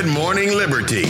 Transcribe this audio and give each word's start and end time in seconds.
Good 0.00 0.14
Morning 0.14 0.56
Liberty. 0.56 1.04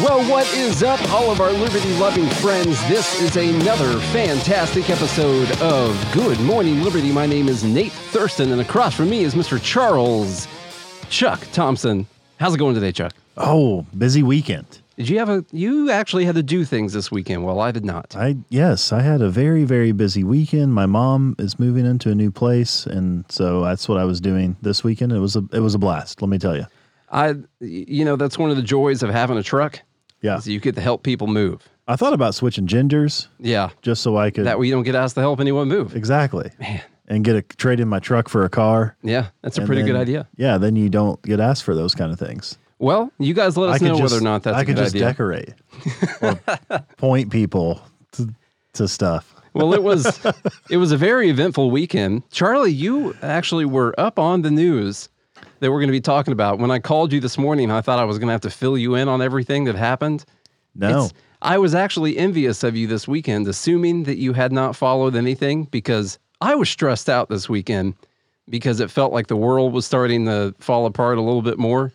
Well, 0.00 0.22
what 0.30 0.46
is 0.54 0.84
up, 0.84 1.02
all 1.10 1.32
of 1.32 1.40
our 1.40 1.50
liberty 1.50 1.92
loving 1.94 2.28
friends? 2.28 2.80
This 2.88 3.20
is 3.20 3.36
another 3.36 3.98
fantastic 4.12 4.90
episode 4.90 5.50
of 5.60 6.12
Good 6.12 6.38
Morning 6.38 6.84
Liberty. 6.84 7.10
My 7.10 7.26
name 7.26 7.48
is 7.48 7.64
Nate 7.64 7.90
Thurston, 7.90 8.52
and 8.52 8.60
across 8.60 8.94
from 8.94 9.10
me 9.10 9.24
is 9.24 9.34
Mr. 9.34 9.60
Charles 9.60 10.46
Chuck 11.10 11.44
Thompson. 11.50 12.06
How's 12.38 12.54
it 12.54 12.58
going 12.58 12.76
today, 12.76 12.92
Chuck? 12.92 13.14
Oh, 13.36 13.84
busy 13.98 14.22
weekend. 14.22 14.81
Did 15.02 15.08
you 15.08 15.18
have 15.18 15.30
a, 15.30 15.44
you 15.50 15.90
actually 15.90 16.24
had 16.26 16.36
to 16.36 16.44
do 16.44 16.64
things 16.64 16.92
this 16.92 17.10
weekend? 17.10 17.44
Well, 17.44 17.58
I 17.58 17.72
did 17.72 17.84
not. 17.84 18.14
I 18.14 18.36
yes, 18.50 18.92
I 18.92 19.00
had 19.00 19.20
a 19.20 19.28
very 19.28 19.64
very 19.64 19.90
busy 19.90 20.22
weekend. 20.22 20.74
My 20.74 20.86
mom 20.86 21.34
is 21.40 21.58
moving 21.58 21.84
into 21.84 22.08
a 22.12 22.14
new 22.14 22.30
place, 22.30 22.86
and 22.86 23.24
so 23.28 23.64
that's 23.64 23.88
what 23.88 23.98
I 23.98 24.04
was 24.04 24.20
doing 24.20 24.56
this 24.62 24.84
weekend. 24.84 25.10
It 25.10 25.18
was 25.18 25.34
a 25.34 25.42
it 25.52 25.58
was 25.58 25.74
a 25.74 25.78
blast. 25.80 26.22
Let 26.22 26.28
me 26.28 26.38
tell 26.38 26.54
you. 26.54 26.66
I, 27.10 27.34
you 27.58 28.04
know, 28.04 28.14
that's 28.14 28.38
one 28.38 28.50
of 28.50 28.56
the 28.56 28.62
joys 28.62 29.02
of 29.02 29.10
having 29.10 29.36
a 29.36 29.42
truck. 29.42 29.80
Yeah, 30.20 30.40
you 30.44 30.60
get 30.60 30.76
to 30.76 30.80
help 30.80 31.02
people 31.02 31.26
move. 31.26 31.68
I 31.88 31.96
thought 31.96 32.12
about 32.12 32.36
switching 32.36 32.68
genders. 32.68 33.26
Yeah, 33.40 33.70
just 33.82 34.02
so 34.04 34.16
I 34.16 34.30
could. 34.30 34.46
That 34.46 34.60
way 34.60 34.68
you 34.68 34.72
don't 34.72 34.84
get 34.84 34.94
asked 34.94 35.16
to 35.16 35.20
help 35.20 35.40
anyone 35.40 35.66
move. 35.66 35.96
Exactly. 35.96 36.52
Man. 36.60 36.80
And 37.08 37.24
get 37.24 37.34
a 37.34 37.42
trade 37.42 37.80
in 37.80 37.88
my 37.88 37.98
truck 37.98 38.28
for 38.28 38.44
a 38.44 38.48
car. 38.48 38.96
Yeah, 39.02 39.30
that's 39.42 39.58
a 39.58 39.66
pretty 39.66 39.82
then- 39.82 39.90
good 39.90 40.00
idea. 40.00 40.28
Yeah, 40.36 40.58
then 40.58 40.76
you 40.76 40.88
don't 40.88 41.20
get 41.22 41.40
asked 41.40 41.64
for 41.64 41.74
those 41.74 41.92
kind 41.92 42.12
of 42.12 42.20
things. 42.20 42.56
Well, 42.82 43.12
you 43.20 43.32
guys 43.32 43.56
let 43.56 43.70
us 43.70 43.80
know 43.80 43.90
just, 43.96 44.02
whether 44.02 44.18
or 44.18 44.20
not 44.22 44.42
that's 44.42 44.56
I 44.56 44.64
could 44.64 44.76
just 44.76 44.92
idea. 44.92 45.06
decorate, 45.06 45.54
or 46.20 46.40
point 46.96 47.30
people 47.30 47.80
to, 48.12 48.34
to 48.72 48.88
stuff. 48.88 49.36
well, 49.54 49.72
it 49.72 49.84
was 49.84 50.18
it 50.68 50.78
was 50.78 50.90
a 50.90 50.96
very 50.96 51.30
eventful 51.30 51.70
weekend. 51.70 52.28
Charlie, 52.32 52.72
you 52.72 53.14
actually 53.22 53.66
were 53.66 53.94
up 53.98 54.18
on 54.18 54.42
the 54.42 54.50
news 54.50 55.08
that 55.60 55.70
we're 55.70 55.78
going 55.78 55.90
to 55.90 55.92
be 55.92 56.00
talking 56.00 56.32
about. 56.32 56.58
When 56.58 56.72
I 56.72 56.80
called 56.80 57.12
you 57.12 57.20
this 57.20 57.38
morning, 57.38 57.70
I 57.70 57.82
thought 57.82 58.00
I 58.00 58.04
was 58.04 58.18
going 58.18 58.26
to 58.26 58.32
have 58.32 58.40
to 58.40 58.50
fill 58.50 58.76
you 58.76 58.96
in 58.96 59.06
on 59.08 59.22
everything 59.22 59.62
that 59.66 59.76
happened. 59.76 60.24
No, 60.74 60.88
It's- 60.88 61.12
I 61.40 61.58
was 61.58 61.76
actually 61.76 62.18
envious 62.18 62.64
of 62.64 62.74
you 62.76 62.88
this 62.88 63.06
weekend, 63.06 63.46
assuming 63.46 64.04
that 64.04 64.18
you 64.18 64.32
had 64.32 64.50
not 64.50 64.74
followed 64.74 65.14
anything 65.14 65.64
because 65.64 66.18
I 66.40 66.56
was 66.56 66.68
stressed 66.68 67.08
out 67.08 67.28
this 67.28 67.48
weekend 67.48 67.94
because 68.48 68.80
it 68.80 68.90
felt 68.90 69.12
like 69.12 69.28
the 69.28 69.36
world 69.36 69.72
was 69.72 69.86
starting 69.86 70.24
to 70.26 70.52
fall 70.58 70.84
apart 70.86 71.16
a 71.18 71.20
little 71.20 71.42
bit 71.42 71.58
more. 71.58 71.92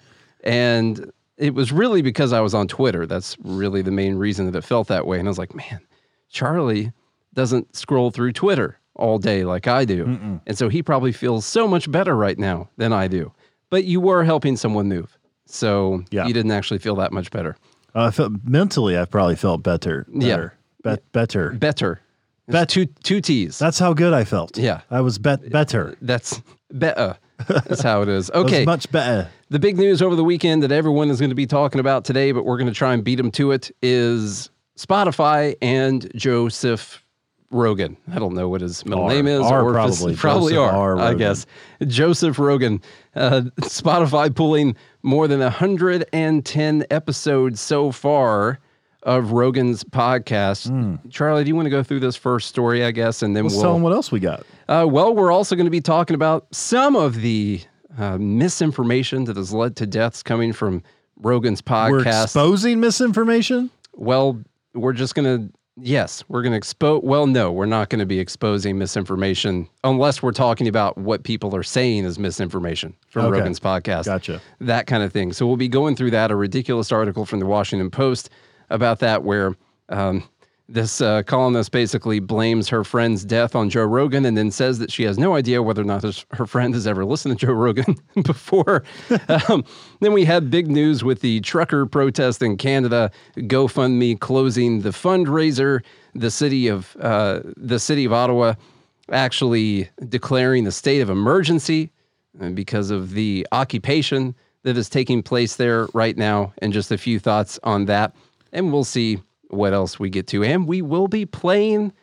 And 0.48 1.12
it 1.38 1.53
was 1.53 1.72
really 1.72 2.02
because 2.02 2.34
I 2.34 2.40
was 2.42 2.53
on 2.53 2.67
Twitter. 2.67 3.06
That's 3.06 3.38
really 3.44 3.81
the 3.81 3.92
main 3.92 4.16
reason 4.16 4.45
that 4.50 4.56
it 4.58 4.64
felt 4.64 4.88
that 4.88 5.06
way. 5.06 5.20
And 5.20 5.28
I 5.28 5.30
was 5.30 5.38
like, 5.38 5.54
man, 5.54 5.80
Charlie 6.30 6.92
doesn't 7.34 7.76
scroll 7.76 8.09
through 8.12 8.31
Twitter 8.34 8.80
all 8.95 9.20
day 9.20 9.44
like 9.44 9.67
I 9.67 9.86
do. 9.86 10.39
And 10.48 10.58
so 10.58 10.70
he 10.70 10.81
probably 10.81 11.12
feels 11.12 11.45
so 11.45 11.67
much 11.67 11.92
better 11.92 12.16
right 12.16 12.38
now 12.39 12.70
than 12.78 12.92
I 12.94 13.08
do. 13.08 13.31
But 13.70 13.84
you 13.84 14.00
were 14.02 14.23
helping 14.23 14.56
someone 14.58 14.88
move. 14.88 15.16
So 15.45 16.04
Yeah. 16.09 16.26
you 16.26 16.34
didn't 16.34 16.52
actually 16.52 16.80
feel 16.80 16.95
that 16.95 17.11
much 17.11 17.30
better. 17.32 17.56
uh, 17.95 18.06
I 18.06 18.11
felt 18.11 18.34
mentally. 18.44 18.98
I 18.98 19.06
probably 19.06 19.36
felt 19.36 19.61
better. 19.64 20.06
Yeah. 20.11 20.50
better, 20.84 21.02
better. 21.11 21.52
Better. 21.52 22.02
Bet- 22.48 22.54
Bet 22.54 22.70
two 22.70 22.86
two 23.04 23.20
T's. 23.22 23.59
That's 23.59 23.78
how 23.78 23.94
good 23.94 24.14
I 24.14 24.23
felt. 24.23 24.58
Yeah. 24.58 24.82
I 24.89 25.02
was 25.02 25.20
bet 25.20 25.50
better. 25.52 25.95
That's 26.02 26.42
better. 26.72 27.17
That's 27.48 27.82
how 27.82 28.02
it 28.02 28.10
is. 28.10 28.32
Okay. 28.32 28.66
much 28.66 28.92
better. 28.92 29.30
The 29.50 29.60
big 29.60 29.78
news 29.78 30.02
over 30.02 30.16
the 30.16 30.24
weekend 30.24 30.64
that 30.64 30.72
everyone 30.72 31.10
is 31.10 31.20
going 31.20 31.30
to 31.30 31.36
be 31.36 31.46
talking 31.46 31.80
about 31.80 32.06
today, 32.06 32.32
but 32.32 32.46
we're 32.46 32.58
going 32.58 32.68
to 32.68 32.74
try 32.74 32.94
and 32.94 33.04
beat 33.04 33.16
them 33.16 33.32
to 33.32 33.52
it, 33.52 33.72
is 33.82 34.50
Spotify 34.78 35.56
and 35.62 36.12
Joseph 36.16 37.04
Rogan. 37.50 37.96
I 38.12 38.20
don't 38.20 38.34
know 38.34 38.50
what 38.50 38.62
his 38.62 38.86
middle 38.86 39.06
R. 39.06 39.10
name 39.10 39.28
is, 39.28 39.42
R 39.42 39.64
or 39.64 39.72
probably. 39.72 40.16
probably 40.16 40.58
are. 40.58 40.98
I 40.98 41.14
guess 41.14 41.46
Joseph 41.86 42.40
Rogan. 42.40 42.82
Uh, 43.16 43.42
Spotify 43.61 44.34
pulling 44.34 44.76
more 45.02 45.28
than 45.28 45.40
110 45.40 46.86
episodes 46.92 47.61
so 47.61 47.92
far 47.92 48.60
of 49.08 49.32
Rogan's 49.32 49.84
podcast. 49.84 51.00
Charlie, 51.10 51.44
do 51.44 51.48
you 51.48 51.56
want 51.56 51.66
to 51.66 51.70
go 51.72 51.82
through 51.82 52.02
this 52.02 52.16
first 52.16 52.48
story, 52.50 52.84
I 52.84 52.92
guess, 52.92 53.23
and 53.23 53.36
then. 53.36 53.45
Let's 53.45 53.56
we'll 53.56 53.64
tell 53.64 53.73
them 53.73 53.82
what 53.82 53.94
else 53.94 54.12
we 54.12 54.20
got. 54.20 54.45
uh, 54.68 54.86
well, 54.88 55.16
we're 55.16 55.32
also 55.32 55.56
going 55.56 55.66
to 55.66 55.72
be 55.72 55.82
talking 55.82 56.14
about 56.14 56.45
some 56.54 56.95
of 56.95 57.16
the 57.22 57.62
uh, 57.98 58.17
misinformation 58.20 59.23
that 59.23 59.38
has 59.38 59.54
led 59.54 59.76
to 59.78 59.88
deaths 59.88 60.22
coming 60.22 60.54
from 60.54 60.84
Rogan's 61.17 61.62
podcast. 61.62 61.92
We're 61.92 62.22
exposing 62.23 62.80
misinformation. 62.80 63.72
well, 63.94 64.40
we're 64.73 64.94
just 64.94 65.16
going 65.16 65.26
to, 65.48 65.54
yes, 65.82 66.23
we're 66.28 66.44
going 66.44 66.52
to 66.52 66.58
expose. 66.58 67.02
Well, 67.04 67.26
no, 67.26 67.52
we're 67.52 67.66
not 67.66 67.90
going 67.90 68.00
to 68.00 68.06
be 68.06 68.20
exposing 68.20 68.78
misinformation 68.78 69.67
unless 69.84 70.22
we're 70.22 70.32
talking 70.34 70.67
about 70.67 70.98
what 71.00 71.23
people 71.23 71.56
are 71.56 71.64
saying 71.64 72.06
is 72.06 72.20
misinformation 72.20 72.94
from 73.08 73.26
Okay. 73.26 73.40
Rogan's 73.40 73.60
podcast. 73.60 74.06
Gotcha. 74.06 74.40
That 74.60 74.86
kind 74.86 75.02
of 75.02 75.12
thing. 75.12 75.34
So 75.34 75.48
we'll 75.48 75.58
be 75.58 75.67
going 75.70 75.96
through 75.96 76.12
that. 76.12 76.30
A 76.30 76.36
ridiculous 76.36 76.92
article 76.92 77.26
from 77.26 77.40
the 77.40 77.48
Washington 77.48 77.90
Post 77.90 78.30
about 78.70 79.00
that, 79.00 79.23
where 79.23 79.55
um, 79.89 80.23
this 80.70 81.00
uh, 81.00 81.23
columnist 81.23 81.72
basically 81.72 82.20
blames 82.20 82.67
her 82.67 82.83
friend's 82.83 83.23
death 83.23 83.55
on 83.55 83.70
Joe 83.70 83.86
Rogan 83.86 84.26
and 84.26 84.38
then 84.38 84.52
says 84.52 84.80
that 84.80 84.92
she 84.92 85.04
has 85.04 85.17
no 85.17 85.36
idea 85.36 85.64
whether 85.64 85.82
or 85.82 85.86
not 85.86 86.04
her 86.32 86.45
friend 86.45 86.73
has 86.73 86.86
ever 86.86 87.05
listened 87.05 87.39
to 87.39 87.45
Joe 87.45 87.54
Rogan 87.54 87.95
before. 88.23 88.83
um, 89.50 89.64
then 90.02 90.11
we 90.11 90.26
had 90.26 90.52
big 90.52 90.67
news 90.67 91.04
with 91.04 91.22
the 91.22 91.39
trucker 91.42 91.86
protest 91.86 92.42
in 92.42 92.58
Canada, 92.58 93.11
GoFundMe 93.38 94.20
closing 94.20 94.82
the 94.82 94.89
fundraiser, 94.89 95.84
the 96.14 96.32
city 96.32 96.67
of 96.67 96.98
uh, 96.99 97.42
the 97.55 97.80
city 97.80 98.04
of 98.04 98.11
Ottawa 98.11 98.55
actually 99.11 99.89
declaring 100.10 100.66
the 100.66 100.72
state 100.72 100.99
of 100.99 101.10
emergency 101.10 101.92
uh, 102.42 102.49
because 102.49 102.92
of 102.92 103.11
the 103.11 103.48
occupation 103.54 104.36
that 104.64 104.78
is 104.78 104.89
taking 104.89 105.23
place 105.23 105.55
there 105.55 105.88
right 105.94 106.17
now, 106.17 106.52
and 106.58 106.73
just 106.73 106.92
a 106.92 106.98
few 106.98 107.20
thoughts 107.20 107.58
on 107.64 107.86
that. 107.86 108.14
And 108.58 108.73
we'll 108.73 108.84
see 108.84 109.22
what 109.50 109.72
else 109.72 110.00
we 110.00 110.10
get 110.10 110.26
to. 110.28 110.44
And 110.44 110.68
we 110.68 110.82
will 110.82 111.08
be 111.08 111.26
playing 111.28 111.94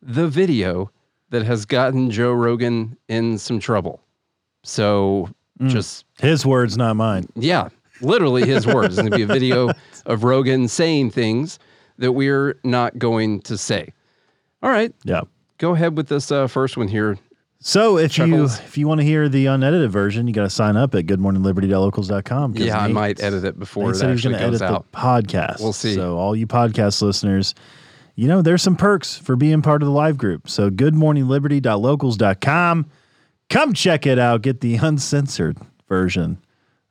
the 0.00 0.28
video 0.28 0.90
that 1.30 1.42
has 1.44 1.64
gotten 1.66 2.10
Joe 2.10 2.32
Rogan 2.32 2.96
in 3.08 3.36
some 3.36 3.58
trouble. 3.58 4.00
So 4.62 5.28
just, 5.66 6.04
His 6.20 6.46
words, 6.46 6.76
not 6.76 6.94
mine. 6.94 7.26
yeah, 7.34 7.68
literally 8.00 8.46
his 8.46 8.64
words. 8.74 8.96
It's 8.96 9.08
going 9.08 9.10
to 9.10 9.16
be 9.16 9.22
a 9.24 9.26
video 9.26 9.70
of 10.06 10.22
Rogan 10.22 10.68
saying 10.68 11.10
things 11.10 11.58
that 11.98 12.12
we're 12.12 12.58
not 12.64 12.96
going 12.98 13.40
to 13.42 13.58
say. 13.58 13.92
All 14.62 14.70
right, 14.70 14.94
Yeah. 15.04 15.22
go 15.58 15.74
ahead 15.74 15.96
with 15.96 16.08
this 16.08 16.30
uh, 16.30 16.46
first 16.46 16.76
one 16.76 16.88
here. 16.88 17.18
So 17.66 17.96
if 17.96 18.12
Chuckles. 18.12 18.58
you 18.58 18.64
if 18.66 18.76
you 18.76 18.86
want 18.86 19.00
to 19.00 19.06
hear 19.06 19.26
the 19.26 19.46
unedited 19.46 19.90
version, 19.90 20.28
you 20.28 20.34
got 20.34 20.42
to 20.42 20.50
sign 20.50 20.76
up 20.76 20.94
at 20.94 21.06
goodmorningliberty.locals.com. 21.06 22.56
Yeah, 22.58 22.78
I 22.78 22.88
might 22.88 23.22
edit 23.22 23.42
it 23.44 23.58
before 23.58 23.84
Nate 23.84 23.92
it 23.92 23.94
said 23.98 24.06
he 24.08 24.12
was 24.12 24.20
actually 24.26 24.38
goes 24.38 24.60
edit 24.60 24.70
out. 24.70 24.92
the 24.92 24.98
podcast. 24.98 25.60
We'll 25.60 25.72
see. 25.72 25.94
So 25.94 26.18
all 26.18 26.36
you 26.36 26.46
podcast 26.46 27.00
listeners, 27.00 27.54
you 28.16 28.28
know, 28.28 28.42
there's 28.42 28.60
some 28.60 28.76
perks 28.76 29.16
for 29.16 29.34
being 29.34 29.62
part 29.62 29.80
of 29.80 29.86
the 29.86 29.94
live 29.94 30.18
group. 30.18 30.46
So 30.46 30.68
goodmorningliberty.locals.com. 30.68 32.90
Come 33.48 33.72
check 33.72 34.06
it 34.06 34.18
out. 34.18 34.42
Get 34.42 34.60
the 34.60 34.76
uncensored 34.76 35.56
version 35.88 36.36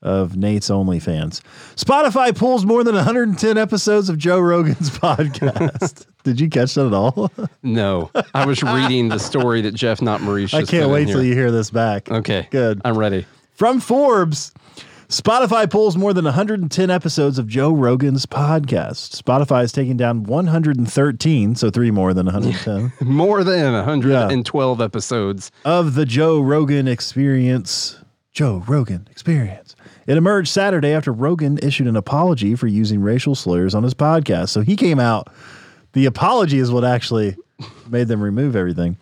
of 0.01 0.35
Nate's 0.35 0.71
OnlyFans. 0.71 1.41
Spotify 1.75 2.35
pulls 2.35 2.65
more 2.65 2.83
than 2.83 2.95
110 2.95 3.59
episodes 3.59 4.09
of 4.09 4.17
Joe 4.17 4.39
Rogan's 4.39 4.89
podcast. 4.97 6.07
Did 6.23 6.39
you 6.39 6.49
catch 6.49 6.73
that 6.75 6.87
at 6.87 6.93
all? 6.93 7.31
No, 7.61 8.09
I 8.33 8.45
was 8.45 8.63
reading 8.63 9.09
the 9.09 9.19
story 9.19 9.61
that 9.61 9.73
Jeff 9.73 10.01
Not 10.01 10.21
Maurice. 10.21 10.53
I 10.53 10.63
can't 10.63 10.89
wait 10.89 11.07
till 11.07 11.23
you 11.23 11.33
hear 11.33 11.51
this 11.51 11.69
back. 11.69 12.09
Okay, 12.09 12.47
Good. 12.51 12.81
I'm 12.85 12.97
ready. 12.97 13.25
From 13.51 13.79
Forbes, 13.79 14.51
Spotify 15.09 15.69
pulls 15.69 15.95
more 15.95 16.13
than 16.13 16.25
110 16.25 16.89
episodes 16.89 17.37
of 17.37 17.47
Joe 17.47 17.71
Rogan's 17.71 18.25
podcast. 18.25 19.21
Spotify 19.21 19.63
is 19.63 19.71
taking 19.71 19.95
down 19.97 20.23
113, 20.23 21.55
so 21.55 21.69
three 21.69 21.91
more 21.91 22.13
than 22.13 22.25
110, 22.25 22.93
More 23.07 23.43
than 23.43 23.73
112 23.73 24.81
episodes. 24.81 25.51
of 25.65 25.95
the 25.95 26.05
Joe 26.05 26.39
Rogan 26.41 26.87
Experience. 26.87 27.97
Joe 28.31 28.63
Rogan 28.67 29.07
Experience. 29.11 29.75
It 30.07 30.17
emerged 30.17 30.49
Saturday 30.49 30.91
after 30.93 31.13
Rogan 31.13 31.59
issued 31.61 31.87
an 31.87 31.95
apology 31.95 32.55
for 32.55 32.67
using 32.67 33.01
racial 33.01 33.35
slurs 33.35 33.75
on 33.75 33.83
his 33.83 33.93
podcast. 33.93 34.49
So 34.49 34.61
he 34.61 34.75
came 34.75 34.99
out. 34.99 35.27
The 35.93 36.05
apology 36.05 36.59
is 36.59 36.71
what 36.71 36.83
actually 36.83 37.37
made 37.89 38.07
them 38.07 38.21
remove 38.21 38.55
everything. 38.55 38.97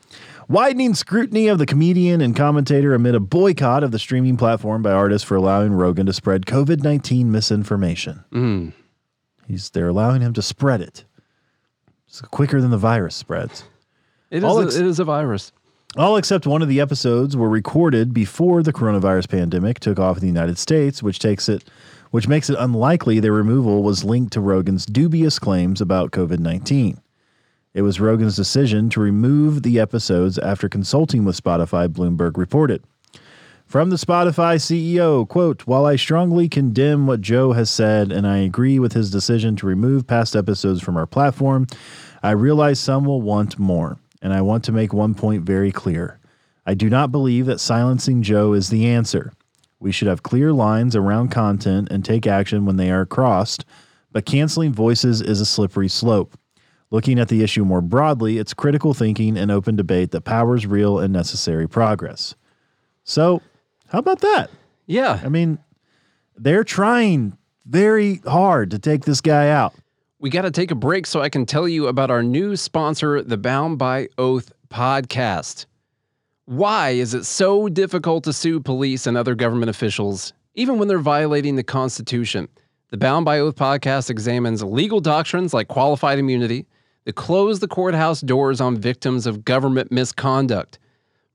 Widening 0.48 0.94
scrutiny 0.96 1.48
of 1.48 1.58
the 1.58 1.66
comedian 1.66 2.20
and 2.20 2.36
commentator 2.36 2.94
amid 2.94 3.16
a 3.16 3.22
boycott 3.22 3.84
of 3.84 3.92
the 3.92 4.00
streaming 4.00 4.36
platform 4.36 4.82
by 4.82 4.92
artists 4.92 5.26
for 5.26 5.36
allowing 5.36 5.72
Rogan 5.72 6.06
to 6.08 6.14
spread 6.14 6.46
COVID 6.46 6.84
19 6.84 7.32
misinformation. 7.32 8.26
Mm. 8.34 8.74
He's 9.48 9.70
they're 9.70 9.88
allowing 9.88 10.22
him 10.22 10.34
to 10.34 10.42
spread 10.42 10.82
it. 10.82 11.06
It's 12.08 12.20
quicker 12.20 12.60
than 12.60 12.72
the 12.72 12.78
virus 12.78 13.16
spreads. 13.16 13.64
It 14.30 14.44
is. 14.44 14.58
ex- 14.58 14.76
a, 14.76 14.80
it 14.80 14.86
is 14.86 15.00
a 15.00 15.06
virus. 15.06 15.54
All 15.98 16.18
except 16.18 16.46
one 16.46 16.62
of 16.62 16.68
the 16.68 16.82
episodes 16.82 17.38
were 17.38 17.50
recorded 17.50 18.14
before 18.14 18.64
the 18.64 18.74
coronavirus 18.74 19.30
pandemic 19.30 19.80
took 19.80 20.00
off 20.00 20.18
in 20.18 20.22
the 20.22 20.28
United 20.28 20.58
States, 20.58 21.02
which 21.02 21.20
takes 21.20 21.48
it 21.48 21.64
which 22.12 22.28
makes 22.28 22.50
it 22.50 22.56
unlikely 22.60 23.20
their 23.20 23.34
removal 23.34 23.84
was 23.84 24.04
linked 24.04 24.34
to 24.34 24.42
Rogan's 24.42 24.86
dubious 24.86 25.40
claims 25.40 25.82
about 25.82 26.12
COVID-19. 26.12 27.00
It 27.74 27.82
was 27.82 28.02
Rogan's 28.02 28.36
decision 28.36 28.90
to 28.90 29.00
remove 29.00 29.64
the 29.64 29.80
episodes 29.80 30.38
after 30.38 30.68
consulting 30.68 31.24
with 31.24 31.42
Spotify, 31.42 31.88
Bloomberg 31.88 32.38
reported. 32.38 32.84
From 33.66 33.90
the 33.90 33.96
Spotify 33.96 34.58
CEO, 34.58 35.26
quote, 35.26 35.66
While 35.66 35.86
I 35.86 35.96
strongly 35.96 36.50
condemn 36.50 37.08
what 37.08 37.22
Joe 37.22 37.54
has 37.54 37.70
said 37.70 38.12
and 38.12 38.28
I 38.28 38.40
agree 38.40 38.78
with 38.80 38.92
his 38.92 39.10
decision 39.10 39.56
to 39.56 39.66
remove 39.66 40.06
past 40.06 40.36
episodes 40.36 40.82
from 40.82 40.98
our 40.98 41.08
platform, 41.08 41.68
I 42.22 42.32
realize 42.32 42.82
some 42.82 43.06
will 43.06 43.22
want 43.22 43.58
more. 43.58 43.98
And 44.22 44.34
I 44.34 44.42
want 44.42 44.66
to 44.66 44.74
make 44.74 44.94
one 44.94 45.16
point 45.16 45.44
very 45.44 45.72
clear. 45.72 46.20
I 46.66 46.74
do 46.74 46.90
not 46.90 47.14
believe 47.14 47.46
that 47.46 47.62
silencing 47.62 48.22
Joe 48.22 48.52
is 48.52 48.70
the 48.70 48.86
answer. 48.86 49.32
We 49.82 49.92
should 49.92 50.08
have 50.08 50.22
clear 50.22 50.54
lines 50.54 50.96
around 50.96 51.30
content 51.32 51.88
and 51.90 52.06
take 52.06 52.28
action 52.28 52.66
when 52.66 52.78
they 52.78 52.92
are 52.92 53.04
crossed, 53.04 53.66
but 54.12 54.28
canceling 54.28 54.72
voices 54.72 55.22
is 55.22 55.42
a 55.42 55.46
slippery 55.46 55.90
slope. 55.90 56.38
Looking 56.92 57.18
at 57.20 57.30
the 57.30 57.42
issue 57.42 57.66
more 57.66 57.82
broadly, 57.82 58.38
it's 58.38 58.54
critical 58.54 58.94
thinking 58.94 59.38
and 59.38 59.50
open 59.50 59.76
debate 59.76 60.12
that 60.12 60.22
powers 60.22 60.68
real 60.68 61.00
and 61.00 61.12
necessary 61.12 61.68
progress. 61.68 62.36
So, 63.06 63.42
how 63.88 63.98
about 63.98 64.20
that? 64.20 64.52
Yeah. 64.86 65.20
I 65.24 65.30
mean, 65.30 65.58
they're 66.38 66.64
trying 66.64 67.36
very 67.66 68.22
hard 68.28 68.70
to 68.72 68.80
take 68.80 69.06
this 69.06 69.20
guy 69.20 69.50
out. 69.50 69.74
We 70.20 70.30
got 70.30 70.44
to 70.44 70.52
take 70.52 70.70
a 70.70 70.76
break 70.76 71.08
so 71.08 71.22
I 71.22 71.30
can 71.30 71.48
tell 71.48 71.68
you 71.68 71.88
about 71.88 72.12
our 72.12 72.22
new 72.22 72.56
sponsor, 72.56 73.24
the 73.24 73.38
Bound 73.38 73.80
by 73.80 74.10
Oath 74.20 74.52
podcast. 74.70 75.66
Why 76.46 76.90
is 76.90 77.14
it 77.14 77.26
so 77.26 77.70
difficult 77.70 78.24
to 78.24 78.34
sue 78.34 78.60
police 78.60 79.06
and 79.06 79.16
other 79.16 79.36
government 79.36 79.70
officials, 79.70 80.34
even 80.56 80.80
when 80.80 80.88
they're 80.88 80.98
violating 80.98 81.56
the 81.56 81.64
Constitution? 81.64 82.48
The 82.90 82.98
Bound 82.98 83.26
by 83.26 83.38
Oath 83.38 83.56
podcast 83.56 84.10
examines 84.10 84.64
legal 84.64 85.00
doctrines 85.02 85.54
like 85.54 85.68
qualified 85.68 86.18
immunity 86.18 86.66
that 87.06 87.14
close 87.14 87.60
the 87.60 87.68
courthouse 87.68 88.22
doors 88.22 88.60
on 88.60 88.76
victims 88.76 89.28
of 89.28 89.46
government 89.46 89.92
misconduct. 89.92 90.80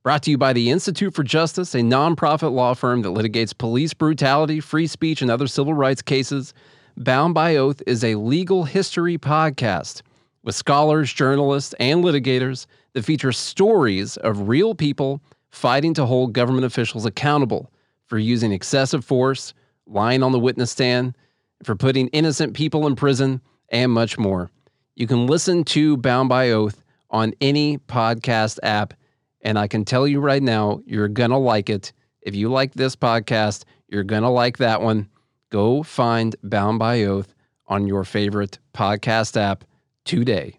Brought 0.02 0.24
to 0.24 0.32
you 0.32 0.38
by 0.38 0.52
the 0.52 0.70
Institute 0.70 1.14
for 1.14 1.22
Justice, 1.22 1.76
a 1.76 1.82
nonprofit 1.82 2.50
law 2.50 2.74
firm 2.74 3.02
that 3.02 3.10
litigates 3.10 3.56
police 3.56 3.94
brutality, 3.94 4.58
free 4.58 4.88
speech, 4.88 5.22
and 5.22 5.30
other 5.30 5.46
civil 5.46 5.72
rights 5.72 6.02
cases. 6.02 6.52
Bound 6.96 7.32
by 7.32 7.54
Oath 7.54 7.80
is 7.86 8.02
a 8.02 8.16
legal 8.16 8.64
history 8.64 9.18
podcast 9.18 10.02
with 10.46 10.54
scholars, 10.54 11.12
journalists, 11.12 11.74
and 11.80 12.04
litigators 12.04 12.66
that 12.94 13.04
feature 13.04 13.32
stories 13.32 14.16
of 14.18 14.48
real 14.48 14.76
people 14.76 15.20
fighting 15.50 15.92
to 15.92 16.06
hold 16.06 16.32
government 16.32 16.64
officials 16.64 17.04
accountable 17.04 17.70
for 18.06 18.16
using 18.16 18.52
excessive 18.52 19.04
force, 19.04 19.52
lying 19.88 20.22
on 20.22 20.30
the 20.30 20.38
witness 20.38 20.70
stand, 20.70 21.16
for 21.64 21.74
putting 21.74 22.06
innocent 22.08 22.54
people 22.54 22.86
in 22.86 22.94
prison, 22.94 23.40
and 23.70 23.90
much 23.90 24.16
more. 24.18 24.48
You 24.94 25.08
can 25.08 25.26
listen 25.26 25.64
to 25.64 25.96
Bound 25.96 26.28
by 26.28 26.50
Oath 26.50 26.84
on 27.10 27.34
any 27.40 27.78
podcast 27.78 28.60
app. 28.62 28.94
And 29.42 29.58
I 29.58 29.66
can 29.66 29.84
tell 29.84 30.06
you 30.06 30.20
right 30.20 30.42
now, 30.42 30.80
you're 30.86 31.08
going 31.08 31.30
to 31.30 31.38
like 31.38 31.68
it. 31.68 31.92
If 32.22 32.36
you 32.36 32.50
like 32.50 32.74
this 32.74 32.94
podcast, 32.94 33.64
you're 33.88 34.04
going 34.04 34.22
to 34.22 34.28
like 34.28 34.58
that 34.58 34.80
one. 34.80 35.08
Go 35.50 35.82
find 35.82 36.36
Bound 36.44 36.78
by 36.78 37.02
Oath 37.02 37.34
on 37.66 37.88
your 37.88 38.04
favorite 38.04 38.60
podcast 38.72 39.36
app 39.36 39.64
today. 40.06 40.58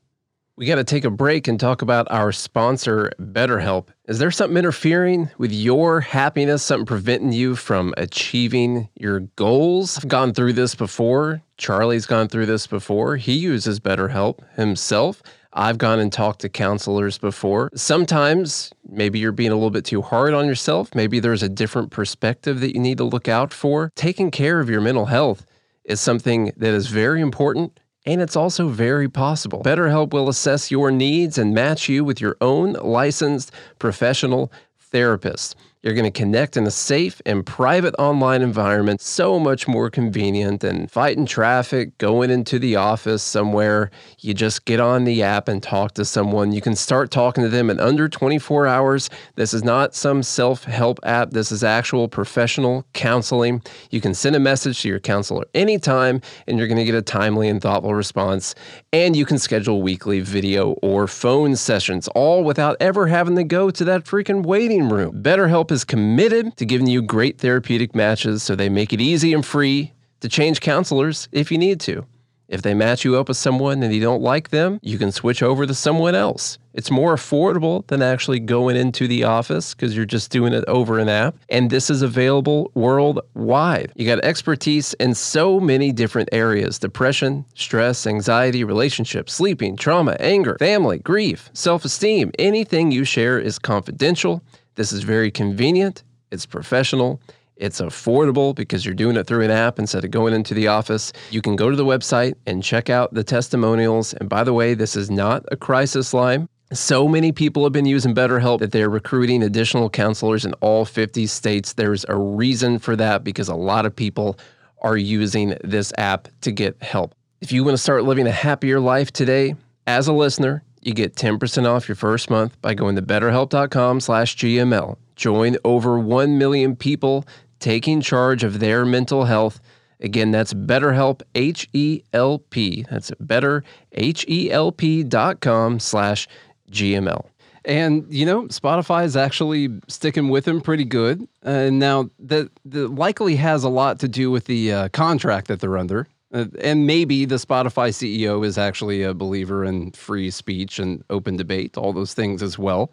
We 0.57 0.65
got 0.65 0.75
to 0.75 0.83
take 0.83 1.05
a 1.05 1.11
break 1.11 1.47
and 1.47 1.59
talk 1.59 1.83
about 1.83 2.07
our 2.09 2.31
sponsor, 2.31 3.11
BetterHelp. 3.21 3.89
Is 4.07 4.17
there 4.17 4.31
something 4.31 4.57
interfering 4.57 5.29
with 5.37 5.51
your 5.51 6.01
happiness, 6.01 6.63
something 6.63 6.87
preventing 6.87 7.31
you 7.31 7.55
from 7.55 7.93
achieving 7.95 8.89
your 8.95 9.19
goals? 9.35 9.99
I've 9.99 10.07
gone 10.07 10.33
through 10.33 10.53
this 10.53 10.73
before. 10.73 11.43
Charlie's 11.57 12.07
gone 12.07 12.27
through 12.27 12.47
this 12.47 12.65
before. 12.65 13.17
He 13.17 13.33
uses 13.33 13.79
BetterHelp 13.79 14.39
himself. 14.55 15.21
I've 15.53 15.77
gone 15.77 15.99
and 15.99 16.11
talked 16.11 16.41
to 16.41 16.49
counselors 16.49 17.19
before. 17.19 17.69
Sometimes 17.75 18.71
maybe 18.89 19.19
you're 19.19 19.31
being 19.31 19.51
a 19.51 19.55
little 19.55 19.69
bit 19.69 19.85
too 19.85 20.01
hard 20.01 20.33
on 20.33 20.47
yourself. 20.47 20.93
Maybe 20.95 21.19
there's 21.19 21.43
a 21.43 21.49
different 21.49 21.91
perspective 21.91 22.61
that 22.61 22.73
you 22.73 22.81
need 22.81 22.97
to 22.97 23.03
look 23.03 23.27
out 23.27 23.53
for. 23.53 23.91
Taking 23.95 24.31
care 24.31 24.59
of 24.59 24.71
your 24.71 24.81
mental 24.81 25.05
health 25.05 25.45
is 25.83 26.01
something 26.01 26.51
that 26.57 26.73
is 26.73 26.87
very 26.87 27.21
important 27.21 27.79
and 28.07 28.21
it's 28.21 28.37
also 28.37 28.69
very 28.69 29.09
possible. 29.09 29.61
BetterHelp 29.63 30.13
will 30.13 30.29
assess 30.29 30.71
your 30.71 30.89
needs 30.91 31.37
and 31.37 31.53
match 31.53 31.89
you 31.89 32.05
with 32.05 32.21
your 32.21 32.37
own 32.39 32.73
licensed 32.73 33.51
professional 33.79 34.49
therapist. 34.79 35.57
You're 35.83 35.93
going 35.93 36.11
to 36.11 36.11
connect 36.11 36.57
in 36.57 36.65
a 36.65 36.71
safe 36.71 37.21
and 37.23 37.45
private 37.45 37.93
online 37.99 38.41
environment, 38.41 38.99
so 38.99 39.37
much 39.37 39.67
more 39.67 39.91
convenient 39.91 40.61
than 40.61 40.87
fighting 40.87 41.27
traffic, 41.27 41.95
going 41.99 42.31
into 42.31 42.57
the 42.57 42.75
office 42.75 43.21
somewhere. 43.21 43.91
You 44.19 44.33
just 44.33 44.65
get 44.65 44.79
on 44.79 45.03
the 45.03 45.21
app 45.21 45.47
and 45.47 45.61
talk 45.61 45.93
to 45.93 46.03
someone. 46.03 46.51
You 46.51 46.61
can 46.61 46.75
start 46.75 47.11
talking 47.11 47.43
to 47.43 47.49
them 47.49 47.69
in 47.69 47.79
under 47.79 48.09
24 48.09 48.65
hours. 48.65 49.11
This 49.35 49.53
is 49.53 49.63
not 49.63 49.93
some 49.93 50.23
self 50.23 50.63
help 50.63 50.99
app, 51.03 51.29
this 51.29 51.51
is 51.51 51.63
actual 51.63 52.07
professional 52.07 52.83
counseling. 52.93 53.61
You 53.91 54.01
can 54.01 54.15
send 54.15 54.35
a 54.35 54.39
message 54.39 54.81
to 54.81 54.87
your 54.87 54.99
counselor 54.99 55.45
anytime, 55.53 56.21
and 56.47 56.57
you're 56.57 56.67
going 56.67 56.79
to 56.79 56.85
get 56.85 56.95
a 56.95 57.03
timely 57.03 57.49
and 57.49 57.61
thoughtful 57.61 57.93
response. 57.93 58.55
And 58.93 59.17
you 59.17 59.25
can 59.25 59.37
schedule 59.37 59.81
weekly 59.81 60.21
video 60.21 60.71
or 60.81 61.07
phone 61.07 61.57
sessions, 61.57 62.07
all 62.09 62.45
without 62.45 62.77
ever 62.79 63.07
having 63.07 63.35
to 63.35 63.43
go 63.43 63.69
to 63.69 63.83
that 63.83 64.05
freaking 64.05 64.45
waiting 64.45 64.87
room. 64.87 65.21
BetterHelp 65.21 65.71
is 65.71 65.83
committed 65.83 66.55
to 66.55 66.65
giving 66.65 66.87
you 66.87 67.01
great 67.01 67.37
therapeutic 67.37 67.93
matches, 67.93 68.43
so 68.43 68.55
they 68.55 68.69
make 68.69 68.93
it 68.93 69.01
easy 69.01 69.33
and 69.33 69.45
free 69.45 69.91
to 70.21 70.29
change 70.29 70.61
counselors 70.61 71.27
if 71.33 71.51
you 71.51 71.57
need 71.57 71.81
to. 71.81 72.05
If 72.47 72.61
they 72.61 72.73
match 72.73 73.03
you 73.03 73.17
up 73.17 73.27
with 73.27 73.35
someone 73.37 73.83
and 73.83 73.93
you 73.93 73.99
don't 73.99 74.21
like 74.21 74.49
them, 74.49 74.79
you 74.81 74.97
can 74.97 75.11
switch 75.11 75.43
over 75.43 75.65
to 75.65 75.73
someone 75.73 76.15
else. 76.15 76.57
It's 76.73 76.89
more 76.89 77.13
affordable 77.15 77.85
than 77.87 78.01
actually 78.01 78.39
going 78.39 78.77
into 78.77 79.07
the 79.07 79.25
office 79.25 79.73
because 79.73 79.95
you're 79.95 80.05
just 80.05 80.31
doing 80.31 80.53
it 80.53 80.63
over 80.67 80.97
an 80.97 81.09
app. 81.09 81.35
And 81.49 81.69
this 81.69 81.89
is 81.89 82.01
available 82.01 82.71
worldwide. 82.73 83.91
You 83.95 84.05
got 84.05 84.23
expertise 84.23 84.93
in 84.93 85.13
so 85.13 85.59
many 85.59 85.91
different 85.91 86.29
areas 86.31 86.79
depression, 86.79 87.43
stress, 87.53 88.07
anxiety, 88.07 88.63
relationships, 88.63 89.33
sleeping, 89.33 89.75
trauma, 89.75 90.15
anger, 90.19 90.55
family, 90.59 90.99
grief, 90.99 91.49
self 91.53 91.83
esteem. 91.83 92.31
Anything 92.39 92.91
you 92.91 93.03
share 93.03 93.39
is 93.39 93.59
confidential. 93.59 94.41
This 94.75 94.93
is 94.93 95.03
very 95.03 95.31
convenient, 95.31 96.03
it's 96.31 96.45
professional. 96.45 97.19
It's 97.59 97.81
affordable 97.81 98.53
because 98.53 98.85
you're 98.85 98.95
doing 98.95 99.17
it 99.17 99.27
through 99.27 99.43
an 99.43 99.51
app 99.51 99.79
instead 99.79 100.05
of 100.05 100.11
going 100.11 100.33
into 100.33 100.53
the 100.53 100.67
office. 100.67 101.11
You 101.31 101.41
can 101.41 101.55
go 101.55 101.69
to 101.69 101.75
the 101.75 101.85
website 101.85 102.35
and 102.45 102.63
check 102.63 102.89
out 102.89 103.13
the 103.13 103.23
testimonials. 103.23 104.13
And 104.13 104.29
by 104.29 104.43
the 104.43 104.53
way, 104.53 104.73
this 104.73 104.95
is 104.95 105.09
not 105.09 105.43
a 105.51 105.57
crisis 105.57 106.13
line. 106.13 106.47
So 106.73 107.07
many 107.07 107.31
people 107.31 107.63
have 107.63 107.71
been 107.71 107.85
using 107.85 108.13
BetterHelp 108.13 108.59
that 108.59 108.73
they're 108.73 108.89
recruiting 108.89 109.41
additional 109.41 109.89
counselors 109.89 110.43
in 110.43 110.53
all 110.55 110.83
50 110.83 111.25
states. 111.27 111.73
There's 111.73 112.05
a 112.09 112.15
reason 112.15 112.77
for 112.77 112.95
that 112.97 113.23
because 113.23 113.47
a 113.47 113.55
lot 113.55 113.85
of 113.85 113.95
people 113.95 114.37
are 114.81 114.97
using 114.97 115.57
this 115.63 115.93
app 115.97 116.27
to 116.41 116.51
get 116.51 116.81
help. 116.83 117.15
If 117.39 117.51
you 117.51 117.63
want 117.63 117.75
to 117.75 117.81
start 117.81 118.03
living 118.03 118.27
a 118.27 118.31
happier 118.31 118.79
life 118.79 119.13
today, 119.13 119.55
as 119.85 120.07
a 120.07 120.13
listener, 120.13 120.63
you 120.81 120.93
get 120.93 121.15
10% 121.15 121.65
off 121.65 121.87
your 121.87 121.95
first 121.95 122.29
month 122.29 122.61
by 122.61 122.73
going 122.73 122.95
to 122.97 123.01
betterhelp.com 123.01 124.01
slash 124.01 124.35
GML. 124.35 124.97
Join 125.15 125.57
over 125.63 125.97
1 125.97 126.37
million 126.37 126.75
people 126.75 127.25
taking 127.59 128.01
charge 128.01 128.43
of 128.43 128.59
their 128.59 128.85
mental 128.85 129.25
health. 129.25 129.59
Again, 129.99 130.31
that's 130.31 130.53
BetterHelp, 130.53 131.21
H-E-L-P. 131.33 132.85
That's 132.89 133.11
better, 133.19 133.63
H-E-L-P 133.93 135.03
dot 135.03 135.39
com 135.39 135.79
slash 135.79 136.27
GML. 136.71 137.25
And 137.65 138.05
you 138.09 138.25
know, 138.25 138.43
Spotify 138.43 139.03
is 139.03 139.17
actually 139.17 139.69
sticking 139.87 140.29
with 140.29 140.47
him 140.47 140.61
pretty 140.61 140.85
good. 140.85 141.27
And 141.43 141.83
uh, 141.83 141.85
now 141.85 142.09
that, 142.19 142.49
that 142.65 142.89
likely 142.89 143.35
has 143.35 143.63
a 143.63 143.69
lot 143.69 143.99
to 143.99 144.07
do 144.07 144.31
with 144.31 144.45
the 144.45 144.71
uh, 144.71 144.89
contract 144.89 145.47
that 145.47 145.59
they're 145.59 145.77
under. 145.77 146.07
Uh, 146.33 146.45
and 146.61 146.85
maybe 146.85 147.25
the 147.25 147.35
Spotify 147.35 147.89
CEO 147.89 148.45
is 148.45 148.57
actually 148.57 149.03
a 149.03 149.13
believer 149.13 149.65
in 149.65 149.91
free 149.91 150.29
speech 150.29 150.79
and 150.79 151.03
open 151.09 151.37
debate, 151.37 151.77
all 151.77 151.93
those 151.93 152.13
things 152.13 152.41
as 152.41 152.57
well. 152.57 152.91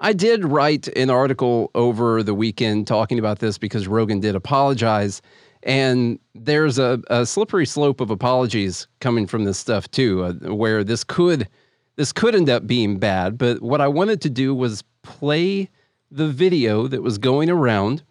I 0.00 0.14
did 0.14 0.44
write 0.46 0.88
an 0.88 1.10
article 1.10 1.70
over 1.74 2.22
the 2.22 2.34
weekend 2.34 2.86
talking 2.86 3.18
about 3.18 3.38
this 3.38 3.58
because 3.58 3.86
Rogan 3.86 4.18
did 4.20 4.34
apologize. 4.34 5.20
And 5.62 6.18
there's 6.34 6.78
a, 6.78 7.02
a 7.08 7.26
slippery 7.26 7.66
slope 7.66 8.00
of 8.00 8.10
apologies 8.10 8.88
coming 9.00 9.26
from 9.26 9.44
this 9.44 9.58
stuff 9.58 9.90
too, 9.90 10.24
uh, 10.24 10.54
where 10.54 10.82
this 10.82 11.04
could 11.04 11.46
this 11.96 12.12
could 12.12 12.34
end 12.34 12.48
up 12.48 12.66
being 12.66 12.98
bad. 12.98 13.36
But 13.36 13.60
what 13.60 13.82
I 13.82 13.88
wanted 13.88 14.22
to 14.22 14.30
do 14.30 14.54
was 14.54 14.82
play 15.02 15.68
the 16.10 16.28
video 16.28 16.86
that 16.86 17.02
was 17.02 17.18
going 17.18 17.50
around 17.50 18.02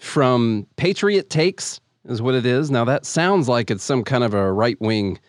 from 0.00 0.66
Patriot 0.76 1.30
Takes, 1.30 1.80
is 2.08 2.20
what 2.20 2.34
it 2.34 2.44
is. 2.44 2.68
Now 2.68 2.84
that 2.84 3.06
sounds 3.06 3.48
like 3.48 3.70
it's 3.70 3.84
some 3.84 4.02
kind 4.02 4.24
of 4.24 4.34
a 4.34 4.52
right 4.52 4.80
wing 4.80 5.20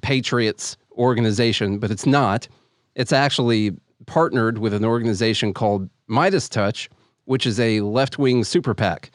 Patriots 0.00 0.78
organization, 0.92 1.78
but 1.78 1.90
it's 1.90 2.06
not. 2.06 2.48
It's 2.94 3.12
actually 3.12 3.72
partnered 4.06 4.58
with 4.58 4.74
an 4.74 4.84
organization 4.84 5.52
called 5.52 5.88
Midas 6.06 6.48
Touch, 6.48 6.88
which 7.24 7.46
is 7.46 7.58
a 7.60 7.80
left 7.80 8.18
wing 8.18 8.44
super 8.44 8.74
PAC. 8.74 9.10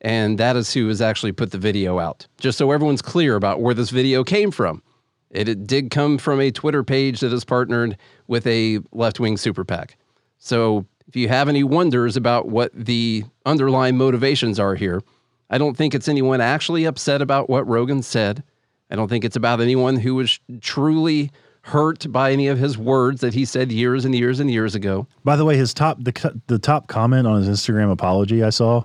And 0.00 0.36
that 0.38 0.56
is 0.56 0.72
who 0.72 0.88
has 0.88 1.00
actually 1.00 1.32
put 1.32 1.52
the 1.52 1.58
video 1.58 1.98
out. 1.98 2.26
Just 2.38 2.58
so 2.58 2.72
everyone's 2.72 3.02
clear 3.02 3.36
about 3.36 3.60
where 3.60 3.74
this 3.74 3.90
video 3.90 4.24
came 4.24 4.50
from. 4.50 4.82
It, 5.30 5.48
it 5.48 5.66
did 5.66 5.90
come 5.90 6.18
from 6.18 6.40
a 6.40 6.50
Twitter 6.50 6.82
page 6.82 7.20
that 7.20 7.32
is 7.32 7.44
partnered 7.44 7.96
with 8.26 8.46
a 8.46 8.80
left 8.92 9.20
wing 9.20 9.36
super 9.36 9.64
PAC. 9.64 9.96
So 10.38 10.86
if 11.06 11.16
you 11.16 11.28
have 11.28 11.48
any 11.48 11.62
wonders 11.62 12.16
about 12.16 12.48
what 12.48 12.72
the 12.74 13.24
underlying 13.46 13.96
motivations 13.96 14.58
are 14.58 14.74
here, 14.74 15.02
I 15.50 15.58
don't 15.58 15.76
think 15.76 15.94
it's 15.94 16.08
anyone 16.08 16.40
actually 16.40 16.84
upset 16.84 17.22
about 17.22 17.48
what 17.48 17.66
Rogan 17.68 18.02
said. 18.02 18.42
I 18.90 18.96
don't 18.96 19.08
think 19.08 19.24
it's 19.24 19.36
about 19.36 19.60
anyone 19.60 19.96
who 19.96 20.14
was 20.14 20.40
truly 20.60 21.30
hurt 21.62 22.10
by 22.10 22.32
any 22.32 22.48
of 22.48 22.58
his 22.58 22.76
words 22.76 23.20
that 23.20 23.34
he 23.34 23.44
said 23.44 23.70
years 23.72 24.04
and 24.04 24.14
years 24.14 24.40
and 24.40 24.50
years 24.50 24.74
ago. 24.74 25.06
By 25.24 25.36
the 25.36 25.44
way, 25.44 25.56
his 25.56 25.72
top 25.72 26.02
the 26.02 26.40
the 26.48 26.58
top 26.58 26.88
comment 26.88 27.26
on 27.26 27.42
his 27.42 27.48
Instagram 27.48 27.90
apology 27.90 28.42
I 28.42 28.50
saw 28.50 28.84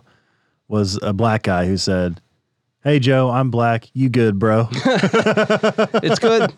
was 0.67 0.99
a 1.01 1.13
black 1.13 1.43
guy 1.43 1.65
who 1.65 1.77
said, 1.77 2.21
"Hey 2.83 2.99
Joe, 2.99 3.29
I'm 3.29 3.49
black. 3.51 3.89
You 3.93 4.09
good, 4.09 4.37
bro?" 4.39 4.69
It's 6.03 6.19
good. 6.19 6.53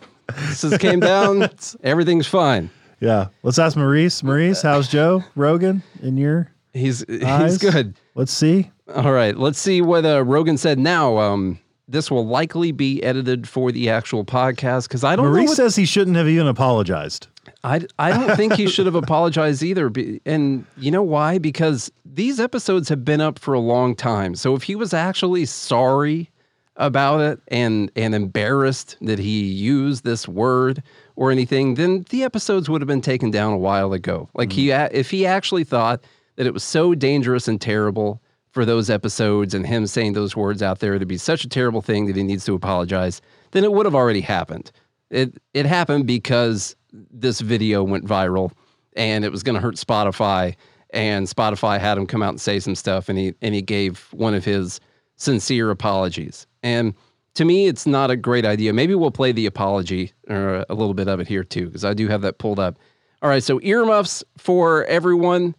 this 0.61 0.77
came 0.77 0.99
down. 0.99 1.49
Everything's 1.83 2.27
fine. 2.27 2.69
yeah. 2.99 3.27
Let's 3.43 3.57
ask 3.59 3.75
Maurice. 3.77 4.21
Maurice, 4.23 4.61
how's 4.61 4.87
Joe 4.87 5.23
Rogan 5.35 5.83
in 6.01 6.17
your 6.17 6.51
He's 6.73 7.03
eyes? 7.23 7.59
he's 7.61 7.71
good. 7.71 7.95
Let's 8.15 8.31
see. 8.33 8.69
All 8.93 9.11
right, 9.11 9.35
let's 9.37 9.57
see 9.59 9.81
what 9.81 10.05
uh, 10.05 10.23
Rogan 10.23 10.57
said 10.57 10.77
now. 10.79 11.17
Um, 11.17 11.59
this 11.89 12.11
will 12.11 12.25
likely 12.25 12.71
be 12.71 13.03
edited 13.03 13.49
for 13.49 13.71
the 13.71 13.89
actual 13.89 14.23
podcast 14.23 14.87
because 14.87 15.03
I 15.03 15.15
don't 15.15 15.25
know. 15.25 15.31
Maurice 15.31 15.49
What, 15.49 15.57
says 15.57 15.75
he 15.75 15.85
shouldn't 15.85 16.15
have 16.17 16.27
even 16.27 16.47
apologized. 16.47 17.27
I 17.63 17.85
I 17.97 18.11
don't 18.11 18.35
think 18.37 18.53
he 18.53 18.67
should 18.67 18.85
have 18.85 18.95
apologized 19.03 19.63
either. 19.63 19.91
And 20.25 20.65
you 20.77 20.91
know 20.91 21.01
why? 21.01 21.39
Because 21.39 21.91
these 22.05 22.39
episodes 22.39 22.89
have 22.89 23.03
been 23.03 23.21
up 23.21 23.39
for 23.39 23.53
a 23.53 23.59
long 23.59 23.95
time. 23.95 24.35
So 24.35 24.55
if 24.55 24.63
he 24.63 24.75
was 24.75 24.93
actually 24.93 25.45
sorry 25.45 26.29
about 26.75 27.21
it 27.21 27.41
and 27.49 27.91
and 27.95 28.13
embarrassed 28.13 28.95
that 29.01 29.19
he 29.19 29.41
used 29.41 30.03
this 30.03 30.27
word 30.27 30.83
or 31.15 31.31
anything, 31.31 31.73
then 31.73 32.05
the 32.09 32.23
episodes 32.23 32.69
would 32.69 32.81
have 32.81 32.87
been 32.87 33.01
taken 33.01 33.31
down 33.31 33.51
a 33.51 33.57
while 33.57 33.93
ago. 33.93 34.29
Like 34.35 34.49
mm. 34.49 34.53
he 34.53 34.71
if 34.71 35.09
he 35.09 35.25
actually 35.25 35.63
thought 35.63 36.03
that 36.35 36.45
it 36.45 36.53
was 36.53 36.63
so 36.63 36.93
dangerous 36.93 37.47
and 37.47 37.59
terrible 37.59 38.21
for 38.51 38.65
those 38.65 38.89
episodes 38.89 39.53
and 39.53 39.65
him 39.65 39.87
saying 39.87 40.13
those 40.13 40.35
words 40.35 40.61
out 40.61 40.79
there 40.79 40.97
to 40.97 41.05
be 41.05 41.17
such 41.17 41.43
a 41.43 41.49
terrible 41.49 41.81
thing 41.81 42.07
that 42.07 42.15
he 42.15 42.23
needs 42.23 42.45
to 42.45 42.55
apologize, 42.55 43.21
then 43.51 43.63
it 43.63 43.71
would 43.71 43.85
have 43.85 43.95
already 43.95 44.21
happened. 44.21 44.71
It 45.09 45.37
it 45.53 45.65
happened 45.65 46.07
because 46.07 46.75
this 46.91 47.41
video 47.41 47.83
went 47.83 48.05
viral 48.05 48.51
and 48.95 49.23
it 49.23 49.31
was 49.31 49.43
going 49.43 49.55
to 49.55 49.61
hurt 49.61 49.75
Spotify 49.75 50.55
and 50.91 51.27
Spotify 51.27 51.79
had 51.79 51.97
him 51.97 52.07
come 52.07 52.23
out 52.23 52.29
and 52.29 52.41
say 52.41 52.59
some 52.59 52.75
stuff 52.75 53.09
and 53.09 53.17
he 53.17 53.33
and 53.41 53.53
he 53.53 53.61
gave 53.61 54.07
one 54.11 54.33
of 54.33 54.45
his 54.45 54.79
sincere 55.15 55.69
apologies. 55.69 56.47
And 56.63 56.93
to 57.35 57.45
me 57.45 57.67
it's 57.67 57.85
not 57.85 58.09
a 58.09 58.15
great 58.15 58.45
idea. 58.45 58.73
Maybe 58.73 58.95
we'll 58.95 59.11
play 59.11 59.31
the 59.31 59.45
apology 59.45 60.11
or 60.27 60.65
a 60.69 60.73
little 60.73 60.95
bit 60.95 61.07
of 61.07 61.19
it 61.19 61.27
here 61.27 61.43
too 61.43 61.67
because 61.67 61.85
I 61.85 61.93
do 61.93 62.07
have 62.07 62.21
that 62.21 62.39
pulled 62.39 62.59
up. 62.59 62.79
All 63.21 63.29
right, 63.29 63.43
so 63.43 63.59
earmuffs 63.61 64.23
for 64.37 64.85
everyone. 64.85 65.55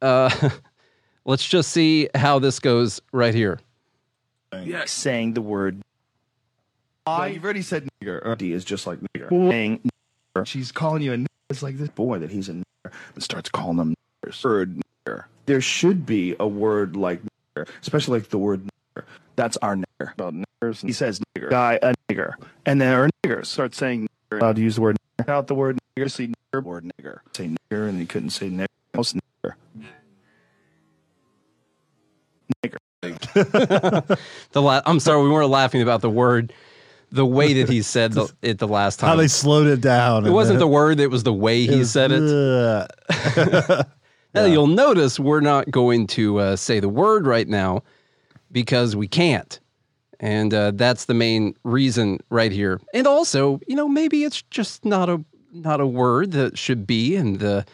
Uh 0.00 0.50
let's 1.24 1.46
just 1.46 1.70
see 1.70 2.08
how 2.14 2.38
this 2.38 2.60
goes 2.60 3.00
right 3.12 3.34
here. 3.34 3.60
saying 4.86 5.34
the 5.34 5.42
word 5.42 5.82
I, 7.06 7.28
you've 7.28 7.44
already 7.44 7.62
said 7.62 7.88
nigger. 8.02 8.24
Or 8.24 8.34
D 8.34 8.52
is 8.52 8.64
just 8.64 8.86
like 8.86 8.98
nigger. 9.14 9.50
saying 9.50 9.80
She's 10.44 10.72
calling 10.72 11.02
you 11.02 11.12
a 11.12 11.16
nigger. 11.16 11.26
It's 11.50 11.62
like 11.62 11.76
this 11.76 11.90
boy 11.90 12.18
that 12.18 12.30
he's 12.30 12.48
a 12.48 12.52
nigger 12.52 12.92
and 13.14 13.22
starts 13.22 13.50
calling 13.50 13.76
them 13.76 13.94
niggers. 14.24 14.42
Word 14.42 14.80
nigger. 15.06 15.24
There 15.46 15.60
should 15.60 16.06
be 16.06 16.34
a 16.40 16.48
word 16.48 16.96
like 16.96 17.20
nigger, 17.22 17.68
especially 17.82 18.18
like 18.18 18.30
the 18.30 18.38
word 18.38 18.62
nigger. 18.64 19.04
That's 19.36 19.56
our 19.58 19.76
nigger. 19.76 20.12
About 20.14 20.34
niggers. 20.34 20.84
He 20.84 20.92
says 20.92 21.20
nigger. 21.36 21.50
Guy, 21.50 21.78
a 21.82 21.94
nigger. 22.08 22.34
And 22.64 22.80
then 22.80 22.94
our 22.94 23.10
niggers 23.22 23.46
start 23.46 23.74
saying 23.74 24.08
nigger. 24.32 24.40
Allowed 24.40 24.56
to 24.56 24.62
use 24.62 24.76
the 24.76 24.80
word 24.80 24.96
nigger. 25.18 25.28
Out 25.28 25.46
the 25.46 25.54
word 25.54 25.78
nigger. 25.96 26.10
See 26.10 26.28
nigger. 26.28 26.62
Word 26.64 26.90
nigger. 26.98 27.18
Say 27.36 27.48
nigger 27.48 27.88
and 27.88 28.00
he 28.00 28.06
couldn't 28.06 28.30
say 28.30 28.48
nigger. 28.48 28.66
The 34.52 34.62
la- 34.62 34.82
I'm 34.86 35.00
sorry 35.00 35.22
we 35.22 35.30
weren't 35.30 35.50
laughing 35.50 35.82
about 35.82 36.00
the 36.00 36.10
word 36.10 36.52
the 37.10 37.26
way 37.26 37.52
that 37.54 37.68
he 37.68 37.82
said 37.82 38.12
the, 38.12 38.32
it 38.42 38.58
the 38.58 38.68
last 38.68 38.98
time. 38.98 39.10
How 39.10 39.16
they 39.16 39.28
slowed 39.28 39.66
it 39.68 39.80
down. 39.80 40.26
It 40.26 40.30
wasn't 40.30 40.58
the 40.58 40.66
word, 40.66 41.00
it 41.00 41.10
was 41.10 41.22
the 41.22 41.32
way 41.32 41.66
he 41.66 41.84
said 41.84 42.10
it. 42.12 42.22
it. 43.08 43.86
Now, 44.34 44.46
you'll 44.46 44.66
notice 44.66 45.20
we're 45.20 45.40
not 45.40 45.70
going 45.70 46.08
to 46.08 46.38
uh, 46.38 46.56
say 46.56 46.80
the 46.80 46.88
word 46.88 47.24
right 47.24 47.46
now 47.46 47.84
because 48.50 48.96
we 48.96 49.06
can't. 49.06 49.60
And 50.18 50.52
uh, 50.52 50.72
that's 50.72 51.04
the 51.04 51.14
main 51.14 51.54
reason 51.62 52.18
right 52.30 52.50
here. 52.50 52.80
And 52.92 53.06
also, 53.06 53.60
you 53.68 53.76
know, 53.76 53.86
maybe 53.86 54.24
it's 54.24 54.42
just 54.42 54.84
not 54.84 55.08
a 55.08 55.24
not 55.52 55.80
a 55.80 55.86
word 55.86 56.32
that 56.32 56.58
should 56.58 56.84
be 56.84 57.14
in 57.14 57.38
the 57.38 57.64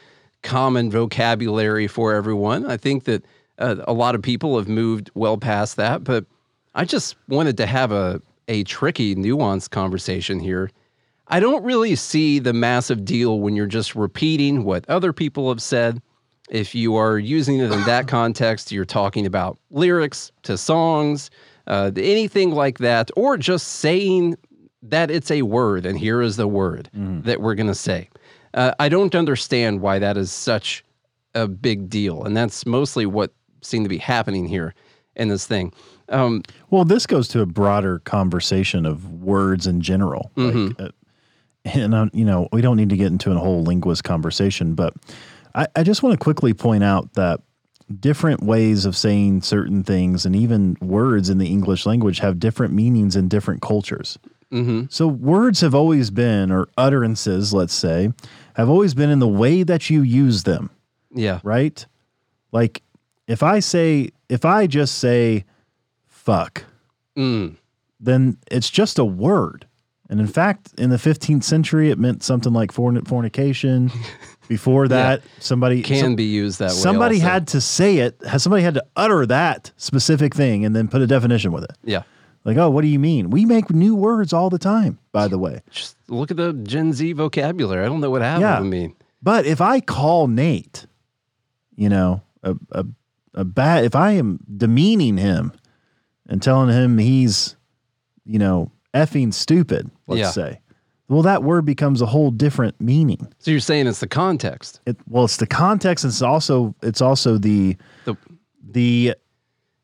common 0.42 0.90
vocabulary 0.90 1.86
for 1.86 2.12
everyone. 2.12 2.66
I 2.70 2.76
think 2.76 3.04
that 3.04 3.24
uh, 3.60 3.76
a 3.86 3.92
lot 3.92 4.14
of 4.14 4.22
people 4.22 4.58
have 4.58 4.68
moved 4.68 5.10
well 5.14 5.36
past 5.36 5.76
that, 5.76 6.02
but 6.02 6.24
I 6.74 6.84
just 6.84 7.16
wanted 7.28 7.56
to 7.58 7.66
have 7.66 7.92
a 7.92 8.20
a 8.48 8.64
tricky, 8.64 9.14
nuanced 9.14 9.70
conversation 9.70 10.40
here. 10.40 10.70
I 11.28 11.38
don't 11.38 11.62
really 11.62 11.94
see 11.94 12.40
the 12.40 12.52
massive 12.52 13.04
deal 13.04 13.38
when 13.38 13.54
you're 13.54 13.66
just 13.66 13.94
repeating 13.94 14.64
what 14.64 14.88
other 14.88 15.12
people 15.12 15.48
have 15.50 15.62
said. 15.62 16.02
If 16.50 16.74
you 16.74 16.96
are 16.96 17.16
using 17.16 17.60
it 17.60 17.70
in 17.70 17.84
that 17.84 18.08
context, 18.08 18.72
you're 18.72 18.84
talking 18.84 19.24
about 19.24 19.56
lyrics 19.70 20.32
to 20.42 20.58
songs, 20.58 21.30
uh, 21.68 21.92
anything 21.96 22.50
like 22.50 22.78
that, 22.78 23.12
or 23.16 23.36
just 23.36 23.68
saying 23.68 24.36
that 24.82 25.12
it's 25.12 25.30
a 25.30 25.42
word 25.42 25.86
and 25.86 25.96
here 25.96 26.20
is 26.20 26.36
the 26.36 26.48
word 26.48 26.90
that 27.22 27.40
we're 27.40 27.54
going 27.54 27.68
to 27.68 27.74
say. 27.74 28.08
Uh, 28.54 28.72
I 28.80 28.88
don't 28.88 29.14
understand 29.14 29.80
why 29.80 30.00
that 30.00 30.16
is 30.16 30.32
such 30.32 30.84
a 31.36 31.46
big 31.46 31.88
deal. 31.88 32.24
And 32.24 32.36
that's 32.36 32.66
mostly 32.66 33.06
what 33.06 33.32
seemed 33.62 33.84
to 33.84 33.88
be 33.88 33.98
happening 33.98 34.46
here 34.46 34.74
in 35.16 35.28
this 35.28 35.46
thing. 35.46 35.72
Um, 36.08 36.42
Well, 36.70 36.84
this 36.84 37.06
goes 37.06 37.28
to 37.28 37.40
a 37.40 37.46
broader 37.46 38.00
conversation 38.00 38.86
of 38.86 39.22
words 39.22 39.66
in 39.66 39.80
general. 39.80 40.30
Like, 40.36 40.80
uh, 40.80 40.88
and 41.64 41.94
um, 41.94 42.10
you 42.12 42.24
know, 42.24 42.48
we 42.52 42.62
don't 42.62 42.76
need 42.76 42.88
to 42.90 42.96
get 42.96 43.08
into 43.08 43.30
a 43.32 43.38
whole 43.38 43.62
linguist 43.62 44.04
conversation, 44.04 44.74
but 44.74 44.94
I, 45.54 45.66
I 45.76 45.82
just 45.82 46.02
want 46.02 46.18
to 46.18 46.22
quickly 46.22 46.54
point 46.54 46.84
out 46.84 47.12
that 47.14 47.40
different 47.98 48.42
ways 48.42 48.84
of 48.84 48.96
saying 48.96 49.42
certain 49.42 49.82
things 49.82 50.24
and 50.24 50.34
even 50.34 50.76
words 50.80 51.28
in 51.28 51.38
the 51.38 51.48
English 51.48 51.86
language 51.86 52.20
have 52.20 52.38
different 52.38 52.72
meanings 52.72 53.16
in 53.16 53.28
different 53.28 53.60
cultures. 53.62 54.18
So 54.88 55.06
words 55.06 55.60
have 55.60 55.74
always 55.74 56.10
been, 56.10 56.50
or 56.50 56.68
utterances, 56.76 57.52
let's 57.52 57.74
say, 57.74 58.12
have 58.54 58.68
always 58.68 58.94
been 58.94 59.10
in 59.10 59.18
the 59.18 59.28
way 59.28 59.62
that 59.64 59.90
you 59.90 60.02
use 60.02 60.44
them 60.44 60.70
yeah. 61.14 61.40
right? 61.42 61.84
Like 62.52 62.82
if 63.30 63.42
I 63.42 63.60
say 63.60 64.10
if 64.28 64.44
I 64.44 64.66
just 64.66 64.96
say 64.99 65.44
fuck, 66.06 66.64
Mm. 67.16 67.56
then 67.99 68.37
it's 68.50 68.70
just 68.70 68.99
a 68.99 69.04
word. 69.04 69.66
And 70.08 70.18
in 70.20 70.26
fact, 70.26 70.70
in 70.78 70.90
the 70.90 70.96
15th 70.99 71.44
century, 71.44 71.90
it 71.90 71.99
meant 71.99 72.22
something 72.25 72.52
like 72.52 72.72
forn- 72.72 73.04
fornication. 73.04 73.90
Before 74.49 74.88
that, 74.88 75.22
somebody 75.38 75.80
Can 75.82 76.00
some- 76.00 76.16
be 76.16 76.25
used 76.25 76.58
that 76.58 76.70
way. 76.70 76.76
somebody 76.76 77.16
also. 77.16 77.28
had 77.28 77.46
to 77.49 77.60
say 77.60 77.99
it. 77.99 78.20
Somebody 78.38 78.64
had 78.64 78.75
to 78.75 78.84
utter 78.96 79.25
that 79.26 79.70
specific 79.76 80.34
thing 80.34 80.64
and 80.64 80.75
then 80.75 80.88
put 80.88 81.00
a 81.02 81.06
definition 81.06 81.52
with 81.52 81.62
it. 81.64 81.76
Yeah. 81.84 82.02
Like, 82.44 82.56
oh, 82.56 82.68
what 82.70 82.82
do 82.82 82.88
you 82.88 82.99
mean? 82.99 83.30
We 83.30 83.44
make 83.44 83.70
new 83.70 83.94
words 83.94 84.32
all 84.32 84.50
the 84.50 84.58
time. 84.58 84.99
By 85.12 85.28
the 85.28 85.38
way, 85.38 85.62
Just 85.70 85.96
look 86.08 86.32
at 86.32 86.37
the 86.37 86.52
Gen 86.54 86.92
Z 86.92 87.12
vocabulary. 87.12 87.84
I 87.84 87.88
don't 87.88 88.00
know 88.00 88.10
what 88.10 88.22
happened 88.22 88.42
Yeah. 88.42 88.56
them 88.58 88.70
mean. 88.70 88.94
But 89.22 89.46
if 89.46 89.60
I 89.60 89.78
call 89.80 90.26
Nate, 90.26 90.87
you 91.76 91.88
know, 91.88 92.22
a, 92.42 92.56
a, 92.72 92.84
a 93.34 93.44
bad, 93.44 93.84
if 93.84 93.94
I 93.94 94.12
am 94.12 94.40
demeaning 94.56 95.16
him 95.18 95.52
and 96.28 96.42
telling 96.42 96.68
him 96.75 96.99
he's, 96.99 97.56
you 98.25 98.38
know, 98.38 98.70
effing 98.94 99.32
stupid, 99.32 99.90
let's 100.06 100.20
Yeah. 100.20 100.30
say, 100.30 100.60
well, 101.08 101.22
that 101.22 101.42
word 101.42 101.64
becomes 101.64 102.00
a 102.00 102.06
whole 102.06 102.30
different 102.30 102.80
meaning. 102.80 103.26
So 103.38 103.50
you're 103.50 103.58
saying 103.60 103.87
it's 103.88 104.00
the 104.00 104.06
context. 104.06 104.80
It, 104.87 104.96
well, 105.08 105.25
it's 105.25 105.38
the 105.38 105.46
context. 105.46 106.04
It's 106.04 106.22
also, 106.22 106.75
it's 106.82 107.00
also 107.00 107.37
the, 107.38 107.76
The 108.04 108.16
the, 108.72 109.14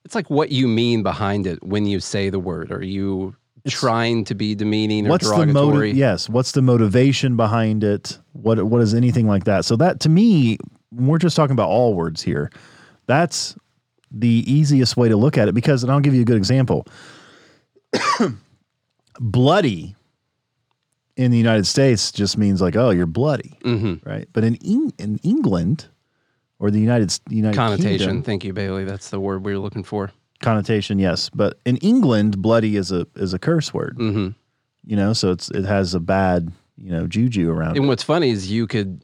it's 0.04 0.14
like 0.14 0.30
what 0.30 0.50
you 0.52 0.68
mean 0.68 1.02
behind 1.02 1.48
it 1.48 1.60
when 1.64 1.84
you 1.86 1.98
say 1.98 2.30
the 2.30 2.38
word. 2.38 2.70
Are 2.70 2.84
you 2.84 3.34
trying 3.66 4.22
to 4.26 4.34
be 4.36 4.54
demeaning 4.54 5.08
or 5.08 5.10
what's 5.10 5.28
the 5.28 5.34
derogatory? 5.34 5.88
motive? 5.88 5.96
Yes. 5.96 6.28
What's 6.28 6.52
the 6.52 6.62
motivation 6.62 7.36
behind 7.36 7.82
it? 7.82 8.16
What, 8.32 8.62
what 8.64 8.80
is 8.80 8.94
anything 8.94 9.26
like 9.26 9.42
that? 9.44 9.64
So 9.64 9.74
that 9.76 9.98
to 10.00 10.08
me, 10.08 10.58
we're 10.92 11.18
just 11.18 11.34
talking 11.34 11.54
about 11.54 11.68
all 11.68 11.94
words 11.94 12.22
here. 12.22 12.50
That's 13.06 13.56
the 14.10 14.44
easiest 14.50 14.96
way 14.96 15.08
to 15.08 15.16
look 15.16 15.36
at 15.38 15.48
it 15.48 15.52
because, 15.54 15.82
and 15.82 15.92
I'll 15.92 16.00
give 16.00 16.14
you 16.14 16.22
a 16.22 16.24
good 16.24 16.36
example. 16.36 16.86
bloody 19.20 19.94
in 21.16 21.30
the 21.30 21.38
United 21.38 21.66
States 21.66 22.12
just 22.12 22.36
means 22.36 22.60
like, 22.60 22.76
oh, 22.76 22.90
you're 22.90 23.06
bloody, 23.06 23.58
Mhm. 23.64 24.04
right? 24.04 24.28
But 24.32 24.44
in 24.44 24.56
Eng- 24.64 24.92
in 24.98 25.18
England 25.22 25.86
or 26.58 26.70
the 26.70 26.80
United 26.80 27.18
United 27.30 27.56
Connotation. 27.56 27.98
Kingdom, 27.98 28.22
Thank 28.22 28.44
you, 28.44 28.52
Bailey. 28.52 28.84
That's 28.84 29.10
the 29.10 29.20
word 29.20 29.44
we 29.44 29.52
were 29.52 29.58
looking 29.58 29.84
for. 29.84 30.10
connotation, 30.42 30.98
yes. 30.98 31.30
But 31.30 31.58
in 31.64 31.78
England, 31.78 32.42
bloody 32.42 32.76
is 32.76 32.92
a 32.92 33.06
is 33.16 33.32
a 33.32 33.38
curse 33.38 33.72
word, 33.72 33.96
hmm 33.98 34.28
you 34.84 34.94
know, 34.94 35.12
so 35.14 35.30
it's 35.32 35.50
it 35.50 35.64
has 35.64 35.94
a 35.94 36.00
bad 36.00 36.52
you 36.76 36.90
know 36.92 37.06
juju 37.06 37.50
around. 37.50 37.76
it. 37.76 37.80
And 37.80 37.88
what's 37.88 38.02
funny 38.02 38.30
is 38.30 38.50
you 38.50 38.66
could 38.66 39.02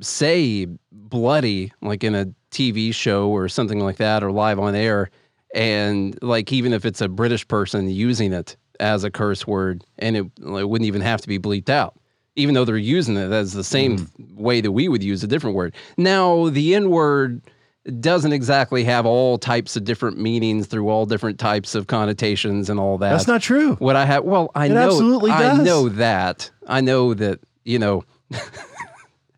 say 0.00 0.66
bloody, 0.92 1.72
like 1.80 2.02
in 2.04 2.14
a 2.16 2.26
TV 2.54 2.94
show 2.94 3.28
or 3.28 3.48
something 3.48 3.80
like 3.80 3.96
that, 3.96 4.22
or 4.24 4.30
live 4.32 4.58
on 4.58 4.74
air, 4.74 5.10
and 5.54 6.16
like 6.22 6.52
even 6.52 6.72
if 6.72 6.84
it's 6.84 7.00
a 7.00 7.08
British 7.08 7.46
person 7.48 7.88
using 7.90 8.32
it 8.32 8.56
as 8.80 9.04
a 9.04 9.10
curse 9.10 9.46
word, 9.46 9.84
and 9.98 10.16
it, 10.16 10.26
it 10.38 10.68
wouldn't 10.68 10.86
even 10.86 11.00
have 11.02 11.20
to 11.20 11.28
be 11.28 11.38
bleeped 11.38 11.68
out, 11.68 11.94
even 12.36 12.54
though 12.54 12.64
they're 12.64 12.76
using 12.76 13.16
it 13.16 13.30
as 13.32 13.52
the 13.52 13.62
same 13.64 13.98
Mm-hmm. 13.98 14.36
way 14.42 14.60
that 14.60 14.72
we 14.72 14.88
would 14.88 15.02
use 15.02 15.22
a 15.22 15.26
different 15.26 15.54
word. 15.56 15.74
Now, 15.96 16.48
the 16.48 16.74
N 16.74 16.90
word 16.90 17.40
doesn't 18.00 18.32
exactly 18.32 18.82
have 18.84 19.04
all 19.04 19.36
types 19.36 19.76
of 19.76 19.84
different 19.84 20.18
meanings 20.18 20.66
through 20.66 20.88
all 20.88 21.04
different 21.06 21.38
types 21.38 21.74
of 21.74 21.86
connotations 21.86 22.70
and 22.70 22.80
all 22.80 22.96
that. 22.98 23.10
That's 23.10 23.26
not 23.28 23.42
true. 23.42 23.74
What 23.76 23.94
I 23.94 24.06
have, 24.06 24.24
well, 24.24 24.50
I 24.54 24.66
It 24.66 24.70
know, 24.70 24.86
absolutely 24.86 25.30
I 25.32 25.62
know 25.62 25.88
that. 25.90 26.50
I 26.66 26.80
know 26.80 27.12
that. 27.14 27.40
You 27.66 27.78
know, 27.78 28.04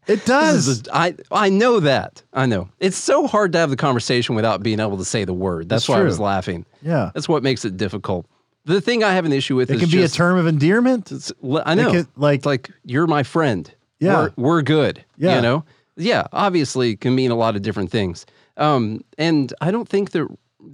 It 0.07 0.25
does. 0.25 0.87
a- 0.89 0.97
I 0.97 1.15
I 1.31 1.49
know 1.49 1.81
that. 1.81 2.23
I 2.33 2.47
know. 2.47 2.69
It's 2.81 2.97
so 2.97 3.27
hard 3.27 3.53
to 3.53 3.59
have 3.59 3.71
the 3.71 3.77
conversation 3.77 4.35
without 4.35 4.63
being 4.63 4.81
able 4.81 4.99
to 4.99 5.05
say 5.05 5.25
the 5.25 5.35
word. 5.35 5.69
That's, 5.69 5.83
That's 5.87 5.89
why 5.89 6.01
I 6.01 6.05
was 6.05 6.21
laughing. 6.21 6.65
yeah. 6.83 7.11
That's 7.15 7.29
what 7.29 7.43
makes 7.43 7.65
it 7.65 7.77
difficult. 7.77 8.27
The 8.67 8.81
thing 8.81 9.05
I 9.05 9.13
have 9.15 9.25
an 9.25 9.33
issue 9.33 9.55
with 9.57 9.71
It 9.71 9.75
is 9.75 9.81
can 9.83 9.91
be 9.91 10.03
a 10.03 10.09
term 10.09 10.39
of 10.39 10.47
endearment. 10.47 11.13
it's- 11.13 11.33
I 11.65 11.75
know. 11.75 11.91
could, 11.91 12.07
like- 12.17 12.39
it's 12.39 12.47
like 12.47 12.71
you're 12.85 13.07
my 13.07 13.23
friend. 13.23 13.71
Yeah. 14.01 14.29
we're, 14.37 14.45
we're 14.45 14.63
good. 14.63 15.05
Yeah. 15.17 15.37
you 15.37 15.43
know. 15.43 15.65
Yeah, 15.97 16.27
obviously, 16.33 16.91
it 16.91 17.01
can 17.01 17.15
mean 17.15 17.31
a 17.31 17.35
lot 17.37 17.57
of 17.57 17.63
different 17.63 17.91
things. 17.91 18.27
Um, 18.59 19.03
and 19.17 19.53
I 19.61 19.71
don't 19.71 19.89
think 19.89 20.11
that 20.11 20.29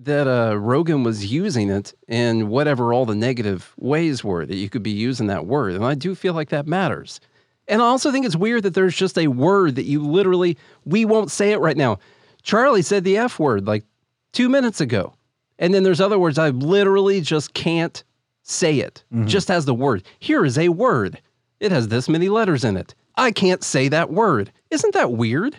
that 0.04 0.26
uh, 0.26 0.56
Rogan 0.58 1.04
was 1.04 1.30
using 1.30 1.68
it 1.70 1.92
in 2.08 2.48
whatever 2.48 2.92
all 2.94 3.04
the 3.04 3.14
negative 3.14 3.72
ways 3.76 4.24
were 4.24 4.46
that 4.46 4.56
you 4.56 4.68
could 4.70 4.82
be 4.82 4.90
using 4.90 5.26
that 5.26 5.44
word. 5.46 5.74
And 5.74 5.84
I 5.84 5.94
do 5.94 6.14
feel 6.14 6.32
like 6.34 6.48
that 6.48 6.66
matters. 6.66 7.20
And 7.68 7.80
I 7.80 7.84
also 7.84 8.10
think 8.10 8.26
it's 8.26 8.36
weird 8.36 8.64
that 8.64 8.74
there's 8.74 8.96
just 8.96 9.18
a 9.18 9.28
word 9.28 9.76
that 9.76 9.84
you 9.84 10.02
literally 10.02 10.58
we 10.84 11.04
won't 11.04 11.30
say 11.30 11.52
it 11.52 11.58
right 11.58 11.76
now. 11.76 11.98
Charlie 12.42 12.82
said 12.82 13.04
the 13.04 13.18
F 13.18 13.38
word 13.38 13.66
like 13.66 13.84
two 14.32 14.48
minutes 14.48 14.80
ago. 14.80 15.14
And 15.58 15.72
then 15.72 15.84
there's 15.84 16.00
other 16.00 16.18
words 16.18 16.38
I 16.38 16.50
literally 16.50 17.20
just 17.20 17.54
can't 17.54 18.02
say 18.42 18.80
it 18.80 19.04
mm-hmm. 19.12 19.26
just 19.26 19.50
as 19.50 19.64
the 19.64 19.74
word. 19.74 20.02
Here 20.18 20.44
is 20.44 20.58
a 20.58 20.70
word. 20.70 21.20
It 21.60 21.70
has 21.70 21.88
this 21.88 22.08
many 22.08 22.28
letters 22.28 22.64
in 22.64 22.76
it. 22.76 22.94
I 23.16 23.30
can't 23.30 23.62
say 23.62 23.88
that 23.88 24.10
word. 24.10 24.50
Isn't 24.70 24.94
that 24.94 25.12
weird? 25.12 25.56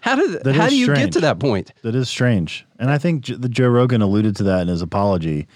How 0.00 0.16
did 0.16 0.42
That 0.44 0.56
how 0.56 0.68
do 0.68 0.76
you 0.76 0.94
get 0.94 1.12
to 1.12 1.20
that 1.20 1.38
point? 1.38 1.72
That 1.82 1.94
is 1.94 2.08
strange, 2.08 2.66
and 2.78 2.90
I 2.90 2.96
think 2.96 3.22
J- 3.22 3.34
the 3.34 3.50
Joe 3.50 3.68
Rogan 3.68 4.00
alluded 4.00 4.34
to 4.36 4.44
that 4.44 4.62
in 4.62 4.68
his 4.68 4.80
apology. 4.82 5.46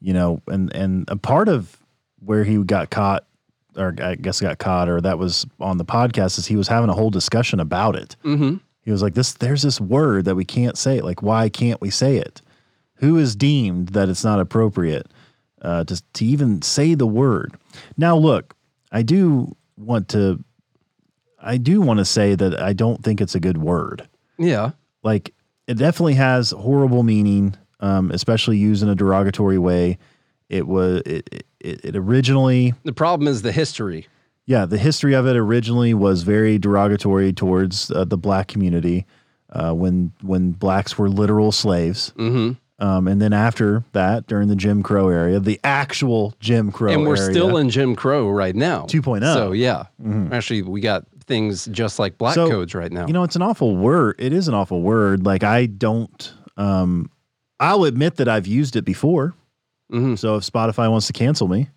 You 0.00 0.14
know, 0.14 0.40
and 0.46 0.72
and 0.74 1.04
a 1.08 1.16
part 1.16 1.48
of 1.48 1.76
where 2.20 2.44
he 2.44 2.56
got 2.62 2.90
caught, 2.90 3.26
or 3.80 3.94
I 4.02 4.14
guess 4.14 4.40
got 4.40 4.58
caught, 4.58 4.88
or 4.88 5.00
that 5.00 5.18
was 5.18 5.46
on 5.58 5.78
the 5.78 5.84
podcast, 5.84 6.38
is 6.38 6.46
he 6.46 6.56
was 6.56 6.68
having 6.68 6.90
a 6.90 6.94
whole 6.94 7.10
discussion 7.10 7.58
about 7.60 7.96
it. 7.96 8.14
Mm-hmm. 8.24 8.56
He 8.82 8.90
was 8.90 9.02
like, 9.02 9.14
"This, 9.14 9.32
there's 9.32 9.62
this 9.62 9.80
word 9.80 10.24
that 10.26 10.34
we 10.36 10.44
can't 10.44 10.76
say. 10.78 11.00
Like, 11.00 11.22
why 11.22 11.48
can't 11.48 11.80
we 11.80 11.90
say 11.90 12.16
it? 12.16 12.42
Who 12.96 13.16
is 13.16 13.34
deemed 13.34 13.88
that 13.90 14.08
it's 14.08 14.24
not 14.24 14.38
appropriate 14.40 15.06
uh, 15.62 15.84
to 15.84 16.02
to 16.14 16.24
even 16.24 16.62
say 16.62 16.94
the 16.94 17.06
word?" 17.06 17.54
Now, 17.96 18.16
look, 18.16 18.54
I 18.92 19.02
do 19.02 19.56
want 19.76 20.08
to, 20.10 20.42
I 21.42 21.56
do 21.56 21.80
want 21.80 21.98
to 21.98 22.04
say 22.04 22.34
that 22.34 22.60
I 22.60 22.72
don't 22.74 23.02
think 23.02 23.20
it's 23.20 23.34
a 23.34 23.40
good 23.40 23.58
word 23.58 24.06
Yeah. 24.38 24.72
like 25.02 25.32
it 25.66 25.74
definitely 25.78 26.14
has 26.14 26.50
horrible 26.50 27.02
meaning 27.02 27.54
um, 27.80 28.10
especially 28.10 28.58
used 28.58 28.82
in 28.82 28.88
a 28.90 28.94
derogatory 28.94 29.56
way 29.58 29.96
it 30.50 30.66
was 30.66 31.02
it, 31.06 31.44
it, 31.60 31.84
it 31.84 31.96
originally 31.96 32.74
The 32.84 32.92
problem 32.92 33.28
is 33.28 33.42
the 33.42 33.52
history. 33.52 34.06
yeah 34.46 34.66
the 34.66 34.78
history 34.78 35.14
of 35.14 35.26
it 35.26 35.36
originally 35.36 35.94
was 35.94 36.22
very 36.22 36.58
derogatory 36.58 37.32
towards 37.32 37.90
uh, 37.90 38.04
the 38.04 38.18
black 38.18 38.48
community 38.48 39.06
uh, 39.50 39.72
when 39.72 40.12
when 40.22 40.52
blacks 40.52 40.98
were 40.98 41.08
literal 41.08 41.52
slaves 41.52 42.12
hmm 42.16 42.52
um, 42.78 43.06
and 43.08 43.20
then 43.20 43.34
after 43.34 43.84
that 43.92 44.26
during 44.26 44.48
the 44.48 44.56
jim 44.56 44.82
crow 44.82 45.08
area 45.10 45.38
the 45.38 45.60
actual 45.64 46.34
jim 46.40 46.72
crow 46.72 46.90
and 46.92 47.02
we're 47.06 47.16
area, 47.16 47.30
still 47.30 47.56
in 47.58 47.68
Jim 47.68 47.94
Crow 47.94 48.30
right 48.30 48.56
now. 48.56 48.86
2.0. 48.86 49.20
So 49.34 49.52
yeah. 49.52 49.84
Actually, 50.32 50.62
we 50.62 50.80
got 50.80 51.04
things 51.26 51.66
just 51.66 51.98
like 51.98 52.16
black 52.16 52.34
So, 52.34 52.48
codes 52.48 52.74
right 52.74 52.90
now. 52.90 53.06
You 53.06 53.12
know, 53.12 53.22
it's 53.22 53.36
an 53.36 53.42
awful 53.42 53.76
word. 53.76 54.14
It 54.18 54.32
is 54.32 54.48
an 54.48 54.54
awful 54.54 54.80
word. 54.80 55.26
Like 55.26 55.44
I 55.44 55.66
don't 55.66 56.32
um 56.56 57.10
I'll 57.60 57.84
admit 57.84 58.16
that 58.16 58.28
I've 58.28 58.46
used 58.46 58.76
it 58.76 58.86
before. 58.86 59.34
Mhm. 59.90 60.18
So 60.18 60.36
if 60.36 60.44
Spotify 60.44 60.90
wants 60.90 61.06
to 61.08 61.12
cancel 61.12 61.48
me, 61.48 61.68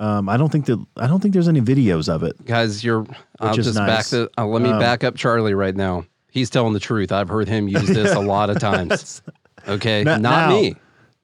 um 0.00 0.28
I 0.28 0.36
don't 0.36 0.50
think 0.50 0.66
that 0.66 0.84
I 0.96 1.06
don't 1.06 1.20
think 1.20 1.34
there's 1.34 1.48
any 1.48 1.60
videos 1.60 2.08
of 2.08 2.22
it. 2.22 2.42
Guys, 2.44 2.82
you're 2.84 3.06
I'll 3.40 3.54
just 3.54 3.74
back 3.76 3.86
nice. 3.88 4.10
the 4.10 4.30
uh, 4.38 4.46
let 4.46 4.62
me 4.62 4.70
Um, 4.70 4.78
back 4.78 5.04
up 5.04 5.16
Charlie 5.16 5.54
right 5.54 5.74
now. 5.76 6.04
He's 6.30 6.48
telling 6.50 6.72
the 6.72 6.80
truth. 6.80 7.12
I've 7.12 7.28
heard 7.28 7.48
him 7.48 7.68
use 7.68 7.88
this 7.88 8.14
a 8.14 8.20
lot 8.20 8.48
of 8.50 8.58
times. 8.70 9.20
Okay. 9.68 10.02
Not 10.02 10.20
Not, 10.22 10.48
now. 10.48 10.56
me. 10.60 10.74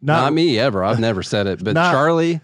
Not, 0.03 0.33
me 0.33 0.59
ever. 0.59 0.85
I've 0.85 1.01
never 1.01 1.23
said 1.23 1.47
it. 1.49 1.65
But 1.65 1.75
Not- 1.75 1.93
Charlie, 1.93 2.41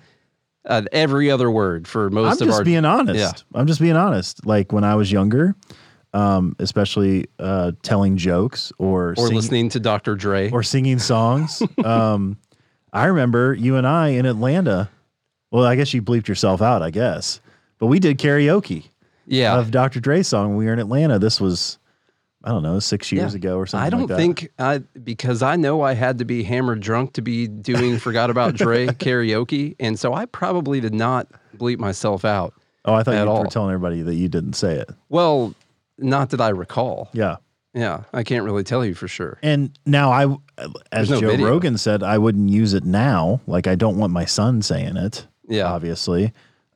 uh, 0.67 0.83
every 0.91 1.31
other 1.31 1.51
word 1.51 1.87
for 1.87 2.11
most 2.11 2.41
I'm 2.41 2.49
of 2.49 2.55
just 2.55 2.65
being 2.65 2.85
honest. 2.87 3.19
Yeah. 3.21 3.33
I'm 3.61 3.67
just 3.67 3.81
being 3.81 3.95
honest. 3.97 4.45
Like 4.47 4.73
when 4.73 4.83
I 4.83 4.95
was 4.97 5.13
younger, 5.13 5.55
um, 6.15 6.57
especially 6.59 7.27
uh 7.39 7.73
telling 7.83 8.17
jokes 8.17 8.73
or 8.79 9.11
or 9.19 9.27
sing- 9.27 9.37
listening 9.37 9.69
to 9.71 9.79
Dr. 9.81 10.15
Dre. 10.17 10.51
or 10.51 10.63
singing 10.63 10.99
songs. 10.99 11.63
um 11.85 12.39
I 12.95 13.07
remember 13.07 13.53
you 13.55 13.77
and 13.77 13.87
I 13.87 14.09
in 14.09 14.25
Atlanta. 14.27 14.89
Well, 15.51 15.65
I 15.65 15.77
guess 15.77 15.93
you 15.93 16.01
bleeped 16.03 16.29
yourself 16.29 16.63
out, 16.63 16.81
I 16.83 16.91
guess. 16.91 17.41
But 17.79 17.87
we 17.89 17.99
did 17.99 18.19
karaoke. 18.19 18.85
yeah. 19.27 19.59
of 19.59 19.71
Dr. 19.71 20.01
Dre's 20.01 20.29
song 20.29 20.51
when 20.51 20.57
we 20.59 20.67
were 20.67 20.73
in 20.73 20.79
Atlanta. 20.79 21.19
This 21.19 21.41
was, 21.41 21.79
I 22.43 22.51
don't 22.51 22.63
know, 22.63 22.79
six 22.79 23.11
years 23.13 23.33
Yeah. 23.33 23.37
ago 23.37 23.57
or 23.59 23.67
something. 23.67 23.87
I 23.87 23.91
don't 23.91 24.09
like 24.09 24.17
think 24.19 24.51
I 24.59 24.79
because 24.79 25.43
I 25.43 25.57
know 25.57 25.83
I 25.83 25.95
had 25.95 26.19
to 26.19 26.25
be 26.25 26.43
hammered 26.45 26.81
drunk 26.81 27.13
to 27.15 27.23
be 27.23 27.47
doing 27.49 27.99
Forgot 27.99 28.31
About 28.31 28.55
Dre 28.57 28.87
karaoke, 28.87 29.75
and 29.81 29.99
so 29.99 30.15
I 30.15 30.27
probably 30.27 30.81
did 30.81 30.95
not 30.95 31.27
bleep 31.57 31.79
myself 31.79 32.25
out. 32.25 32.55
Oh, 32.85 32.95
I 32.95 33.03
thought 33.03 33.15
you 33.15 33.29
all. 33.29 33.41
were 33.43 33.47
telling 33.49 33.73
everybody 33.73 34.03
that 34.03 34.15
you 34.15 34.29
didn't 34.29 34.53
say 34.55 34.75
it. 34.77 34.91
Well, 35.09 35.55
not 35.99 36.31
that 36.31 36.41
I 36.41 36.51
recall. 36.51 37.09
Yeah. 37.13 37.37
Yeah, 37.73 38.05
I 38.13 38.23
can't 38.23 38.45
really 38.45 38.63
tell 38.63 38.85
you 38.85 38.95
for 38.95 39.09
sure. 39.09 39.39
And 39.43 39.77
now 39.85 40.13
I, 40.13 40.37
as 40.93 41.11
no 41.11 41.21
Joe 41.21 41.31
video. 41.31 41.47
Rogan 41.47 41.79
said, 41.79 42.03
I 42.03 42.19
wouldn't 42.19 42.49
use 42.49 42.75
it 42.75 42.85
now. 42.85 43.41
Like 43.47 43.67
I 43.67 43.75
don't 43.75 43.97
want 43.97 44.13
my 44.13 44.25
son 44.25 44.63
saying 44.63 44.97
it. 44.97 45.27
Yeah. 45.49 45.65
Obviously. 45.65 46.33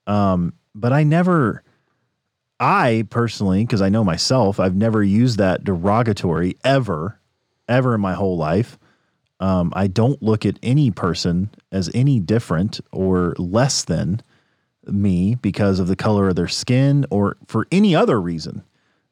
Um, 0.06 0.54
but 0.74 0.92
I 0.92 1.02
never, 1.02 1.62
I 2.60 3.06
personally, 3.10 3.64
because 3.64 3.82
I 3.82 3.88
know 3.88 4.04
myself, 4.04 4.58
I've 4.60 4.76
never 4.76 5.02
used 5.02 5.38
that 5.38 5.64
derogatory 5.64 6.56
ever, 6.64 7.20
ever 7.68 7.94
in 7.94 8.00
my 8.00 8.14
whole 8.14 8.36
life. 8.36 8.78
Um, 9.40 9.72
I 9.76 9.86
don't 9.86 10.20
look 10.22 10.44
at 10.44 10.58
any 10.62 10.90
person 10.90 11.50
as 11.70 11.90
any 11.94 12.18
different 12.18 12.80
or 12.90 13.34
less 13.38 13.84
than 13.84 14.22
me 14.86 15.36
because 15.36 15.78
of 15.78 15.86
the 15.86 15.96
color 15.96 16.28
of 16.28 16.36
their 16.36 16.48
skin 16.48 17.06
or 17.10 17.36
for 17.46 17.66
any 17.70 17.94
other 17.94 18.20
reason, 18.20 18.64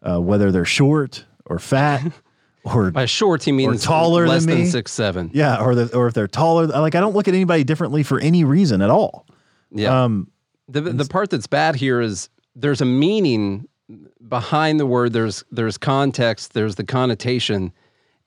uh, 0.02 0.20
whether 0.20 0.50
they're 0.50 0.64
short 0.64 1.24
or 1.44 1.58
fat 1.58 2.12
or 2.74 2.90
By 2.90 3.06
short, 3.06 3.44
he 3.44 3.52
means 3.52 3.84
taller 3.84 4.26
less 4.26 4.44
than 4.44 4.58
than 4.58 4.66
six 4.66 4.92
seven. 4.92 5.30
yeah, 5.32 5.62
or 5.62 5.74
the, 5.74 5.96
or 5.96 6.08
if 6.08 6.14
they're 6.14 6.28
taller. 6.28 6.66
Like 6.66 6.94
I 6.94 7.00
don't 7.00 7.14
look 7.14 7.28
at 7.28 7.34
anybody 7.34 7.64
differently 7.64 8.02
for 8.02 8.18
any 8.20 8.44
reason 8.44 8.82
at 8.82 8.90
all. 8.90 9.26
Yeah. 9.70 10.04
Um, 10.04 10.30
the 10.68 10.80
the 10.80 11.04
part 11.04 11.30
that's 11.30 11.46
bad 11.46 11.76
here 11.76 12.00
is 12.00 12.28
there's 12.54 12.80
a 12.80 12.84
meaning 12.86 13.68
behind 14.28 14.80
the 14.80 14.86
word. 14.86 15.12
There's 15.12 15.44
there's 15.50 15.78
context. 15.78 16.54
There's 16.54 16.74
the 16.74 16.84
connotation, 16.84 17.72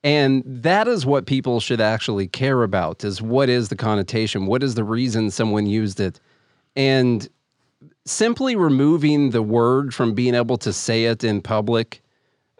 and 0.04 0.43
that 0.45 0.88
is 0.88 1.06
what 1.06 1.25
people 1.25 1.60
should 1.60 1.82
actually 1.82 2.28
care 2.28 2.63
about. 2.63 3.04
Is 3.04 3.21
what 3.21 3.49
is 3.49 3.67
the 3.69 3.75
connotation? 3.75 4.45
What 4.45 4.63
is 4.63 4.75
the 4.75 4.84
reason 4.86 5.32
someone 5.32 5.65
used 5.65 5.99
it? 5.99 6.19
And 6.75 7.28
simply 8.06 8.56
removing 8.56 9.32
the 9.32 9.41
word 9.41 9.93
from 9.93 10.13
being 10.13 10.34
able 10.36 10.58
to 10.58 10.71
say 10.71 11.06
it 11.06 11.23
in 11.23 11.41
public 11.41 12.02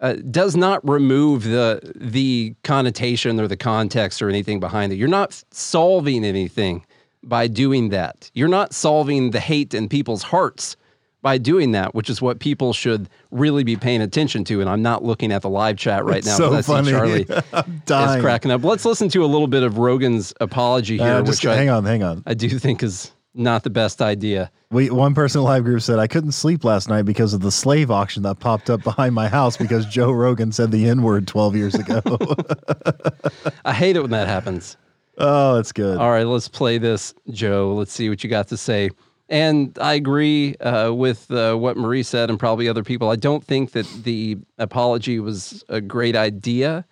uh, 0.02 0.14
does 0.32 0.56
not 0.56 0.88
remove 0.88 1.44
the 1.44 1.82
the 1.96 2.56
connotation 2.64 3.40
or 3.40 3.48
the 3.48 3.58
context 3.58 4.22
or 4.22 4.30
anything 4.30 4.60
behind 4.60 4.94
it. 4.94 4.96
You're 4.98 5.08
not 5.08 5.44
solving 5.52 6.24
anything 6.26 6.86
by 7.24 7.48
doing 7.48 7.90
that. 7.90 8.32
You're 8.34 8.48
not 8.48 8.74
solving 8.74 9.32
the 9.32 9.40
hate 9.40 9.74
in 9.74 9.90
people's 9.90 10.24
hearts 10.24 10.78
by 11.22 11.38
doing 11.38 11.74
that, 11.74 11.94
which 11.94 12.10
is 12.10 12.22
what 12.22 12.40
people 12.40 12.72
should 12.72 13.10
really 13.30 13.66
be 13.66 13.76
paying 13.76 14.02
attention 14.02 14.46
to. 14.46 14.62
And 14.62 14.70
I'm 14.70 14.82
not 14.82 15.04
looking 15.04 15.34
at 15.34 15.42
the 15.42 15.50
live 15.50 15.76
chat 15.76 16.06
right 16.06 16.24
now 16.26 16.38
so 16.38 16.54
I 16.54 16.62
see 16.62 16.72
funny. 16.72 16.92
Charlie 16.92 17.26
I'm 17.54 17.82
is 18.18 18.22
cracking 18.22 18.52
up. 18.52 18.64
Let's 18.64 18.86
listen 18.86 19.10
to 19.10 19.26
a 19.26 19.28
little 19.28 19.48
bit 19.48 19.64
of 19.64 19.78
Rogan's 19.78 20.34
apology 20.40 20.98
here, 20.98 21.16
Uh, 21.16 21.22
just 21.22 21.44
which 21.44 21.54
hang 21.54 21.70
I, 21.70 21.74
on, 21.74 21.86
hang 21.86 22.04
on. 22.04 22.24
I 22.26 22.36
do 22.36 22.48
think 22.58 22.84
is 22.84 23.12
not 23.34 23.64
the 23.64 23.70
best 23.70 24.02
idea. 24.02 24.52
We 24.72 24.90
one 24.90 25.14
person 25.14 25.40
in 25.40 25.44
the 25.44 25.50
live 25.50 25.64
group 25.64 25.82
said 25.82 26.00
I 26.00 26.08
couldn't 26.08 26.32
sleep 26.34 26.64
last 26.64 26.90
night 26.90 27.04
because 27.04 27.34
of 27.34 27.42
the 27.42 27.52
slave 27.52 27.92
auction 27.92 28.24
that 28.24 28.40
popped 28.40 28.70
up 28.70 28.84
behind 28.84 29.16
my 29.16 29.28
house 29.28 29.58
because 29.58 29.86
Joe 29.92 30.12
Rogan 30.12 30.52
said 30.52 30.72
the 30.72 30.88
N 30.88 31.02
word 31.02 31.28
12 31.28 31.56
years 31.56 31.76
ago. 31.76 32.02
I 33.66 33.74
hate 33.74 33.96
it 33.96 34.02
when 34.02 34.12
that 34.12 34.28
happens. 34.28 34.78
oh, 35.18 35.56
that's 35.56 35.72
good. 35.72 35.98
All 35.98 36.12
right, 36.12 36.26
let's 36.26 36.48
play 36.48 36.78
this, 36.78 37.14
Joe. 37.32 37.74
Let's 37.74 37.92
see 37.92 38.10
what 38.10 38.24
you 38.24 38.30
got 38.30 38.48
to 38.50 38.58
say. 38.58 38.90
And 39.28 39.78
I 39.80 39.94
agree 39.94 40.56
uh, 40.56 40.92
with 40.92 41.30
uh, 41.30 41.54
what 41.56 41.78
Marie 41.78 42.02
said, 42.02 42.32
and 42.32 42.40
probably 42.40 42.68
other 42.68 42.84
people. 42.84 43.12
I 43.12 43.16
don't 43.16 43.44
think 43.44 43.74
that 43.74 43.86
the 44.04 44.38
apology 44.58 45.20
was 45.20 45.64
a 45.70 45.80
great 45.82 46.16
idea 46.16 46.84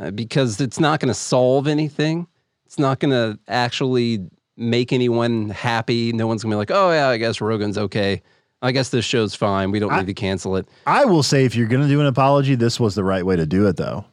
uh, 0.00 0.12
because 0.12 0.60
it's 0.60 0.78
not 0.78 1.00
going 1.00 1.08
to 1.08 1.18
solve 1.18 1.66
anything. 1.66 2.28
It's 2.64 2.78
not 2.78 3.00
going 3.00 3.10
to 3.10 3.40
actually 3.48 4.20
make 4.60 4.92
anyone 4.92 5.48
happy. 5.48 6.12
No 6.12 6.26
one's 6.26 6.42
going 6.44 6.50
to 6.50 6.54
be 6.54 6.58
like, 6.58 6.70
oh, 6.70 6.92
yeah, 6.92 7.08
I 7.08 7.16
guess 7.16 7.40
Rogan's 7.40 7.78
okay. 7.78 8.22
I 8.62 8.72
guess 8.72 8.90
this 8.90 9.04
show's 9.04 9.34
fine. 9.34 9.70
We 9.70 9.78
don't 9.80 9.90
I- 9.92 10.00
need 10.00 10.06
to 10.06 10.14
cancel 10.14 10.56
it. 10.56 10.68
I 10.86 11.06
will 11.06 11.22
say 11.22 11.44
if 11.46 11.56
you're 11.56 11.66
going 11.66 11.82
to 11.82 11.88
do 11.88 11.98
an 12.00 12.06
apology, 12.06 12.54
this 12.54 12.78
was 12.78 12.94
the 12.94 13.02
right 13.02 13.24
way 13.24 13.34
to 13.36 13.46
do 13.46 13.66
it, 13.66 13.76
though. 13.76 14.04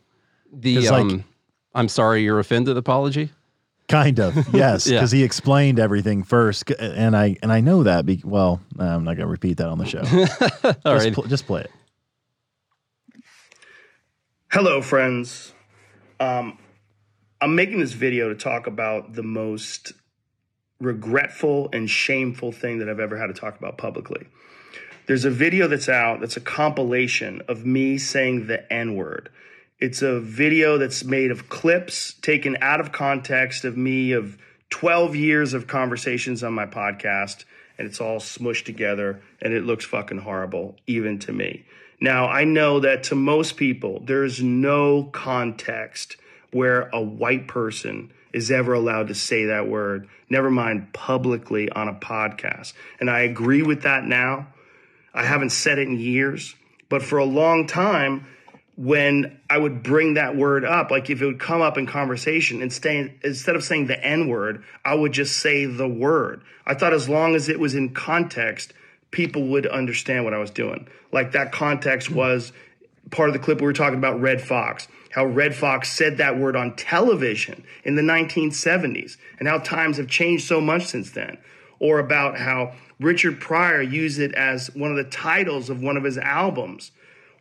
The 0.51 0.75
'Cause, 0.75 0.89
like- 0.91 1.01
um, 1.01 1.23
I'm 1.75 1.89
sorry 1.89 2.23
you're 2.23 2.39
offended 2.39 2.77
apology. 2.77 3.29
Kind 3.89 4.19
of, 4.19 4.35
yes, 4.53 4.85
Yeah. 4.87 4.97
because 4.97 5.11
he 5.11 5.23
explained 5.23 5.79
everything 5.79 6.23
first, 6.23 6.69
and 6.71 7.15
I 7.15 7.37
and 7.41 7.53
I 7.53 7.61
know 7.61 7.83
that. 7.83 8.05
Be, 8.05 8.21
well, 8.23 8.59
I'm 8.77 9.03
not 9.05 9.15
going 9.15 9.27
to 9.27 9.31
repeat 9.31 9.57
that 9.57 9.67
on 9.69 9.77
the 9.77 9.85
show. 9.85 9.99
All 10.85 10.93
just, 10.95 11.05
right. 11.05 11.13
pl- 11.13 11.23
just 11.27 11.45
play 11.47 11.61
it. 11.61 11.71
Hello, 14.51 14.81
friends. 14.81 15.53
Um, 16.19 16.57
I'm 17.41 17.55
making 17.55 17.79
this 17.79 17.93
video 17.93 18.29
to 18.29 18.35
talk 18.35 18.67
about 18.67 19.13
the 19.13 19.23
most 19.23 19.93
regretful 20.79 21.69
and 21.73 21.89
shameful 21.89 22.51
thing 22.51 22.79
that 22.79 22.89
I've 22.89 22.99
ever 22.99 23.17
had 23.17 23.27
to 23.27 23.33
talk 23.33 23.57
about 23.57 23.77
publicly. 23.77 24.27
There's 25.07 25.25
a 25.25 25.31
video 25.31 25.67
that's 25.67 25.89
out 25.89 26.19
that's 26.19 26.37
a 26.37 26.41
compilation 26.41 27.41
of 27.47 27.65
me 27.65 27.97
saying 27.97 28.47
the 28.47 28.71
N 28.71 28.95
word. 28.95 29.29
It's 29.79 30.01
a 30.01 30.19
video 30.19 30.77
that's 30.77 31.03
made 31.03 31.31
of 31.31 31.49
clips 31.49 32.13
taken 32.21 32.57
out 32.61 32.79
of 32.79 32.91
context 32.91 33.63
of 33.63 33.77
me 33.77 34.11
of 34.11 34.37
12 34.69 35.15
years 35.15 35.53
of 35.53 35.67
conversations 35.67 36.43
on 36.43 36.53
my 36.53 36.65
podcast, 36.65 37.45
and 37.77 37.87
it's 37.87 38.01
all 38.01 38.19
smushed 38.19 38.65
together, 38.65 39.21
and 39.41 39.53
it 39.53 39.63
looks 39.63 39.85
fucking 39.85 40.19
horrible, 40.19 40.75
even 40.87 41.19
to 41.19 41.31
me. 41.31 41.63
Now, 42.01 42.27
I 42.27 42.43
know 42.43 42.79
that 42.81 43.03
to 43.03 43.15
most 43.15 43.55
people, 43.55 44.01
there's 44.03 44.41
no 44.43 45.03
context 45.05 46.17
where 46.51 46.89
a 46.93 47.01
white 47.01 47.47
person 47.47 48.11
is 48.37 48.51
ever 48.51 48.73
allowed 48.73 49.07
to 49.07 49.15
say 49.15 49.45
that 49.45 49.67
word, 49.67 50.07
never 50.29 50.51
mind 50.51 50.93
publicly 50.93 51.69
on 51.69 51.87
a 51.87 51.93
podcast. 51.93 52.73
And 52.99 53.09
I 53.09 53.21
agree 53.21 53.63
with 53.63 53.81
that 53.81 54.03
now. 54.03 54.47
I 55.13 55.23
haven't 55.23 55.49
said 55.49 55.79
it 55.79 55.87
in 55.87 55.99
years, 55.99 56.55
but 56.87 57.01
for 57.01 57.17
a 57.17 57.25
long 57.25 57.65
time, 57.65 58.27
when 58.77 59.39
I 59.49 59.57
would 59.57 59.81
bring 59.81 60.13
that 60.13 60.35
word 60.35 60.63
up, 60.63 60.91
like 60.91 61.09
if 61.09 61.19
it 61.19 61.25
would 61.25 61.39
come 61.39 61.61
up 61.61 61.79
in 61.79 61.87
conversation, 61.87 62.61
instead 62.61 63.15
instead 63.23 63.55
of 63.55 63.63
saying 63.63 63.87
the 63.87 63.99
N 63.99 64.27
word, 64.27 64.63
I 64.85 64.93
would 64.93 65.13
just 65.13 65.39
say 65.39 65.65
the 65.65 65.87
word. 65.87 66.43
I 66.63 66.75
thought 66.75 66.93
as 66.93 67.09
long 67.09 67.33
as 67.33 67.49
it 67.49 67.59
was 67.59 67.73
in 67.73 67.95
context, 67.95 68.73
people 69.09 69.47
would 69.47 69.65
understand 69.65 70.25
what 70.25 70.35
I 70.35 70.37
was 70.37 70.51
doing. 70.51 70.87
Like 71.11 71.31
that 71.31 71.51
context 71.51 72.11
was 72.11 72.53
part 73.09 73.29
of 73.29 73.33
the 73.33 73.39
clip 73.39 73.59
we 73.59 73.65
were 73.65 73.73
talking 73.73 73.97
about 73.97 74.21
Redd 74.21 74.41
Foxx, 74.41 74.87
how 75.11 75.25
Redd 75.25 75.55
Foxx 75.55 75.91
said 75.91 76.17
that 76.17 76.37
word 76.37 76.55
on 76.55 76.75
television 76.75 77.63
in 77.83 77.95
the 77.95 78.01
1970s, 78.01 79.17
and 79.39 79.47
how 79.47 79.59
times 79.59 79.97
have 79.97 80.07
changed 80.07 80.45
so 80.45 80.59
much 80.61 80.85
since 80.85 81.11
then. 81.11 81.37
Or 81.79 81.99
about 81.99 82.37
how 82.37 82.73
Richard 82.99 83.39
Pryor 83.39 83.81
used 83.81 84.19
it 84.19 84.33
as 84.33 84.73
one 84.75 84.91
of 84.91 84.97
the 84.97 85.03
titles 85.03 85.69
of 85.69 85.81
one 85.81 85.97
of 85.97 86.03
his 86.03 86.17
albums. 86.17 86.91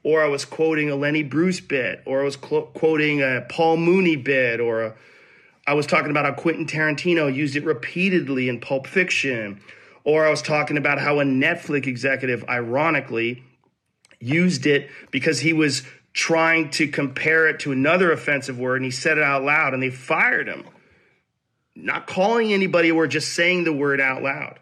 Or 0.02 0.22
I 0.22 0.29
was 0.29 0.44
quoting 0.44 0.90
a 0.90 0.96
Lenny 0.96 1.22
Bruce 1.22 1.61
bit, 1.61 2.02
or 2.05 2.20
I 2.20 2.24
was 2.24 2.37
clo- 2.37 2.70
quoting 2.74 3.22
a 3.22 3.44
Paul 3.48 3.79
Mooney 3.79 4.16
bit, 4.16 4.61
or 4.61 4.83
a, 4.83 4.94
I 5.66 5.74
was 5.74 5.87
talking 5.87 6.11
about 6.11 6.24
how 6.24 6.33
Quentin 6.33 6.66
Tarantino 6.66 7.35
used 7.35 7.57
it 7.57 7.64
repeatedly 7.64 8.48
in 8.48 8.61
Pulp 8.61 8.87
Fiction. 8.87 9.61
Or 10.05 10.24
I 10.24 10.31
was 10.31 10.42
talking 10.42 10.76
about 10.76 11.00
how 11.00 11.18
a 11.18 11.24
Netflix 11.24 11.88
executive, 11.88 12.44
ironically, 12.48 13.42
used 14.20 14.66
it 14.66 14.88
because 15.11 15.40
he 15.40 15.52
was 15.52 15.83
trying 16.16 16.70
to 16.70 16.88
compare 16.88 17.46
it 17.46 17.61
to 17.61 17.72
another 17.72 18.11
offensive 18.11 18.59
word 18.59 18.76
and 18.76 18.87
he 18.87 18.90
said 18.90 19.18
it 19.18 19.22
out 19.22 19.44
loud 19.44 19.74
and 19.74 19.83
they 19.83 19.90
fired 19.90 20.48
him. 20.48 20.64
Not 21.74 22.07
calling 22.07 22.55
anybody 22.55 22.90
or 22.90 23.07
just 23.07 23.35
saying 23.35 23.64
the 23.64 23.72
word 23.72 24.00
out 24.00 24.22
loud. 24.22 24.59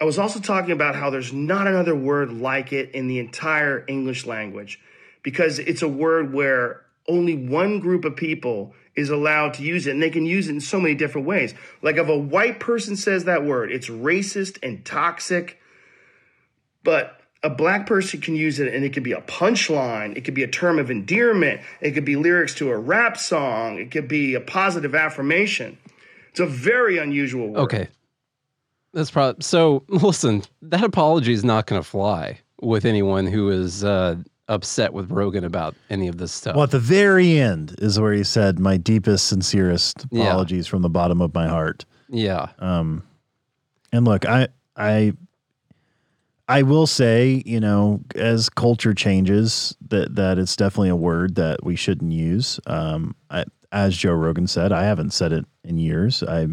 I 0.00 0.04
was 0.04 0.16
also 0.16 0.38
talking 0.38 0.70
about 0.70 0.94
how 0.94 1.10
there's 1.10 1.32
not 1.32 1.66
another 1.66 1.96
word 1.96 2.32
like 2.32 2.72
it 2.72 2.92
in 2.92 3.08
the 3.08 3.18
entire 3.18 3.84
English 3.88 4.24
language 4.24 4.78
because 5.24 5.58
it's 5.58 5.82
a 5.82 5.88
word 5.88 6.32
where 6.32 6.82
only 7.08 7.34
one 7.34 7.80
group 7.80 8.04
of 8.04 8.14
people 8.14 8.72
is 8.94 9.10
allowed 9.10 9.54
to 9.54 9.64
use 9.64 9.88
it 9.88 9.90
and 9.90 10.02
they 10.02 10.10
can 10.10 10.26
use 10.26 10.46
it 10.46 10.52
in 10.52 10.60
so 10.60 10.78
many 10.78 10.94
different 10.94 11.26
ways. 11.26 11.54
Like 11.82 11.96
if 11.96 12.08
a 12.08 12.16
white 12.16 12.60
person 12.60 12.94
says 12.94 13.24
that 13.24 13.44
word, 13.44 13.72
it's 13.72 13.88
racist 13.88 14.58
and 14.62 14.84
toxic, 14.84 15.58
but 16.84 17.20
a 17.44 17.50
black 17.50 17.86
person 17.86 18.20
can 18.20 18.34
use 18.34 18.58
it 18.58 18.72
and 18.74 18.84
it 18.84 18.92
could 18.92 19.02
be 19.04 19.12
a 19.12 19.20
punchline, 19.22 20.16
it 20.16 20.24
could 20.24 20.34
be 20.34 20.42
a 20.42 20.48
term 20.48 20.78
of 20.78 20.90
endearment, 20.90 21.60
it 21.80 21.92
could 21.92 22.04
be 22.04 22.16
lyrics 22.16 22.54
to 22.54 22.70
a 22.70 22.76
rap 22.76 23.16
song, 23.16 23.78
it 23.78 23.90
could 23.90 24.08
be 24.08 24.34
a 24.34 24.40
positive 24.40 24.94
affirmation. 24.94 25.78
It's 26.30 26.40
a 26.40 26.46
very 26.46 26.98
unusual 26.98 27.48
word. 27.48 27.60
Okay. 27.60 27.88
That's 28.92 29.10
probably 29.10 29.42
so. 29.42 29.84
Listen, 29.88 30.42
that 30.62 30.82
apology 30.82 31.32
is 31.32 31.44
not 31.44 31.66
going 31.66 31.80
to 31.80 31.88
fly 31.88 32.40
with 32.60 32.84
anyone 32.84 33.26
who 33.26 33.50
is 33.50 33.84
uh, 33.84 34.16
upset 34.48 34.92
with 34.92 35.10
Rogan 35.10 35.44
about 35.44 35.74
any 35.90 36.08
of 36.08 36.18
this 36.18 36.32
stuff. 36.32 36.54
Well, 36.54 36.64
at 36.64 36.70
the 36.70 36.78
very 36.78 37.38
end 37.38 37.74
is 37.78 37.98
where 38.00 38.12
he 38.12 38.24
said, 38.24 38.58
"My 38.58 38.76
deepest, 38.76 39.26
sincerest 39.26 40.06
Yeah. 40.10 40.24
apologies 40.24 40.66
from 40.66 40.82
the 40.82 40.88
bottom 40.88 41.20
of 41.20 41.34
my 41.34 41.48
heart." 41.48 41.84
Yeah. 42.08 42.48
Um, 42.60 43.02
and 43.92 44.04
look, 44.04 44.26
I, 44.26 44.48
I, 44.76 45.12
I 46.46 46.62
will 46.62 46.86
say, 46.86 47.42
you 47.46 47.58
know, 47.60 48.00
as 48.14 48.48
culture 48.50 48.92
changes, 48.94 49.74
that 49.88 50.14
that 50.16 50.38
it's 50.38 50.56
definitely 50.56 50.90
a 50.90 50.96
word 50.96 51.36
that 51.36 51.64
we 51.64 51.74
shouldn't 51.76 52.12
use. 52.12 52.60
Um, 52.66 53.14
I, 53.30 53.44
as 53.72 53.96
Joe 53.96 54.12
Rogan 54.12 54.46
said, 54.46 54.70
I 54.72 54.84
haven't 54.84 55.12
said 55.12 55.32
it 55.32 55.46
in 55.64 55.78
years. 55.78 56.22
I, 56.22 56.46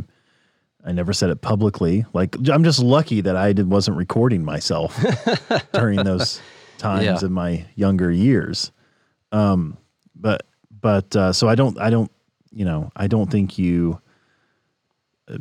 I 0.84 0.92
never 0.94 1.14
said 1.14 1.30
it 1.30 1.42
publicly. 1.42 2.06
Like 2.14 2.36
I'm 2.50 2.64
just 2.64 2.80
lucky 2.80 3.22
that 3.22 3.36
I 3.36 3.54
did, 3.54 3.70
wasn't 3.70 3.98
recording 3.98 4.44
myself 4.46 4.98
during 5.74 6.04
those 6.04 6.42
times 6.78 7.04
Yeah. 7.06 7.20
in 7.28 7.32
my 7.34 7.66
younger 7.76 8.10
years. 8.12 8.72
Um, 9.32 9.78
but 10.16 10.44
but 10.82 11.16
uh, 11.16 11.34
so 11.34 11.48
I 11.50 11.56
don't 11.56 11.78
I 11.80 11.90
don't 11.90 12.12
you 12.54 12.66
know 12.66 12.92
I 12.96 13.08
don't 13.08 13.30
think 13.30 13.58
you 13.60 14.00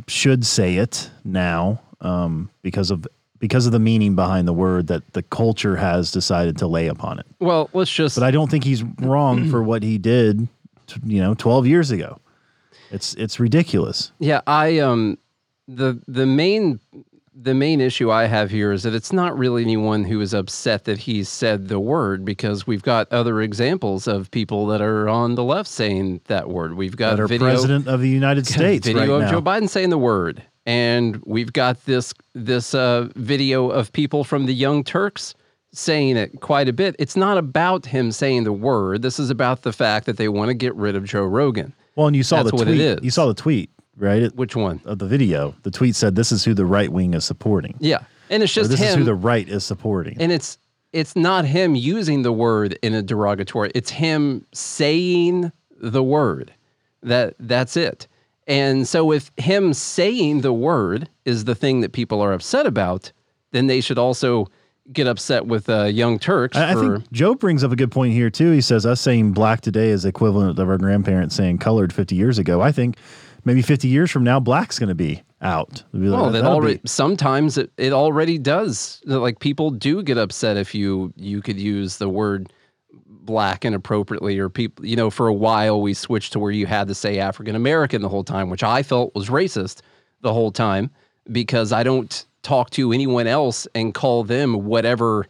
should 0.09 0.45
say 0.45 0.77
it 0.77 1.11
now 1.25 1.81
um, 2.01 2.51
because 2.63 2.91
of 2.91 3.07
because 3.41 3.67
of 3.67 3.73
the 3.73 3.81
meaning 3.81 4.15
behind 4.15 4.47
the 4.47 4.53
word 4.53 4.87
that 4.87 5.13
the 5.15 5.23
culture 5.23 5.77
has 5.77 6.13
decided 6.13 6.57
to 6.59 6.69
lay 6.69 6.87
upon 6.87 7.19
it. 7.19 7.27
Well, 7.41 7.69
let's 7.73 7.91
just. 7.91 8.17
But 8.17 8.25
I 8.25 8.31
don't 8.31 8.51
think 8.51 8.63
he's 8.63 8.85
wrong 9.01 9.49
for 9.51 9.63
what 9.63 9.83
he 9.83 9.99
did, 9.99 10.47
t- 10.87 11.01
you 11.05 11.21
know, 11.21 11.35
12 11.35 11.67
years 11.67 11.91
ago. 11.91 12.21
It's 12.93 13.15
it's 13.15 13.41
ridiculous. 13.41 14.13
Yeah, 14.19 14.41
I 14.47 14.79
um 14.79 15.19
the 15.67 16.01
the 16.07 16.27
main 16.27 16.81
the 17.43 17.55
main 17.55 17.81
issue 17.81 18.11
I 18.11 18.27
have 18.27 18.51
here 18.51 18.73
is 18.73 18.83
that 18.83 18.95
it's 18.95 19.13
not 19.13 19.39
really 19.39 19.63
anyone 19.63 20.05
who 20.05 20.21
is 20.21 20.35
upset 20.35 20.85
that 20.85 20.99
he 20.99 21.25
said 21.25 21.69
the 21.69 21.81
word 21.81 22.25
because 22.25 22.67
we've 22.67 22.83
got 22.83 23.11
other 23.13 23.41
examples 23.41 24.07
of 24.07 24.31
people 24.31 24.67
that 24.67 24.83
are 24.83 25.09
on 25.09 25.37
the 25.37 25.45
left 25.45 25.69
saying 25.71 26.21
that 26.27 26.51
word. 26.51 26.75
We've 26.75 26.97
got 26.97 27.17
That 27.17 27.29
video 27.29 27.47
president 27.47 27.89
of 27.89 28.01
the 28.01 28.09
United 28.09 28.47
States 28.49 28.87
video 28.87 29.01
right 29.01 29.11
of 29.11 29.21
now. 29.23 29.31
Joe 29.31 29.43
Biden 29.43 29.69
saying 29.69 29.91
the 29.91 29.99
word, 29.99 30.43
and 30.67 31.21
we've 31.25 31.53
got 31.53 31.85
this 31.87 32.13
this 32.35 32.75
uh, 32.75 33.09
video 33.17 33.69
of 33.71 33.93
people 33.93 34.25
from 34.25 34.47
the 34.47 34.55
Young 34.55 34.85
Turks 34.85 35.35
saying 35.73 36.17
it 36.17 36.41
quite 36.41 36.69
a 36.69 36.73
bit. 36.73 36.97
It's 36.99 37.17
not 37.17 37.39
about 37.39 37.87
him 37.87 38.11
saying 38.13 38.45
the 38.45 38.53
word. 38.53 39.03
This 39.03 39.19
is 39.21 39.31
about 39.31 39.63
the 39.63 39.73
fact 39.73 40.07
that 40.07 40.17
they 40.17 40.29
want 40.29 40.49
to 40.49 40.55
get 40.55 40.75
rid 40.75 40.97
of 40.97 41.05
Joe 41.05 41.25
Rogan. 41.25 41.73
well, 41.97 42.07
and 42.09 42.17
you 42.17 42.23
saw 42.25 42.39
That's 42.43 42.51
the 42.51 42.57
what 42.57 42.69
it 42.69 42.73
tweet. 42.73 42.81
is. 42.81 42.99
You 43.03 43.11
saw 43.11 43.27
the 43.27 43.35
tweet, 43.35 43.71
right? 43.97 44.23
It- 44.23 44.35
Which 44.37 44.57
one? 44.57 44.81
of 44.85 44.99
the 44.99 45.07
video. 45.07 45.55
The 45.63 45.71
tweet 45.71 45.95
said, 45.97 46.17
"This 46.17 46.33
is 46.33 46.45
who 46.45 46.55
the 46.55 46.67
right 46.67 46.91
wing 46.93 47.15
is 47.15 47.25
supporting." 47.25 47.77
Yeah, 47.79 47.99
and 48.31 48.43
it's 48.43 48.53
Or 48.57 48.61
just 48.61 48.71
this 48.71 48.81
is 48.81 48.95
who 48.97 49.05
the 49.05 49.15
right 49.15 49.49
is 49.49 49.65
supporting. 49.65 50.17
and 50.21 50.33
it's 50.33 50.59
it's 50.93 51.15
not 51.15 51.45
him 51.45 51.77
using 51.77 52.23
the 52.23 52.33
word 52.33 52.77
in 52.83 52.95
a 52.95 53.01
derogatory 53.03 53.71
it's 53.77 53.91
him 53.91 54.45
saying 54.53 55.53
the 55.81 56.03
word 56.03 56.53
that 57.05 57.35
that's 57.39 57.77
it 57.77 58.09
and 58.47 58.87
so 58.89 59.13
if 59.13 59.31
him 59.37 59.73
saying 59.75 60.41
the 60.41 60.53
word 60.53 61.09
is 61.25 61.45
the 61.45 61.55
thing 61.55 61.81
that 61.81 61.93
people 61.93 62.21
are 62.21 62.33
upset 62.33 62.67
about 62.67 63.13
then 63.53 63.67
they 63.67 63.81
should 63.81 63.99
also 63.99 64.47
get 64.93 65.07
upset 65.07 65.47
with 65.47 65.69
uh, 65.69 65.85
young 65.85 66.19
turks 66.19 66.57
I, 66.57 66.73
I 66.73 66.75
think 66.75 67.11
Joe 67.13 67.35
brings 67.35 67.63
up 67.63 67.71
a 67.73 67.77
good 67.77 67.93
point 67.93 68.13
here 68.13 68.31
too. 68.31 68.51
He 68.51 68.61
says 68.61 68.85
us 68.87 69.01
saying 69.01 69.33
black 69.33 69.61
today 69.61 69.91
is 69.91 70.05
equivalent 70.05 70.59
of 70.59 70.69
our 70.69 70.79
grandparents 70.79 71.37
saying 71.37 71.59
colored 71.59 71.93
50 71.93 72.17
years 72.17 72.39
ago. 72.39 72.61
I 72.61 72.73
think 72.73 72.97
maybe 73.45 73.63
50 73.63 73.89
years 73.89 74.11
from 74.11 74.25
now, 74.25 74.41
black's 74.41 74.79
going 74.79 74.89
to 74.89 74.95
be 74.95 75.23
out. 75.41 75.83
Be 75.93 76.01
like, 76.01 76.21
well, 76.21 76.31
that 76.31 76.45
already 76.45 76.77
be- 76.79 76.89
sometimes 76.89 77.57
it, 77.59 77.71
it 77.77 77.93
already 77.93 78.39
does. 78.39 79.01
Like 79.05 79.39
people 79.39 79.71
do 79.71 80.03
get 80.03 80.19
upset 80.19 80.57
if 80.57 80.75
you 80.75 81.13
you 81.17 81.41
could 81.43 81.59
use 81.59 81.99
the 81.99 82.09
word 82.09 82.53
black 83.25 83.65
inappropriately 83.65 84.39
or 84.39 84.49
people 84.49 84.85
you 84.85 84.97
know 84.97 85.11
for 85.11 85.27
a 85.29 85.33
while 85.35 85.81
we 85.81 85.95
switched 85.95 86.33
to 86.33 86.39
where 86.39 86.51
you 86.51 86.67
had 86.67 86.89
to 86.89 86.95
say 86.95 87.19
African 87.19 87.55
American 87.55 88.03
the 88.03 88.09
whole 88.09 88.25
time, 88.25 88.51
which 88.51 88.63
I 88.63 88.83
felt 88.83 89.15
was 89.15 89.29
racist 89.29 89.81
the 90.23 90.33
whole 90.33 90.51
time 90.53 90.91
because 91.31 91.73
I 91.73 91.83
don't 91.83 92.25
talk 92.43 92.71
to 92.71 92.93
anyone 92.93 93.27
else 93.27 93.69
and 93.75 93.93
call 93.95 94.25
them 94.25 94.65
whatever 94.65 95.27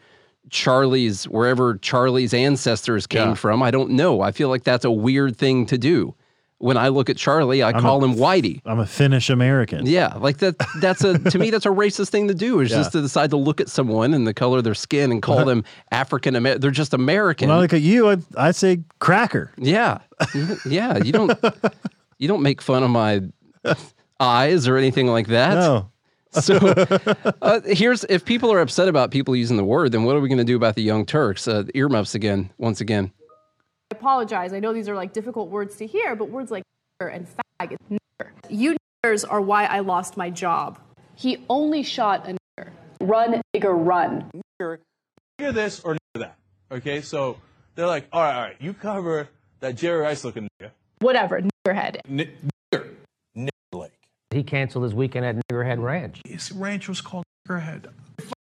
Charlie's 0.49 1.25
wherever 1.29 1.77
Charlie's 1.77 2.35
ancestors 2.35 3.07
came 3.07 3.29
Yeah. 3.31 3.35
from. 3.35 3.63
I 3.63 3.71
don't 3.71 3.91
know. 3.91 4.21
I 4.21 4.33
feel 4.33 4.49
like 4.49 4.65
that's 4.65 4.85
a 4.85 4.91
weird 4.91 5.37
thing 5.37 5.67
to 5.67 5.79
do. 5.79 6.15
When 6.61 6.77
I 6.77 6.89
look 6.89 7.09
at 7.09 7.17
Charlie, 7.17 7.63
I 7.63 7.73
call 7.73 8.05
him 8.05 8.15
Whitey. 8.17 8.61
I'm 8.67 8.79
a 8.81 8.87
Finnish 8.87 9.31
American. 9.31 9.87
Yeah, 9.87 10.15
like 10.19 10.37
that. 10.39 10.57
That's 10.81 11.03
a 11.03 11.19
to 11.19 11.39
me 11.39 11.51
that's 11.51 11.65
a 11.65 11.71
racist 11.71 12.11
thing 12.11 12.29
to 12.29 12.35
do. 12.35 12.61
Is 12.61 12.71
Yeah. 12.71 12.77
just 12.77 12.93
to 12.93 13.01
decide 13.01 13.31
to 13.31 13.39
look 13.39 13.63
at 13.63 13.71
someone 13.71 14.13
and 14.13 14.27
the 14.27 14.35
color 14.35 14.59
of 14.59 14.65
their 14.65 14.75
skin 14.75 15.11
and 15.11 15.23
call 15.23 15.45
them 15.47 15.65
African 15.91 16.37
American. 16.37 16.61
They're 16.61 16.71
just 16.71 16.93
American. 16.93 17.49
When 17.49 17.57
I 17.57 17.61
look 17.63 17.73
at 17.73 17.81
you, 17.81 18.11
I, 18.11 18.19
I 18.37 18.51
say 18.51 18.81
cracker. 18.99 19.53
yeah, 19.57 20.01
yeah. 20.67 20.99
You 20.99 21.13
don't 21.13 21.39
you 22.19 22.29
don't 22.29 22.43
make 22.43 22.61
fun 22.61 22.83
of 22.83 22.91
my 22.91 23.23
eyes 24.21 24.69
or 24.69 24.77
anything 24.77 25.07
like 25.07 25.29
that. 25.29 25.55
No. 25.55 25.91
So 26.33 26.57
uh, 27.43 27.61
here's 27.65 28.05
if 28.05 28.25
people 28.25 28.53
are 28.53 28.61
upset 28.61 28.87
about 28.89 29.11
people 29.11 29.35
using 29.35 29.57
the 29.57 29.65
word, 29.65 29.93
then 29.93 30.05
what 30.05 30.15
are 30.15 30.21
we 30.21 30.29
going 30.29 30.39
to 30.39 30.45
do 30.45 30.57
about 30.57 30.75
the 30.77 30.83
Young 30.83 31.05
Turks? 31.07 31.49
Uh, 31.49 31.65
earmuffs 31.75 32.15
again, 32.15 32.51
once 32.59 32.81
again. 32.81 33.13
I 33.93 33.97
apologize. 33.97 34.53
I 34.53 34.61
know 34.61 34.73
these 34.73 34.89
are 34.89 34.95
like 34.95 35.13
difficult 35.13 35.49
words 35.51 35.77
to 35.77 35.87
hear, 35.87 36.15
but 36.15 36.31
words 36.31 36.51
like 36.51 36.63
nigger 37.03 37.13
and 37.15 37.27
fag, 37.27 37.73
it's 37.73 37.85
nigger. 37.91 38.31
You 38.49 38.77
niggers 39.05 39.25
are 39.29 39.41
why 39.41 39.65
I 39.65 39.81
lost 39.81 40.17
my 40.17 40.31
job. 40.31 40.79
He 41.17 41.45
only 41.49 41.83
shot 41.83 42.29
a 42.29 42.37
nigger. 42.59 42.71
Run, 43.01 43.43
nigger, 43.55 43.75
run. 43.87 44.31
Nigger 44.63 44.79
this 45.53 45.81
or 45.81 45.95
nigger 45.95 46.21
that. 46.21 46.37
Okay, 46.71 47.01
so 47.01 47.39
they're 47.75 47.87
like, 47.89 48.07
all 48.13 48.23
right, 48.23 48.35
all 48.37 48.43
right, 48.43 48.57
you 48.61 48.73
cover 48.75 49.29
that 49.59 49.75
Jerry 49.75 50.01
Rice 50.03 50.23
looking 50.25 50.49
nigger. 50.61 50.71
Whatever, 51.01 51.41
niggerhead. 51.41 52.01
N- 52.09 52.31
nigger. 52.73 52.91
Nigger 53.37 53.49
Lake. 53.73 53.91
He 54.31 54.45
canceled 54.45 54.85
his 54.85 54.95
weekend 54.95 55.25
at 55.27 55.37
Niggerhead 55.51 55.83
Ranch. 55.83 56.21
His 56.25 56.53
ranch 56.53 56.89
was 56.89 57.01
called 57.01 57.25
Niggerhead. 57.49 57.91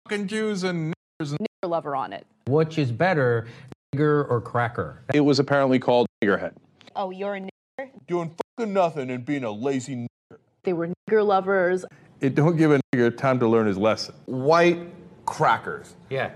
Fucking 0.05 0.27
Jews 0.27 0.63
and 0.65 0.93
niggers. 0.93 1.31
And- 1.31 1.39
Nigger 1.41 1.71
lover 1.71 1.97
on 1.97 2.13
it. 2.13 2.27
Which 2.47 2.77
is 2.79 2.93
better, 2.93 3.47
nigger 3.95 4.29
or 4.29 4.41
cracker? 4.41 5.03
it 5.15 5.21
was 5.21 5.39
apparently 5.39 5.79
called 5.79 6.07
Niggerhead. 6.23 6.53
Oh, 6.97 7.11
you're 7.11 7.35
a 7.37 7.41
nigger? 7.41 7.89
Doing 8.07 8.35
fucking 8.57 8.73
nothing 8.73 9.11
and 9.11 9.25
being 9.25 9.45
a 9.45 9.51
lazy 9.51 9.97
nigger. 9.97 10.39
They 10.65 10.73
were 10.73 10.89
nigger 11.09 11.25
lovers. 11.25 11.85
It 12.21 12.35
don't 12.35 12.57
give 12.57 12.73
a 12.73 12.81
nigger 12.95 13.17
time 13.17 13.39
to 13.41 13.49
learn 13.49 13.67
his 13.67 13.79
lesson. 13.79 14.15
white 14.27 14.79
crackers. 15.27 15.95
Yeah. 16.11 16.31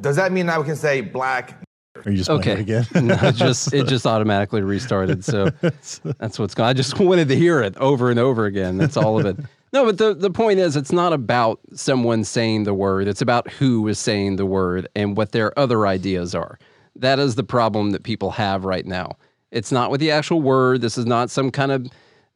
Does 0.00 0.16
that 0.16 0.32
mean 0.32 0.46
now 0.46 0.60
we 0.60 0.66
can 0.66 0.76
say 0.76 1.00
black? 1.00 1.58
Are 2.04 2.10
you 2.10 2.16
just 2.18 2.28
playing 2.28 2.40
Okay. 2.40 2.52
it 2.52 2.60
again? 2.60 2.86
No, 3.06 3.14
it 3.22 3.34
just 3.36 3.72
it 3.72 3.86
just 3.86 4.06
automatically 4.06 4.60
restarted. 4.62 5.24
So 5.24 5.46
that's 5.60 6.38
what's 6.38 6.54
going. 6.54 6.68
I 6.68 6.72
just 6.72 6.98
wanted 7.00 7.28
to 7.28 7.36
hear 7.36 7.62
it 7.62 7.76
over 7.78 8.10
and 8.10 8.18
over 8.18 8.44
again. 8.46 8.76
That's 8.76 8.96
all 8.96 9.18
of 9.20 9.26
it. 9.26 9.36
No, 9.72 9.86
but 9.86 9.96
the 9.96 10.14
the 10.14 10.30
point 10.30 10.58
is, 10.58 10.76
it's 10.76 10.92
not 10.92 11.12
about 11.12 11.58
someone 11.74 12.24
saying 12.24 12.64
the 12.64 12.74
word. 12.74 13.08
It's 13.08 13.22
about 13.22 13.50
who 13.50 13.88
is 13.88 13.98
saying 13.98 14.36
the 14.36 14.46
word 14.46 14.88
and 14.94 15.16
what 15.16 15.32
their 15.32 15.58
other 15.58 15.86
ideas 15.86 16.34
are. 16.34 16.58
That 16.96 17.18
is 17.18 17.36
the 17.36 17.44
problem 17.44 17.92
that 17.92 18.02
people 18.02 18.32
have 18.32 18.64
right 18.64 18.84
now. 18.84 19.16
It's 19.50 19.72
not 19.72 19.90
with 19.90 20.00
the 20.00 20.10
actual 20.10 20.42
word. 20.42 20.82
This 20.82 20.98
is 20.98 21.06
not 21.06 21.30
some 21.30 21.50
kind 21.50 21.72
of 21.72 21.86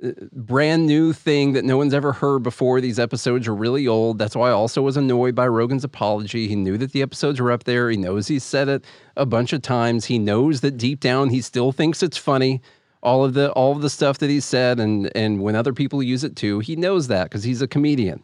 uh, 0.03 0.13
brand 0.33 0.87
new 0.87 1.13
thing 1.13 1.53
that 1.53 1.65
no 1.65 1.77
one's 1.77 1.95
ever 1.95 2.13
heard 2.13 2.43
before. 2.43 2.81
These 2.81 2.99
episodes 2.99 3.47
are 3.47 3.55
really 3.55 3.87
old. 3.87 4.19
That's 4.19 4.37
why 4.37 4.49
I 4.49 4.53
also 4.53 4.81
was 4.81 4.97
annoyed 4.97 5.35
by 5.35 5.47
Rogan's 5.47 5.85
apology. 5.85 6.49
He 6.49 6.57
knew 6.57 6.79
that 6.79 6.93
the 6.93 7.03
episodes 7.03 7.39
were 7.41 7.53
up 7.53 7.65
there. 7.65 7.91
He 7.91 7.99
knows 7.99 8.29
he 8.29 8.39
said 8.39 8.69
it 8.69 8.85
a 9.15 9.27
bunch 9.27 9.53
of 9.53 9.61
times. 9.61 10.07
He 10.07 10.19
knows 10.19 10.63
that 10.63 10.79
deep 10.79 11.01
down 11.01 11.31
he 11.31 11.43
still 11.43 11.73
thinks 11.73 12.03
it's 12.03 12.17
funny. 12.19 12.63
All 13.03 13.25
of 13.25 13.35
the 13.35 13.51
all 13.53 13.73
of 13.73 13.83
the 13.83 13.91
stuff 13.91 14.19
that 14.19 14.31
he 14.31 14.41
said 14.41 14.81
and 14.81 15.15
and 15.17 15.41
when 15.41 15.55
other 15.55 15.73
people 15.73 16.03
use 16.03 16.25
it 16.25 16.37
too, 16.37 16.61
he 16.61 16.77
knows 16.77 17.09
that 17.09 17.25
because 17.25 17.45
he's 17.45 17.63
a 17.63 17.69
comedian. 17.69 18.23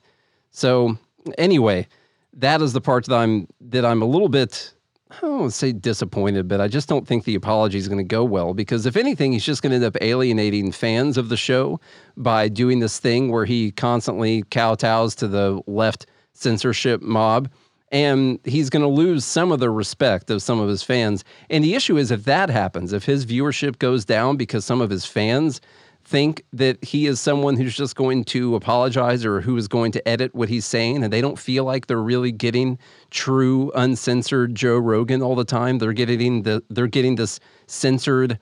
So 0.50 0.98
anyway, 1.38 1.86
that 2.34 2.62
is 2.62 2.72
the 2.72 2.80
part 2.80 3.06
that 3.06 3.14
I'm 3.14 3.46
that 3.60 3.84
I'm 3.84 4.02
a 4.02 4.06
little 4.06 4.28
bit 4.28 4.74
I 5.12 5.20
don't 5.20 5.40
want 5.40 5.52
to 5.52 5.56
say 5.56 5.72
disappointed, 5.72 6.48
but 6.48 6.60
I 6.60 6.68
just 6.68 6.88
don't 6.88 7.06
think 7.06 7.24
the 7.24 7.34
apology 7.34 7.76
is 7.76 7.86
going 7.86 7.98
to 7.98 8.04
go 8.04 8.24
well 8.24 8.54
because 8.54 8.86
if 8.86 8.96
anything, 8.96 9.32
he's 9.32 9.44
just 9.44 9.62
going 9.62 9.70
to 9.70 9.76
end 9.76 9.84
up 9.84 9.96
alienating 10.00 10.72
fans 10.72 11.18
of 11.18 11.28
the 11.28 11.36
show 11.36 11.80
by 12.16 12.48
doing 12.48 12.80
this 12.80 12.98
thing 12.98 13.30
where 13.30 13.44
he 13.44 13.72
constantly 13.72 14.42
kowtows 14.44 15.14
to 15.16 15.28
the 15.28 15.60
left 15.66 16.06
censorship 16.32 17.02
mob. 17.02 17.50
And 17.92 18.40
he's 18.44 18.70
going 18.70 18.82
to 18.82 18.88
lose 18.88 19.24
some 19.24 19.52
of 19.52 19.60
the 19.60 19.70
respect 19.70 20.30
of 20.30 20.42
some 20.42 20.58
of 20.58 20.68
his 20.68 20.82
fans. 20.82 21.24
And 21.50 21.62
the 21.62 21.74
issue 21.74 21.96
is 21.96 22.10
if 22.10 22.24
that 22.24 22.50
happens, 22.50 22.92
if 22.92 23.04
his 23.04 23.26
viewership 23.26 23.78
goes 23.78 24.04
down 24.04 24.36
because 24.36 24.64
some 24.64 24.80
of 24.80 24.90
his 24.90 25.06
fans 25.06 25.60
think 26.04 26.44
that 26.52 26.82
he 26.84 27.06
is 27.06 27.20
someone 27.20 27.56
who's 27.56 27.76
just 27.76 27.94
going 27.96 28.24
to 28.24 28.54
apologize 28.54 29.24
or 29.24 29.40
who 29.40 29.56
is 29.56 29.68
going 29.68 29.92
to 29.92 30.08
edit 30.08 30.34
what 30.34 30.48
he's 30.48 30.64
saying 30.64 31.02
and 31.02 31.12
they 31.12 31.20
don't 31.20 31.38
feel 31.38 31.64
like 31.64 31.86
they're 31.86 31.96
really 31.98 32.32
getting 32.32 32.78
true 33.10 33.70
uncensored 33.74 34.54
Joe 34.54 34.78
Rogan 34.78 35.22
all 35.22 35.34
the 35.34 35.44
time 35.44 35.78
they're 35.78 35.92
getting 35.92 36.42
the 36.42 36.62
they're 36.70 36.86
getting 36.86 37.16
this 37.16 37.38
censored 37.66 38.38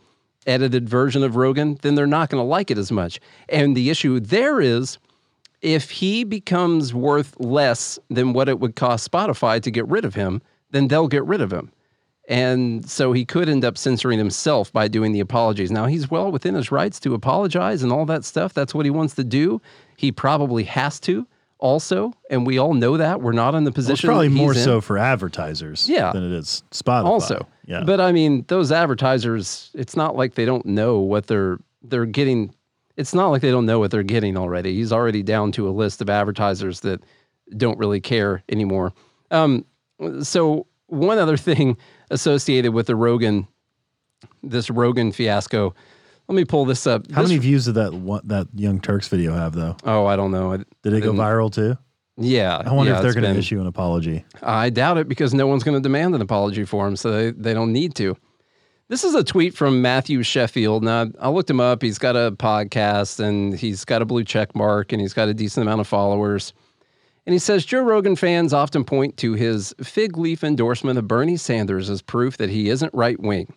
edited 0.47 0.89
version 0.89 1.23
of 1.23 1.37
Rogan 1.37 1.79
then 1.83 1.95
they're 1.95 2.07
not 2.07 2.31
going 2.31 2.43
to 2.43 2.49
like 2.49 2.71
it 2.71 2.79
as 2.79 2.91
much 2.91 3.21
and 3.49 3.77
the 3.77 3.91
issue 3.91 4.21
there 4.21 4.61
is 4.61 4.99
if 5.63 5.91
he 5.91 6.25
becomes 6.25 6.95
worth 6.95 7.39
less 7.39 7.99
than 8.09 8.33
what 8.33 8.49
it 8.49 8.59
would 8.61 8.77
cost 8.77 9.11
Spotify 9.11 9.61
to 9.63 9.71
get 9.71 9.87
rid 9.89 10.05
of 10.05 10.15
him 10.15 10.41
then 10.71 10.89
they'll 10.89 11.09
get 11.09 11.25
rid 11.25 11.41
of 11.41 11.53
him 11.53 11.71
and 12.29 12.89
so 12.89 13.13
he 13.13 13.25
could 13.25 13.49
end 13.49 13.65
up 13.65 13.77
censoring 13.77 14.17
himself 14.19 14.73
by 14.73 14.87
doing 14.87 15.11
the 15.11 15.19
apologies. 15.19 15.73
Now, 15.73 15.87
he's 15.87 16.09
well 16.13 16.31
within 16.31 16.55
his 16.55 16.71
rights 16.71 17.01
to 17.01 17.13
apologize 17.15 17.83
and 17.83 17.91
all 17.91 18.07
that 18.07 18.25
stuff. 18.25 18.55
That's 18.55 18.73
what 18.73 18.87
he 18.87 18.91
wants 18.91 19.17
to 19.17 19.25
do. 19.25 19.61
He 19.97 20.13
probably 20.13 20.63
has 20.65 21.01
to 21.01 21.27
also. 21.59 22.13
And 22.31 22.47
we 22.47 22.57
all 22.57 22.75
know 22.75 22.97
that. 22.99 23.21
We're 23.21 23.33
not 23.33 23.57
in 23.57 23.65
the 23.65 23.71
Well, 23.71 23.79
it's 23.81 23.89
position. 23.89 24.07
probably 24.09 24.29
that 24.29 24.35
he's 24.35 24.41
more 24.41 24.53
in. 24.53 24.59
so 24.61 24.81
for 24.81 24.97
advertisers 24.97 25.89
Yeah. 25.89 26.13
than 26.13 26.23
it 26.25 26.31
is 26.39 26.63
Spotify. 26.71 27.05
Also. 27.07 27.49
Yeah. 27.67 27.83
But 27.85 28.01
I 28.01 28.13
mean, 28.13 28.45
those 28.47 28.71
advertisers, 28.71 29.71
it's 29.75 29.97
not 29.97 30.15
like 30.15 30.35
they 30.37 30.45
don't 30.45 30.67
know 30.67 31.01
what 31.01 31.27
they're 31.27 31.59
they're 31.83 32.07
getting. 32.07 32.55
It's 33.01 33.15
not 33.15 33.29
like 33.29 33.43
they 33.43 33.51
don't 33.51 33.67
know 33.67 33.79
what 33.79 33.91
they're 33.91 34.03
getting 34.03 34.37
already. 34.37 34.75
He's 34.75 34.93
already 34.93 35.23
down 35.23 35.53
to 35.53 35.69
a 35.69 35.73
list 35.73 36.01
of 36.03 36.11
advertisers 36.11 36.81
that 36.81 37.03
don't 37.57 37.79
really 37.79 38.01
care 38.01 38.43
anymore. 38.49 38.93
Um, 39.31 39.65
so 40.23 40.67
one 40.87 41.19
other 41.19 41.37
thing 41.37 41.77
associated 42.11 42.73
with 42.75 42.87
the 42.87 42.95
Rogan, 42.97 43.49
this 44.43 44.71
Rogan 44.71 45.13
fiasco. 45.13 45.75
Let 46.29 46.37
me 46.37 46.45
pull 46.45 46.65
this 46.65 46.87
up. 46.87 47.11
How 47.11 47.23
This- 47.23 47.31
many 47.31 47.41
views 47.41 47.65
did 47.65 47.75
that 47.75 47.93
one, 47.93 48.21
that 48.25 48.47
Young 48.55 48.81
Turks 48.81 49.09
video 49.09 49.35
have 49.35 49.55
though? 49.55 49.77
Oh, 49.85 50.07
I 50.07 50.15
don't 50.15 50.31
know. 50.31 50.53
I- 50.53 50.65
Did 50.83 50.93
it 50.93 51.01
go 51.01 51.13
viral 51.13 51.53
too? 51.53 51.77
Yeah. 52.17 52.63
I 52.65 52.73
wonder 52.73 52.93
yeah, 52.93 52.99
if 52.99 53.03
they're 53.03 53.15
going 53.21 53.33
to 53.33 53.39
issue 53.39 53.61
an 53.61 53.67
apology. 53.67 54.25
I 54.43 54.69
doubt 54.71 54.99
it 54.99 55.09
because 55.09 55.33
no 55.33 55.47
one's 55.47 55.65
going 55.65 55.77
to 55.77 55.81
demand 55.81 56.15
an 56.15 56.21
apology 56.21 56.65
for 56.65 56.87
him, 56.87 56.95
so 56.97 57.11
they, 57.11 57.31
they 57.31 57.55
don't 57.55 57.73
need 57.73 57.95
to. 57.97 58.15
This 58.91 59.05
is 59.05 59.15
a 59.15 59.23
tweet 59.23 59.55
from 59.55 59.81
Matthew 59.81 60.25
Sheffield. 60.25 60.83
Now, 60.83 61.07
I 61.21 61.29
looked 61.29 61.49
him 61.49 61.61
up. 61.61 61.81
He's 61.81 61.97
got 61.97 62.17
a 62.17 62.33
podcast 62.33 63.21
and 63.21 63.57
he's 63.57 63.85
got 63.85 64.03
a 64.03 64.05
blue 64.05 64.25
check 64.25 64.53
mark 64.57 64.91
and 64.93 65.01
he's 65.01 65.13
got 65.13 65.29
a 65.29 65.33
decent 65.33 65.63
amount 65.63 65.81
of 65.81 65.87
followers. 65.87 66.53
And 67.25 67.33
he 67.33 67.39
says 67.39 67.65
Joe 67.65 67.85
Rogan 67.85 68.17
fans 68.17 68.53
often 68.53 68.83
point 68.83 69.17
to 69.19 69.35
his 69.35 69.73
fig 69.81 70.19
leaf 70.19 70.43
endorsement 70.43 70.99
of 70.99 71.07
Bernie 71.07 71.37
Sanders 71.37 71.89
as 71.89 72.03
proof 72.03 72.37
that 72.39 72.51
he 72.51 72.69
isn't 72.69 72.93
right 72.93 73.21
wing. 73.21 73.55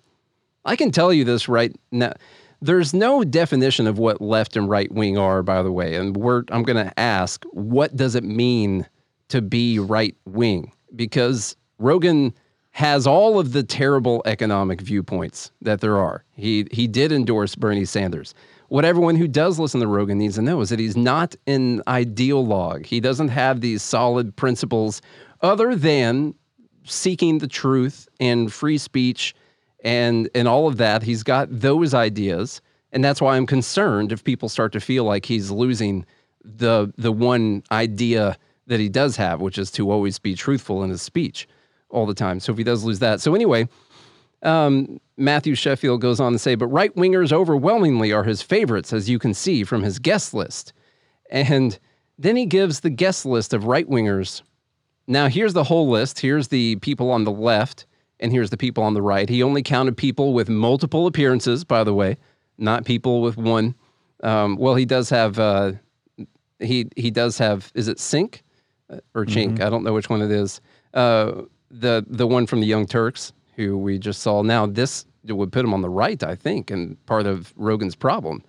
I 0.66 0.76
can 0.76 0.92
tell 0.92 1.12
you 1.12 1.24
this 1.24 1.50
right 1.50 1.76
now. 1.92 2.14
There's 2.62 2.94
no 2.94 3.24
definition 3.24 3.88
of 3.88 3.98
what 3.98 4.22
left 4.22 4.56
and 4.56 4.70
right 4.70 4.92
wing 4.92 5.18
are, 5.18 5.42
by 5.42 5.64
the 5.64 5.72
way. 5.72 5.96
And 5.96 6.16
we're, 6.16 6.44
I'm 6.52 6.62
going 6.62 6.86
to 6.86 7.00
ask, 7.00 7.44
what 7.46 7.96
does 7.96 8.14
it 8.14 8.24
mean 8.24 8.86
to 9.30 9.42
be 9.42 9.80
right 9.80 10.16
wing? 10.26 10.72
Because 10.96 11.56
Rogan 11.80 12.36
has 12.74 13.06
all 13.06 13.40
of 13.40 13.54
the 13.54 13.62
terrible 13.62 14.24
economic 14.26 14.82
viewpoints 14.82 15.52
that 15.62 15.80
there 15.80 15.98
are. 15.98 16.24
He 16.36 16.68
he 16.72 16.88
did 16.88 17.12
endorse 17.12 17.56
Bernie 17.56 17.86
Sanders. 17.86 18.34
What 18.68 18.84
everyone 18.84 19.16
who 19.16 19.28
does 19.28 19.60
listen 19.60 19.80
to 19.82 19.88
Rogan 19.88 20.18
needs 20.18 20.36
to 20.36 20.42
know 20.42 20.60
is 20.62 20.70
that 20.70 20.80
he's 20.80 20.98
not 20.98 21.36
an 21.46 21.82
ideologue. 21.84 22.88
He 22.88 23.00
doesn't 23.00 23.28
have 23.28 23.62
these 23.62 23.84
solid 23.84 24.36
principles 24.36 25.04
other 25.42 25.76
than 25.76 26.34
seeking 26.84 27.38
the 27.38 27.48
truth 27.48 28.08
and 28.20 28.52
free 28.52 28.80
speech 28.80 29.36
and 29.84 30.28
and 30.34 30.48
all 30.48 30.68
of 30.68 30.78
that. 30.78 31.04
He's 31.04 31.22
got 31.22 31.50
those 31.52 31.94
ideas, 31.94 32.60
and 32.92 33.04
that's 33.04 33.22
why 33.22 33.38
I'm 33.38 33.46
concerned 33.46 34.12
if 34.12 34.24
people 34.24 34.50
start 34.50 34.72
to 34.74 34.80
feel 34.80 35.04
like 35.04 35.26
he's 35.28 35.52
losing 35.52 36.08
the 36.44 36.92
the 36.98 37.12
one 37.12 37.62
idea 37.72 38.36
that 38.66 38.80
he 38.80 38.90
does 38.90 39.16
have, 39.18 39.42
which 39.42 39.60
is 39.60 39.70
to 39.72 39.92
always 39.92 40.18
be 40.18 40.34
truthful 40.34 40.84
in 40.84 40.90
his 40.90 41.04
speech 41.04 41.48
all 41.94 42.06
the 42.06 42.14
time. 42.14 42.40
So 42.40 42.52
if 42.52 42.58
he 42.58 42.64
does 42.64 42.84
lose 42.84 43.00
that, 43.00 43.22
so 43.22 43.36
anyway, 43.36 43.68
um, 44.42 45.00
Matthew 45.16 45.56
Sheffield 45.56 46.02
goes 46.02 46.20
on 46.20 46.34
to 46.34 46.40
say, 46.40 46.56
but 46.56 46.68
right 46.68 46.94
wingers 46.96 47.32
overwhelmingly 47.32 48.12
are 48.12 48.24
his 48.24 48.42
favorites, 48.42 48.92
as 48.92 49.10
you 49.10 49.20
can 49.20 49.34
see 49.34 49.64
from 49.64 49.84
his 49.84 50.00
guest 50.00 50.34
list. 50.34 50.74
And 51.30 51.80
then 52.18 52.36
he 52.36 52.46
gives 52.46 52.82
the 52.82 52.90
guest 52.90 53.26
list 53.26 53.54
of 53.54 53.66
right 53.66 53.90
wingers. 53.90 54.42
Now, 55.08 55.28
here's 55.28 55.54
the 55.54 55.64
whole 55.64 55.90
list. 55.90 56.20
Here's 56.20 56.50
the 56.50 56.76
people 56.78 57.10
on 57.12 57.24
the 57.24 57.32
left, 57.32 57.86
and 58.20 58.32
here's 58.32 58.50
the 58.50 58.58
people 58.58 58.84
on 58.84 58.94
the 58.94 59.02
right. 59.02 59.30
He 59.30 59.44
only 59.44 59.64
counted 59.64 59.98
people 59.98 60.34
with 60.34 60.50
multiple 60.50 61.08
appearances, 61.08 61.64
by 61.64 61.84
the 61.84 61.94
way, 61.94 62.18
not 62.58 62.86
people 62.86 63.22
with 63.22 63.38
one. 63.38 63.76
Um, 64.24 64.58
well, 64.58 64.76
he 64.76 64.86
does 64.86 65.10
have. 65.10 65.40
Uh, 65.40 65.74
he 66.60 66.88
he 66.96 67.12
does 67.12 67.38
have. 67.38 67.72
Is 67.76 67.90
it 67.90 68.00
Sync? 68.00 68.44
uh, 68.90 69.00
or 69.14 69.26
Chink. 69.26 69.62
I 69.62 69.70
don't 69.70 69.84
know 69.84 69.94
which 69.94 70.10
one 70.10 70.22
it 70.22 70.32
is. 70.32 70.62
Uh, 70.94 71.44
the 71.74 72.06
the 72.08 72.28
one 72.28 72.46
from 72.46 72.62
the 72.62 72.68
Young 72.68 72.86
Turks, 72.86 73.34
who 73.56 73.78
we 73.78 73.98
just 74.00 74.22
saw. 74.22 74.42
Now 74.42 74.66
this 74.66 75.06
would 75.28 75.52
put 75.52 75.66
him 75.66 75.74
on 75.74 75.82
the 75.82 75.90
right, 75.90 76.22
I 76.24 76.36
think, 76.36 76.70
and 76.72 77.04
part 77.06 77.26
of 77.26 77.54
Rogan's 77.56 77.96
problem. 77.96 78.44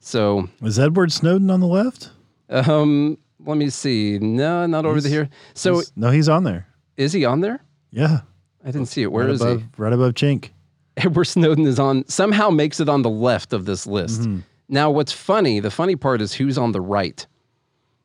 So 0.00 0.48
was 0.60 0.78
Edward 0.78 1.10
Snowden 1.12 1.50
on 1.50 1.60
the 1.60 1.66
left? 1.66 2.10
um, 2.50 3.18
let 3.44 3.56
me 3.56 3.68
see. 3.70 4.18
No, 4.18 4.66
not 4.66 4.84
over 4.86 5.06
here. 5.06 5.28
So 5.54 5.74
He's- 5.74 5.92
no, 5.96 6.10
he's 6.10 6.28
on 6.28 6.44
there. 6.44 6.66
is 6.96 7.12
he 7.12 7.24
on 7.24 7.40
there? 7.40 7.62
Yeah. 7.90 8.20
I 8.64 8.70
didn't 8.70 8.86
see 8.88 9.02
it. 9.02 9.12
Where 9.12 9.24
right 9.26 9.34
is 9.34 9.40
above, 9.40 9.60
he? 9.60 9.66
Right 9.76 9.92
above 9.92 10.14
Chink. 10.14 10.50
Edward 10.96 11.24
Snowden 11.26 11.64
is 11.66 11.78
on 11.78 12.06
somehow 12.08 12.50
makes 12.50 12.80
it 12.80 12.88
on 12.88 13.02
the 13.02 13.10
left 13.10 13.52
of 13.52 13.64
this 13.66 13.86
list. 13.86 14.22
Mm-hmm. 14.22 14.40
Now, 14.68 14.90
what's 14.90 15.12
funny, 15.12 15.60
the 15.60 15.70
funny 15.70 15.96
part 15.96 16.20
is 16.20 16.34
who's 16.34 16.58
on 16.58 16.72
the 16.72 16.80
right. 16.80 17.24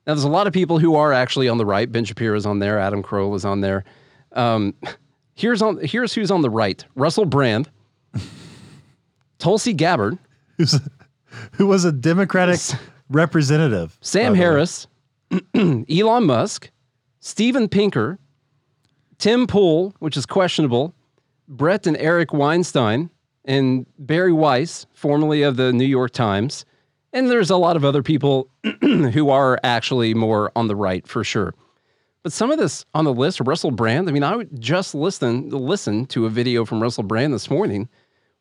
Now, 0.07 0.13
there's 0.13 0.23
a 0.23 0.29
lot 0.29 0.47
of 0.47 0.53
people 0.53 0.79
who 0.79 0.95
are 0.95 1.11
actually 1.11 1.49
on 1.49 1.57
the 1.57 1.65
right. 1.65 1.91
Ben 1.91 2.05
Shapiro 2.05 2.37
is 2.37 2.45
on 2.45 2.59
there. 2.59 2.77
Adam 2.79 3.01
Kroll 3.03 3.33
is 3.35 3.43
on 3.45 3.61
there. 3.61 3.83
Um, 4.33 4.73
here's 5.35 5.61
on 5.61 5.79
here's 5.83 6.13
who's 6.13 6.31
on 6.31 6.41
the 6.41 6.49
right: 6.49 6.83
Russell 6.95 7.25
Brand, 7.25 7.69
Tulsi 9.39 9.73
Gabbard, 9.73 10.17
Who's, 10.57 10.79
who 11.53 11.67
was 11.67 11.85
a 11.85 11.91
Democratic 11.91 12.59
representative. 13.09 13.97
Sam 14.01 14.21
by 14.21 14.25
the 14.25 14.31
way. 14.33 14.37
Harris, 14.37 14.87
Elon 15.89 16.25
Musk, 16.25 16.71
Steven 17.19 17.67
Pinker, 17.69 18.19
Tim 19.17 19.47
Pool, 19.47 19.93
which 19.99 20.17
is 20.17 20.25
questionable, 20.25 20.93
Brett 21.47 21.87
and 21.87 21.97
Eric 21.97 22.33
Weinstein, 22.33 23.09
and 23.45 23.85
Bari 23.99 24.33
Weiss, 24.33 24.85
formerly 24.93 25.43
of 25.43 25.57
the 25.57 25.73
New 25.73 25.85
York 25.85 26.11
Times. 26.11 26.65
And 27.11 27.29
there's 27.29 27.49
a 27.49 27.57
lot 27.57 27.75
of 27.75 27.85
other 27.85 28.01
people 28.01 28.49
who 28.81 29.29
are 29.29 29.59
actually 29.63 30.13
more 30.13 30.51
on 30.55 30.67
the 30.67 30.75
right 30.75 31.07
for 31.07 31.23
sure. 31.23 31.53
But 32.23 32.31
some 32.31 32.51
of 32.51 32.57
this 32.57 32.85
on 32.93 33.03
the 33.05 33.13
list, 33.13 33.41
Russell 33.41 33.71
Brand, 33.71 34.07
I 34.07 34.13
mean, 34.13 34.23
I 34.23 34.35
would 34.35 34.59
just 34.59 34.95
listen 34.95 35.49
listen 35.49 36.05
to 36.07 36.25
a 36.25 36.29
video 36.29 36.63
from 36.65 36.81
Russell 36.81 37.03
Brand 37.03 37.33
this 37.33 37.49
morning 37.49 37.89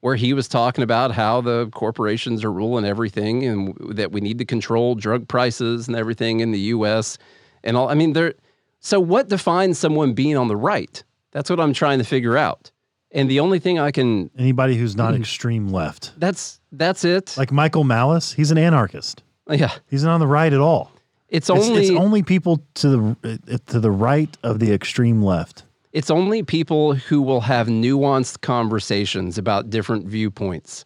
where 0.00 0.14
he 0.16 0.32
was 0.32 0.48
talking 0.48 0.82
about 0.82 1.12
how 1.12 1.40
the 1.40 1.68
corporations 1.72 2.42
are 2.44 2.52
ruling 2.52 2.84
everything 2.84 3.44
and 3.44 3.76
that 3.96 4.10
we 4.12 4.20
need 4.20 4.38
to 4.38 4.44
control 4.44 4.94
drug 4.94 5.26
prices 5.28 5.86
and 5.88 5.96
everything 5.96 6.40
in 6.40 6.52
the 6.52 6.58
US 6.76 7.18
and 7.64 7.76
all 7.76 7.88
I 7.88 7.94
mean 7.94 8.12
there 8.12 8.34
so 8.78 9.00
what 9.00 9.28
defines 9.28 9.78
someone 9.78 10.12
being 10.12 10.36
on 10.36 10.46
the 10.48 10.56
right? 10.56 11.02
That's 11.32 11.50
what 11.50 11.58
I'm 11.60 11.72
trying 11.72 11.98
to 11.98 12.04
figure 12.04 12.36
out. 12.36 12.70
And 13.10 13.28
the 13.30 13.40
only 13.40 13.58
thing 13.58 13.78
I 13.80 13.90
can 13.90 14.30
Anybody 14.38 14.76
who's 14.76 14.94
not 14.96 15.12
Mm-hmm. 15.14 15.22
extreme 15.22 15.68
left. 15.68 16.12
that's 16.18 16.60
that's 16.70 17.04
it. 17.04 17.34
Like 17.36 17.50
Michael 17.50 17.82
Malice, 17.84 18.32
he's 18.32 18.52
an 18.52 18.58
anarchist. 18.58 19.24
yeah. 19.50 19.72
He's 19.90 20.04
not 20.04 20.14
on 20.14 20.20
the 20.20 20.26
right 20.28 20.52
at 20.52 20.60
all. 20.60 20.91
It's 21.32 21.48
It's, 21.48 21.66
only 21.66 21.82
it's 21.82 21.90
only 21.90 22.22
people 22.22 22.62
to 22.74 22.88
the 22.88 23.38
uh, 23.52 23.58
to 23.66 23.80
the 23.80 23.90
right 23.90 24.36
of 24.42 24.58
the 24.58 24.72
extreme 24.72 25.22
left. 25.22 25.64
It's 25.92 26.10
only 26.10 26.42
people 26.42 26.94
who 26.94 27.22
will 27.22 27.40
have 27.40 27.68
nuanced 27.68 28.42
conversations 28.42 29.38
about 29.38 29.70
different 29.70 30.06
viewpoints. 30.06 30.84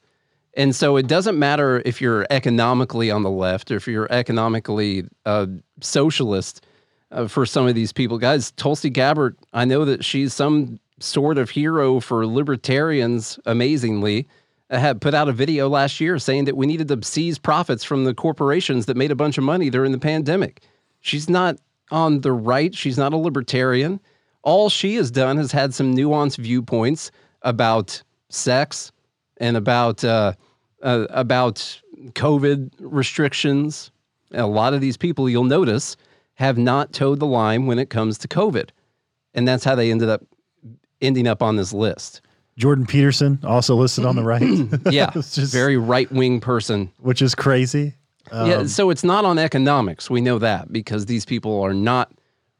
And 0.55 0.75
so 0.75 0.97
it 0.97 1.07
doesn't 1.07 1.39
matter 1.39 1.83
if 1.85 2.01
you're 2.01 2.27
economically 2.31 3.11
on 3.11 3.23
the 3.23 3.31
left 3.31 3.71
or 3.71 3.77
if 3.77 3.87
you're 3.87 4.11
economically 4.11 5.05
uh, 5.27 5.47
socialist 5.81 6.65
uh, 7.11 7.29
for 7.29 7.45
some 7.45 7.67
of 7.67 7.75
these 7.75 7.93
people. 7.93 8.17
Guys, 8.17 8.53
Tulsi 8.53 8.89
Gabbard, 8.89 9.37
I 9.53 9.65
know 9.65 9.85
that 9.85 10.05
she's 10.05 10.33
some 10.33 10.81
sort 10.99 11.39
of 11.39 11.51
hero 11.51 12.01
for 12.01 12.27
libertarians, 12.27 13.39
amazingly. 13.47 14.27
Had 14.69 15.01
put 15.01 15.15
out 15.15 15.29
a 15.29 15.33
video 15.33 15.69
last 15.69 16.01
year 16.01 16.19
saying 16.19 16.47
that 16.47 16.57
we 16.57 16.67
needed 16.67 16.89
to 16.89 17.01
seize 17.03 17.39
profits 17.39 17.85
from 17.85 18.05
the 18.05 18.15
corporations 18.15 18.87
that 18.87 18.97
made 18.97 19.13
a 19.13 19.17
bunch 19.17 19.39
of 19.39 19.45
money 19.45 19.71
during 19.71 19.93
the 19.93 19.99
pandemic. 19.99 20.63
She's 21.01 21.31
not 21.31 21.59
on 21.93 22.23
the 22.23 22.33
right. 22.33 22.75
She's 22.75 22.99
not 22.99 23.13
a 23.13 23.17
libertarian. 23.17 24.01
All 24.43 24.69
she 24.69 24.97
has 24.97 25.11
done 25.11 25.39
is 25.39 25.53
had 25.53 25.73
some 25.73 25.95
nuanced 25.95 26.39
viewpoints 26.39 27.13
about 27.43 28.03
sex 28.29 28.91
and 29.37 29.57
about 29.57 30.03
uh, 30.03 30.33
uh, 30.83 31.07
about 31.11 31.81
COVID 32.13 32.71
restrictions. 32.79 33.91
And 34.33 34.41
a 34.41 34.47
lot 34.47 34.75
of 34.75 34.81
these 34.81 34.97
people, 34.97 35.29
you'll 35.29 35.45
notice, 35.45 35.97
have 36.35 36.59
not 36.59 36.93
towed 36.93 37.21
the 37.21 37.27
line 37.27 37.67
when 37.67 37.79
it 37.79 37.91
comes 37.91 38.19
to 38.19 38.29
COVID, 38.29 38.71
and 39.35 39.47
that's 39.47 39.65
how 39.65 39.75
they 39.75 39.91
ended 39.91 40.09
up 40.09 40.23
ending 41.01 41.27
up 41.27 41.43
on 41.43 41.57
this 41.57 41.73
list. 41.73 42.21
Jordan 42.59 42.87
Peterson 42.87 43.39
also 43.45 43.75
listed 43.75 44.05
on 44.05 44.17
the 44.17 44.23
mm-hmm. 44.23 44.29
right. 44.29 44.43
Mm-hmm. 44.43 44.89
Yeah, 44.93 45.11
It's 45.15 45.35
just- 45.35 45.53
very 45.53 45.77
right 45.77 46.11
wing 46.11 46.41
person. 46.41 46.91
which 46.99 47.23
is 47.23 47.35
crazy. 47.35 47.95
Um, 48.33 48.51
yeah, 48.51 48.67
so 48.67 48.91
it's 48.91 49.05
not 49.05 49.25
on 49.25 49.39
economics. 49.39 50.11
We 50.11 50.21
know 50.21 50.39
that 50.41 50.73
because 50.73 51.07
these 51.07 51.25
people 51.25 51.63
are 51.63 51.75
not 51.75 52.11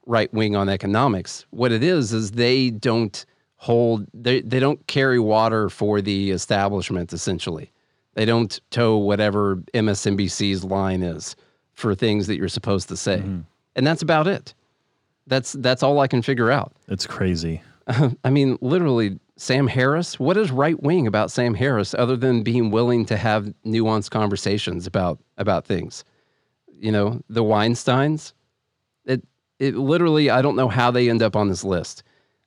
right 0.07 0.33
wing 0.33 0.55
on 0.55 0.69
economics. 0.69 1.45
What 1.51 1.73
it 1.73 1.83
is 1.83 2.13
is 2.13 2.33
they 2.33 2.71
don't 2.71 3.25
hold 3.57 4.07
they 4.15 4.43
they 4.43 4.61
don't 4.61 4.87
carry 4.87 5.19
water 5.19 5.69
for 5.69 6.01
the 6.01 6.31
establishment 6.31 7.13
essentially. 7.13 7.73
They 8.15 8.25
don't 8.25 8.61
toe 8.71 8.97
whatever 8.97 9.57
MSNBC's 9.75 10.63
line 10.65 11.03
is 11.03 11.35
for 11.75 11.95
things 11.95 12.29
that 12.29 12.37
you're 12.37 12.49
supposed 12.49 12.89
to 12.89 12.97
say. 12.97 13.19
Mm-hmm. 13.19 13.41
And 13.75 13.87
that's 13.87 14.03
about 14.03 14.27
it. 14.27 14.55
That's 15.27 15.53
that's 15.53 15.83
all 15.83 15.99
I 16.01 16.07
can 16.07 16.23
figure 16.23 16.51
out. 16.51 16.73
It's 16.89 17.07
crazy. 17.07 17.61
I 18.25 18.31
mean, 18.31 18.57
literally, 18.61 19.19
Sam 19.37 19.67
Harris. 19.67 20.19
What 20.19 20.37
is 20.37 20.51
right 20.51 20.81
wing 20.83 21.07
about 21.07 21.31
Sam 21.31 21.55
Harris 21.55 21.95
other 21.95 22.17
than 22.17 22.43
being 22.43 22.71
willing 22.71 23.05
to 23.07 23.17
have 23.17 23.53
nuanced 23.65 24.11
conversations 24.11 24.87
about 24.87 25.19
about 25.37 25.65
things? 25.67 26.05
You 26.79 26.93
know, 26.93 27.21
the 27.29 27.43
Weinsteins. 27.45 28.33
It 29.05 29.23
it 29.59 29.75
literally. 29.77 30.31
I 30.31 30.43
don't 30.43 30.57
know 30.57 30.69
how 30.69 30.91
they 30.91 31.09
end 31.11 31.23
up 31.23 31.37
on 31.37 31.49
this 31.49 31.65
list. 31.65 32.03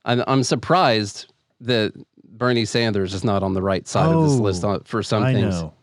I'm 0.05 0.23
I'm 0.27 0.43
surprised 0.43 1.31
that 1.61 1.93
Bernie 2.23 2.65
Sanders 2.65 3.13
is 3.13 3.23
not 3.23 3.43
on 3.43 3.53
the 3.53 3.61
right 3.61 3.87
side 3.87 4.13
of 4.13 4.23
this 4.23 4.39
Oh, 4.39 4.41
list 4.43 4.63
on, 4.63 4.81
for 4.83 5.03
some 5.03 5.23
I 5.23 5.33
things. 5.33 5.61
know. 5.61 5.73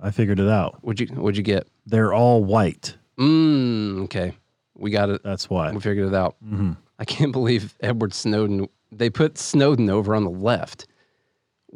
I 0.00 0.10
figured 0.10 0.38
it 0.40 0.48
out. 0.48 0.82
Would 0.84 1.00
you 1.00 1.08
Would 1.16 1.36
you 1.36 1.42
get? 1.42 1.66
They're 1.86 2.12
all 2.14 2.42
white. 2.44 2.96
Mm, 3.18 4.04
okay, 4.04 4.32
we 4.76 4.90
got 4.90 5.10
it. 5.10 5.22
That's 5.24 5.50
why. 5.50 5.72
We 5.72 5.80
figured 5.80 6.06
it 6.08 6.14
out. 6.14 6.36
Mhm. 6.44 6.76
I 6.98 7.04
can't 7.04 7.32
believe 7.38 7.74
Edward 7.80 8.14
Snowden. 8.14 8.68
They 8.90 9.10
put 9.10 9.38
Snowden 9.38 9.90
over 9.90 10.14
on 10.14 10.24
the 10.24 10.30
left. 10.30 10.86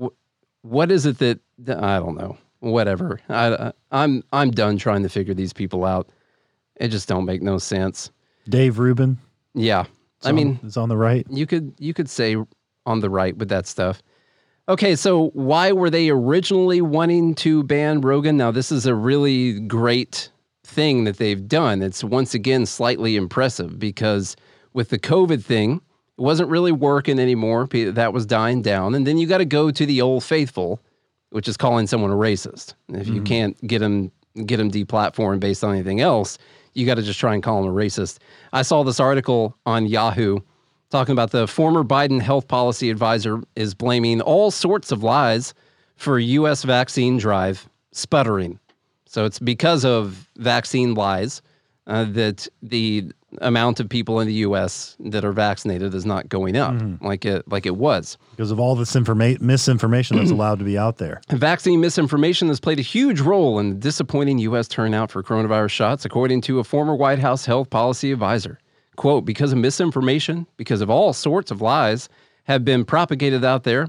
Wh- 0.01 0.15
What 0.63 0.91
is 0.91 1.07
it 1.07 1.19
that 1.19 1.41
I 1.69 1.99
don't 1.99 2.17
know? 2.17 2.37
Whatever. 2.61 3.21
I, 3.29 3.73
I'm 3.91 4.23
I'm 4.33 4.51
done 4.53 4.77
trying 4.79 5.03
to 5.03 5.09
figure 5.09 5.35
these 5.35 5.53
people 5.53 5.85
out. 5.85 6.09
It 6.77 6.89
just 6.89 7.09
don't 7.09 7.25
make 7.25 7.43
no 7.43 7.59
sense. 7.59 8.11
Dave 8.49 8.79
Rubin. 8.79 9.19
Yeah, 9.55 9.83
is 9.83 9.87
I 10.27 10.29
on- 10.31 10.35
mean, 10.37 10.61
is 10.65 10.77
on 10.77 10.89
the 10.89 10.97
right. 10.97 11.27
you 11.29 11.47
could 11.47 11.75
you 11.79 11.93
could 11.93 12.09
say 12.09 12.37
on 12.87 13.01
the 13.01 13.11
right 13.11 13.37
with 13.37 13.49
that 13.49 13.67
stuff. 13.67 14.03
Okay, 14.69 14.95
so 14.95 15.31
why 15.31 15.73
were 15.73 15.91
they 15.91 16.09
originally 16.09 16.81
wanting 16.81 17.35
to 17.37 17.65
ban 17.65 18.01
Rogan? 18.01 18.37
Now 18.37 18.53
this 18.53 18.71
is 18.71 18.87
a 18.87 18.95
really 18.95 19.59
great 19.61 20.31
thing 20.65 21.03
that 21.05 21.17
they've 21.19 21.47
done. 21.49 21.83
It's 21.83 22.05
once 22.05 22.33
again 22.33 22.65
slightly 22.67 23.17
impressive 23.17 23.79
because 23.81 24.37
with 24.73 24.91
the 24.91 24.99
COVID 25.01 25.43
thing, 25.45 25.81
it 26.23 26.25
wasn't 26.25 26.49
really 26.51 26.71
working 26.71 27.19
anymore. 27.19 27.67
That 27.67 28.13
was 28.13 28.27
dying 28.27 28.63
down, 28.63 28.95
and 28.95 29.05
then 29.05 29.19
you 29.19 29.27
got 29.27 29.39
to 29.39 29.45
go 29.45 29.73
to 29.73 29.85
the 29.85 30.01
old 30.01 30.23
faithful, 30.23 30.81
which 31.31 31.49
is 31.49 31.57
calling 31.57 31.89
someone 31.89 32.13
a 32.13 32.15
racist. 32.15 32.75
If 32.91 33.09
you 33.09 33.23
can't 33.23 33.61
get 33.67 33.81
them 33.81 34.13
get 34.47 34.59
them 34.59 34.71
deplatformed 34.71 35.41
based 35.41 35.65
on 35.65 35.75
anything 35.75 36.01
else, 36.01 36.39
you 36.75 36.87
got 36.87 36.95
to 36.95 37.03
just 37.03 37.19
try 37.19 37.35
and 37.35 37.43
call 37.43 37.61
them 37.61 37.73
a 37.73 37.75
racist. 37.75 38.19
I 38.53 38.63
saw 38.63 38.85
this 38.85 39.01
article 39.01 39.57
on 39.67 39.87
Yahoo 39.87 40.39
talking 40.91 41.13
about 41.13 41.33
the 41.33 41.49
former 41.49 41.83
Biden 41.83 42.21
health 42.21 42.47
policy 42.47 42.89
advisor 42.89 43.43
is 43.57 43.75
blaming 43.75 44.21
all 44.21 44.53
sorts 44.53 44.93
of 44.93 45.03
lies 45.03 45.55
for 45.97 46.21
U.S. 46.21 46.63
vaccine 46.63 47.19
drive 47.19 47.69
sputtering. 47.91 48.61
So 49.07 49.25
it's 49.25 49.41
because 49.41 49.85
of 49.85 50.31
vaccine 50.37 50.95
lies 50.95 51.43
uh, 51.89 52.05
that 52.05 52.47
the 52.63 53.11
amount 53.41 53.81
of 53.81 53.89
people 53.89 54.21
in 54.21 54.27
the 54.27 54.35
U.S. 54.35 54.97
that 55.01 55.25
are 55.25 55.33
vaccinated 55.33 55.95
is 55.95 56.05
not 56.05 56.29
going 56.29 56.57
up 56.57 56.75
mm-hmm. 56.75 57.05
like 57.05 57.25
it 57.25 57.47
like 57.49 57.67
it 57.67 57.77
was. 57.77 58.19
Because 58.31 58.51
of 58.51 58.61
all 58.61 58.75
this 58.75 58.95
information, 58.95 59.45
misinformation 59.45 60.19
that's 60.19 60.31
allowed 60.33 60.59
to 60.59 60.65
be 60.65 60.77
out 60.77 60.99
there. 60.99 61.21
Vaccine 61.31 61.81
misinformation 61.81 62.49
has 62.49 62.61
played 62.61 62.79
a 62.79 62.83
huge 62.83 63.21
role 63.21 63.59
in 63.59 63.71
the 63.71 63.77
disappointing 63.77 64.39
U.S. 64.39 64.69
turnout 64.69 65.11
for 65.11 65.23
coronavirus 65.23 65.71
shots, 65.71 66.05
according 66.05 66.41
to 66.43 66.59
a 66.59 66.65
former 66.65 66.95
White 66.95 67.19
House 67.19 67.47
health 67.47 67.71
policy 67.71 68.13
advisor. 68.13 68.59
Quote, 68.97 69.25
because 69.25 69.53
of 69.53 69.59
misinformation, 69.59 70.47
because 70.57 70.83
of 70.83 70.91
all 70.91 71.13
sorts 71.13 71.51
of 71.51 71.63
lies 71.63 72.09
have 72.45 72.65
been 72.65 72.85
propagated 72.85 73.45
out 73.45 73.65
there, 73.65 73.89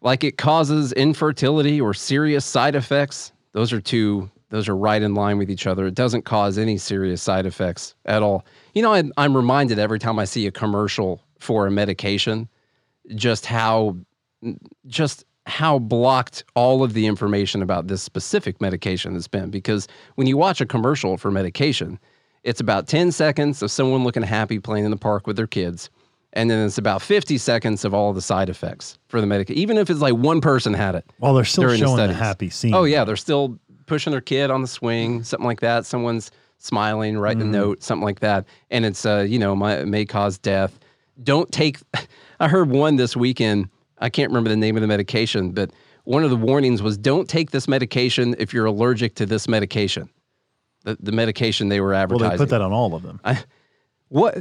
like 0.00 0.24
it 0.24 0.36
causes 0.36 0.92
infertility 0.92 1.80
or 1.80 1.94
serious 1.94 2.44
side 2.44 2.74
effects. 2.74 3.32
Those 3.52 3.72
are 3.72 3.80
two, 3.80 4.30
those 4.50 4.68
are 4.68 4.76
right 4.76 5.00
in 5.00 5.14
line 5.14 5.38
with 5.38 5.50
each 5.50 5.66
other. 5.66 5.86
It 5.86 5.94
doesn't 5.94 6.24
cause 6.24 6.58
any 6.58 6.78
serious 6.78 7.22
side 7.22 7.46
effects 7.46 7.94
at 8.04 8.22
all. 8.22 8.44
You 8.74 8.82
know, 8.82 8.92
I, 8.92 9.02
I'm 9.16 9.36
reminded 9.36 9.78
every 9.78 9.98
time 9.98 10.18
I 10.18 10.24
see 10.24 10.46
a 10.46 10.50
commercial 10.50 11.22
for 11.38 11.66
a 11.66 11.70
medication 11.70 12.48
just 13.14 13.46
how 13.46 13.96
just 14.86 15.24
how 15.46 15.78
blocked 15.78 16.44
all 16.54 16.82
of 16.82 16.94
the 16.94 17.06
information 17.06 17.62
about 17.62 17.86
this 17.86 18.02
specific 18.02 18.60
medication 18.60 19.14
has 19.14 19.28
been 19.28 19.50
because 19.50 19.86
when 20.14 20.26
you 20.26 20.36
watch 20.36 20.60
a 20.60 20.66
commercial 20.66 21.16
for 21.18 21.30
medication 21.30 21.98
It's 22.44 22.60
about 22.60 22.86
10 22.86 23.10
seconds 23.10 23.62
of 23.62 23.70
someone 23.70 24.04
looking 24.04 24.22
happy 24.22 24.58
playing 24.58 24.84
in 24.84 24.90
the 24.90 24.96
park 24.98 25.26
with 25.26 25.36
their 25.36 25.46
kids. 25.46 25.90
And 26.34 26.50
then 26.50 26.66
it's 26.66 26.78
about 26.78 27.00
50 27.00 27.38
seconds 27.38 27.84
of 27.84 27.94
all 27.94 28.12
the 28.12 28.20
side 28.20 28.48
effects 28.48 28.98
for 29.06 29.20
the 29.20 29.26
medication, 29.26 29.60
even 29.60 29.78
if 29.78 29.88
it's 29.88 30.00
like 30.00 30.14
one 30.14 30.40
person 30.40 30.74
had 30.74 30.94
it. 30.94 31.04
Well, 31.20 31.32
they're 31.32 31.44
still 31.44 31.64
during 31.64 31.78
showing 31.78 31.96
the 31.96 32.04
studies. 32.04 32.16
happy 32.16 32.50
scene. 32.50 32.74
Oh, 32.74 32.84
yeah. 32.84 33.04
They're 33.04 33.16
still 33.16 33.58
pushing 33.86 34.10
their 34.10 34.20
kid 34.20 34.50
on 34.50 34.60
the 34.60 34.68
swing, 34.68 35.22
something 35.22 35.46
like 35.46 35.60
that. 35.60 35.86
Someone's 35.86 36.30
smiling, 36.58 37.18
writing 37.18 37.42
Mm-hmm. 37.44 37.54
a 37.54 37.58
note, 37.58 37.82
something 37.82 38.04
like 38.04 38.20
that. 38.20 38.46
And 38.70 38.84
it's, 38.84 39.04
uh, 39.04 39.26
you 39.28 39.38
know, 39.38 39.54
my, 39.54 39.84
may 39.84 40.04
cause 40.04 40.38
death. 40.38 40.78
Don't 41.22 41.50
take, 41.52 41.78
I 42.40 42.48
heard 42.48 42.70
one 42.70 42.96
this 42.96 43.16
weekend. 43.16 43.68
I 43.98 44.08
can't 44.10 44.30
remember 44.30 44.50
the 44.50 44.56
name 44.56 44.76
of 44.76 44.80
the 44.82 44.88
medication, 44.88 45.52
but 45.52 45.70
one 46.04 46.24
of 46.24 46.30
the 46.30 46.36
warnings 46.36 46.82
was 46.82 46.98
don't 46.98 47.28
take 47.28 47.50
this 47.52 47.66
medication 47.68 48.34
if 48.38 48.52
you're 48.52 48.66
allergic 48.66 49.14
to 49.16 49.26
this 49.26 49.48
medication. 49.48 50.08
The, 50.84 50.96
the 51.00 51.12
medication 51.12 51.68
they 51.68 51.80
were 51.80 51.94
advertising. 51.94 52.28
Well, 52.28 52.36
they 52.38 52.42
put 52.44 52.50
that 52.50 52.60
on 52.60 52.72
all 52.72 52.94
of 52.94 53.02
them. 53.02 53.20
What 54.08 54.38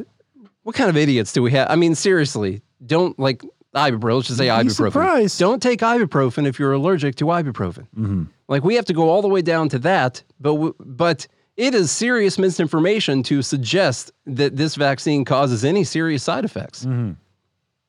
what 0.64 0.76
kind 0.76 0.89
of 0.89 0.97
idiots 0.97 1.34
do 1.34 1.41
we 1.41 1.51
have? 1.51 1.70
I 1.70 1.76
mean, 1.76 1.95
seriously, 1.95 2.61
don't 2.86 3.18
like 3.20 3.43
ibuprofen. 3.76 4.16
Let's 4.16 4.28
just 4.28 4.38
say 4.38 4.45
You'd 4.47 4.68
ibuprofen. 4.68 4.72
surprised. 4.76 5.39
Don't 5.39 5.61
take 5.61 5.80
ibuprofen 5.80 6.45
if 6.45 6.59
you're 6.59 6.74
allergic 6.74 7.16
to 7.16 7.26
ibuprofen. 7.26 8.28
Like 8.47 8.64
we 8.64 8.76
have 8.76 8.86
to 8.86 8.93
go 8.93 9.09
all 9.09 9.22
the 9.22 9.28
way 9.30 9.41
down 9.41 9.70
to 9.70 9.80
that, 9.80 10.24
but 10.39 10.76
but 10.80 11.28
it 11.58 11.74
is 11.76 11.91
serious 11.91 12.38
misinformation 12.39 13.24
to 13.24 13.41
suggest 13.41 14.12
that 14.26 14.56
this 14.56 14.76
vaccine 14.76 15.24
causes 15.26 15.64
any 15.64 15.84
serious 15.84 16.24
side 16.24 16.45
effects. 16.45 16.86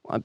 Well, 0.04 0.22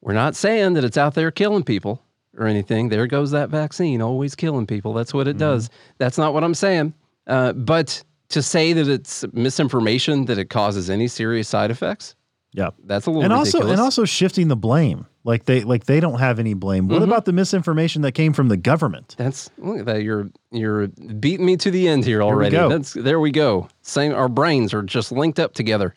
We're 0.00 0.12
not 0.14 0.36
saying 0.36 0.74
that 0.74 0.84
it's 0.84 0.98
out 0.98 1.14
there 1.14 1.30
killing 1.30 1.62
people 1.64 2.02
or 2.36 2.46
anything. 2.46 2.88
There 2.88 3.06
goes 3.06 3.30
that 3.32 3.48
vaccine, 3.50 4.00
always 4.02 4.34
killing 4.34 4.66
people. 4.66 4.92
That's 4.92 5.12
what 5.14 5.28
it 5.28 5.36
does. 5.38 5.70
That's 5.98 6.18
not 6.18 6.32
what 6.34 6.44
I'm 6.44 6.54
saying. 6.54 6.94
Uh, 7.26 7.52
but 7.52 8.02
to 8.30 8.42
say 8.42 8.72
that 8.72 8.86
it's 8.88 9.24
misinformation 9.32 10.26
that 10.26 10.38
it 10.38 10.50
causes 10.50 10.88
any 10.90 11.08
serious 11.08 11.48
side 11.48 11.70
effects, 11.70 12.14
Yeah. 12.52 12.70
that's 12.84 13.06
a 13.06 13.10
little 13.10 13.22
And 13.24 13.32
also 13.32 13.58
ridiculous. 13.58 13.78
and 13.78 13.84
also 13.84 14.04
shifting 14.04 14.48
the 14.48 14.56
blame. 14.56 15.06
Like 15.22 15.44
they 15.44 15.62
like 15.62 15.84
they 15.84 16.00
don't 16.00 16.18
have 16.18 16.38
any 16.38 16.54
blame. 16.54 16.88
What 16.88 16.96
Mm-hmm. 17.02 17.04
about 17.10 17.24
the 17.26 17.32
misinformation 17.32 18.02
that 18.02 18.12
came 18.12 18.32
from 18.32 18.48
the 18.48 18.56
government? 18.56 19.14
That's 19.18 19.50
look 19.58 19.80
at 19.80 19.86
that. 19.86 20.02
You're 20.02 20.30
you're 20.50 20.88
beating 20.88 21.44
me 21.46 21.56
to 21.58 21.70
the 21.70 21.86
end 21.88 22.04
here 22.04 22.22
already. 22.22 22.56
go. 22.56 22.68
That's 22.68 22.94
there 22.94 23.20
we 23.20 23.30
go. 23.30 23.68
Same 23.82 24.14
our 24.14 24.28
brains 24.28 24.72
are 24.74 24.82
just 24.82 25.12
linked 25.12 25.38
up 25.38 25.52
together. 25.54 25.94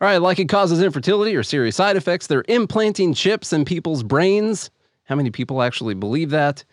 All 0.00 0.08
right, 0.08 0.16
like 0.18 0.38
it 0.38 0.48
causes 0.48 0.82
infertility 0.82 1.36
or 1.36 1.42
serious 1.42 1.76
side 1.76 1.96
effects, 1.96 2.26
they're 2.26 2.44
implanting 2.48 3.12
chips 3.14 3.52
in 3.52 3.64
people's 3.64 4.02
brains. 4.02 4.70
How 5.04 5.14
many 5.14 5.30
people 5.30 5.62
actually 5.62 5.94
believe 5.94 6.30
that? 6.30 6.64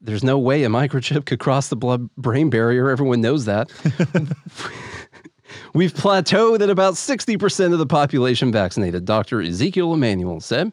There's 0.00 0.24
no 0.24 0.38
way 0.38 0.64
a 0.64 0.68
microchip 0.68 1.26
could 1.26 1.38
cross 1.40 1.68
the 1.68 1.76
blood 1.76 2.08
brain 2.16 2.48
barrier. 2.50 2.88
Everyone 2.90 3.20
knows 3.20 3.44
that. 3.44 3.70
We've 5.74 5.92
plateaued 5.92 6.60
at 6.60 6.70
about 6.70 6.94
60% 6.94 7.72
of 7.72 7.78
the 7.78 7.86
population 7.86 8.52
vaccinated, 8.52 9.04
Dr. 9.04 9.40
Ezekiel 9.40 9.94
Emanuel 9.94 10.40
said. 10.40 10.72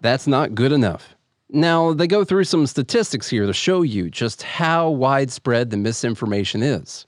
That's 0.00 0.26
not 0.26 0.54
good 0.54 0.72
enough. 0.72 1.14
Now, 1.50 1.94
they 1.94 2.06
go 2.06 2.24
through 2.24 2.44
some 2.44 2.66
statistics 2.66 3.28
here 3.28 3.46
to 3.46 3.52
show 3.52 3.82
you 3.82 4.10
just 4.10 4.42
how 4.42 4.90
widespread 4.90 5.70
the 5.70 5.76
misinformation 5.76 6.62
is. 6.62 7.06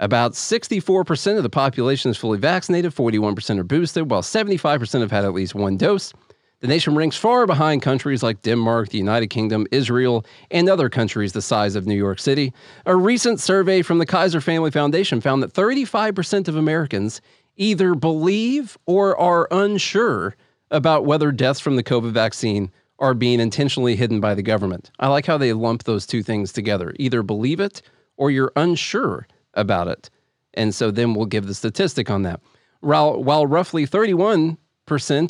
About 0.00 0.32
64% 0.32 1.36
of 1.38 1.42
the 1.42 1.50
population 1.50 2.10
is 2.10 2.16
fully 2.16 2.38
vaccinated, 2.38 2.94
41% 2.94 3.58
are 3.58 3.64
boosted, 3.64 4.10
while 4.10 4.22
75% 4.22 5.00
have 5.00 5.10
had 5.10 5.24
at 5.24 5.32
least 5.32 5.54
one 5.54 5.76
dose. 5.76 6.12
The 6.60 6.66
nation 6.66 6.96
ranks 6.96 7.16
far 7.16 7.46
behind 7.46 7.82
countries 7.82 8.24
like 8.24 8.42
Denmark, 8.42 8.88
the 8.88 8.98
United 8.98 9.28
Kingdom, 9.28 9.68
Israel, 9.70 10.26
and 10.50 10.68
other 10.68 10.88
countries 10.88 11.32
the 11.32 11.40
size 11.40 11.76
of 11.76 11.86
New 11.86 11.94
York 11.94 12.18
City. 12.18 12.52
A 12.84 12.96
recent 12.96 13.38
survey 13.38 13.80
from 13.82 13.98
the 13.98 14.06
Kaiser 14.06 14.40
Family 14.40 14.72
Foundation 14.72 15.20
found 15.20 15.40
that 15.44 15.52
35% 15.52 16.48
of 16.48 16.56
Americans 16.56 17.20
either 17.56 17.94
believe 17.94 18.76
or 18.86 19.16
are 19.20 19.46
unsure 19.52 20.34
about 20.72 21.04
whether 21.04 21.30
deaths 21.30 21.60
from 21.60 21.76
the 21.76 21.84
COVID 21.84 22.10
vaccine 22.10 22.72
are 22.98 23.14
being 23.14 23.38
intentionally 23.38 23.94
hidden 23.94 24.20
by 24.20 24.34
the 24.34 24.42
government. 24.42 24.90
I 24.98 25.06
like 25.06 25.26
how 25.26 25.38
they 25.38 25.52
lump 25.52 25.84
those 25.84 26.06
two 26.06 26.24
things 26.24 26.52
together. 26.52 26.92
Either 26.98 27.22
believe 27.22 27.60
it 27.60 27.82
or 28.16 28.32
you're 28.32 28.52
unsure 28.56 29.28
about 29.54 29.86
it. 29.86 30.10
And 30.54 30.74
so 30.74 30.90
then 30.90 31.14
we'll 31.14 31.26
give 31.26 31.46
the 31.46 31.54
statistic 31.54 32.10
on 32.10 32.22
that. 32.22 32.40
While, 32.80 33.22
while 33.22 33.46
roughly 33.46 33.86
31% 33.86 34.56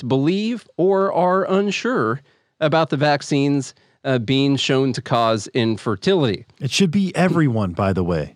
believe 0.09 0.67
or 0.77 1.13
are 1.13 1.45
unsure 1.51 2.21
about 2.61 2.91
the 2.91 2.97
vaccines 2.97 3.75
uh, 4.05 4.19
being 4.19 4.57
shown 4.57 4.93
to 4.93 5.03
cause 5.03 5.49
infertility. 5.49 6.47
It 6.61 6.71
should 6.71 6.91
be 6.91 7.15
everyone, 7.17 7.73
by 7.73 7.93
the 7.93 8.05
way, 8.05 8.35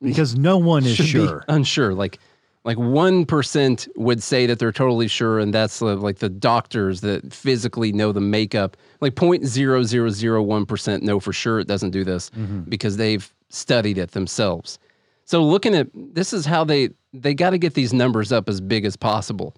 because 0.00 0.36
no 0.38 0.56
one 0.58 0.84
is 0.86 0.96
Should 0.96 1.04
be 1.04 1.08
sure. 1.10 1.44
unsure. 1.48 1.94
Like 1.94 2.18
like 2.64 2.78
one 2.78 3.24
percent 3.26 3.88
would 3.96 4.22
say 4.22 4.46
that 4.46 4.58
they're 4.58 4.70
totally 4.72 5.08
sure, 5.08 5.38
and 5.38 5.52
that's 5.52 5.80
uh, 5.82 5.96
like 5.96 6.18
the 6.18 6.28
doctors 6.28 7.00
that 7.00 7.32
physically 7.32 7.90
know 7.92 8.12
the 8.12 8.20
makeup. 8.20 8.76
Like 9.00 9.14
point 9.14 9.46
zero 9.46 9.82
zero 9.82 10.10
zero 10.10 10.42
one 10.42 10.66
percent 10.66 11.02
know 11.02 11.20
for 11.20 11.32
sure 11.32 11.58
it 11.58 11.66
doesn't 11.66 11.90
do 11.90 12.04
this 12.04 12.30
because 12.68 12.96
they've 12.96 13.32
studied 13.48 13.98
it 13.98 14.12
themselves. 14.12 14.78
So 15.24 15.42
looking 15.42 15.74
at 15.74 15.88
this 15.94 16.32
is 16.32 16.44
how 16.46 16.64
they 16.64 16.90
they 17.12 17.34
got 17.34 17.50
to 17.50 17.58
get 17.58 17.74
these 17.74 17.92
numbers 17.92 18.30
up 18.30 18.48
as 18.48 18.60
big 18.60 18.84
as 18.84 18.94
possible. 18.96 19.54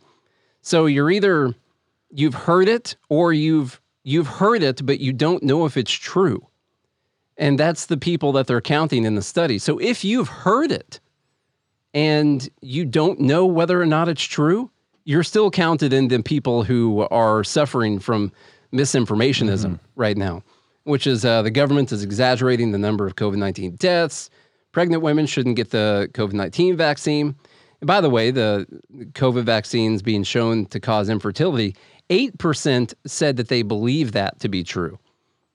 So 0.63 0.87
you're 0.87 1.11
either 1.11 1.55
you've 2.11 2.35
heard 2.35 2.69
it 2.69 2.97
or 3.09 3.33
you've 3.33 3.81
you've 4.05 4.27
heard 4.27 4.63
it, 4.63 4.85
but 4.85 5.01
you 5.01 5.13
don't 5.13 5.43
know 5.43 5.67
if 5.67 5.77
it's 5.77 5.93
true. 5.93 6.47
And 7.37 7.59
that's 7.59 7.87
the 7.87 7.97
people 7.97 8.33
that 8.33 8.47
they're 8.47 8.61
counting 8.61 9.05
in 9.05 9.15
the 9.15 9.23
study. 9.23 9.59
So 9.59 9.79
if 9.79 10.05
you've 10.05 10.29
heard 10.29 10.71
it 10.71 11.01
and 11.95 12.49
you 12.61 12.85
don't 12.85 13.21
know 13.21 13.47
whether 13.47 13.81
or 13.81 13.87
not 13.87 14.09
it's 14.09 14.23
true, 14.23 14.71
you're 15.05 15.23
still 15.23 15.51
counted 15.51 15.93
in 15.93 16.09
the 16.09 16.23
people 16.23 16.63
who 16.63 17.01
are 17.11 17.43
suffering 17.43 17.99
from 17.99 18.33
misinformationism 18.73 19.81
right 19.97 20.17
now, 20.17 20.43
which 20.85 21.07
is 21.07 21.25
uh, 21.25 21.43
the 21.43 21.51
government 21.51 21.91
is 21.93 22.03
exaggerating 22.03 22.73
the 22.73 22.79
number 22.79 23.07
of 23.07 23.17
COVID 23.17 23.37
19 23.37 23.77
deaths. 23.77 24.31
Pregnant 24.71 25.03
women 25.03 25.27
shouldn't 25.27 25.57
get 25.57 25.71
the 25.71 26.09
COVID 26.13 26.35
19 26.35 26.77
vaccine. 26.77 27.35
And 27.83 27.89
by 27.89 28.01
the 28.01 28.09
way, 28.09 28.31
the 28.31 28.65
COVID 29.15 29.43
vaccines 29.43 30.03
being 30.03 30.23
shown 30.23 30.67
to 30.67 30.79
cause 30.79 31.09
infertility, 31.09 31.75
8% 32.11 32.95
said 33.05 33.37
that 33.39 33.49
they 33.49 33.63
believe 33.63 34.13
that 34.13 34.39
to 34.39 34.49
be 34.49 34.63
true. 34.63 35.01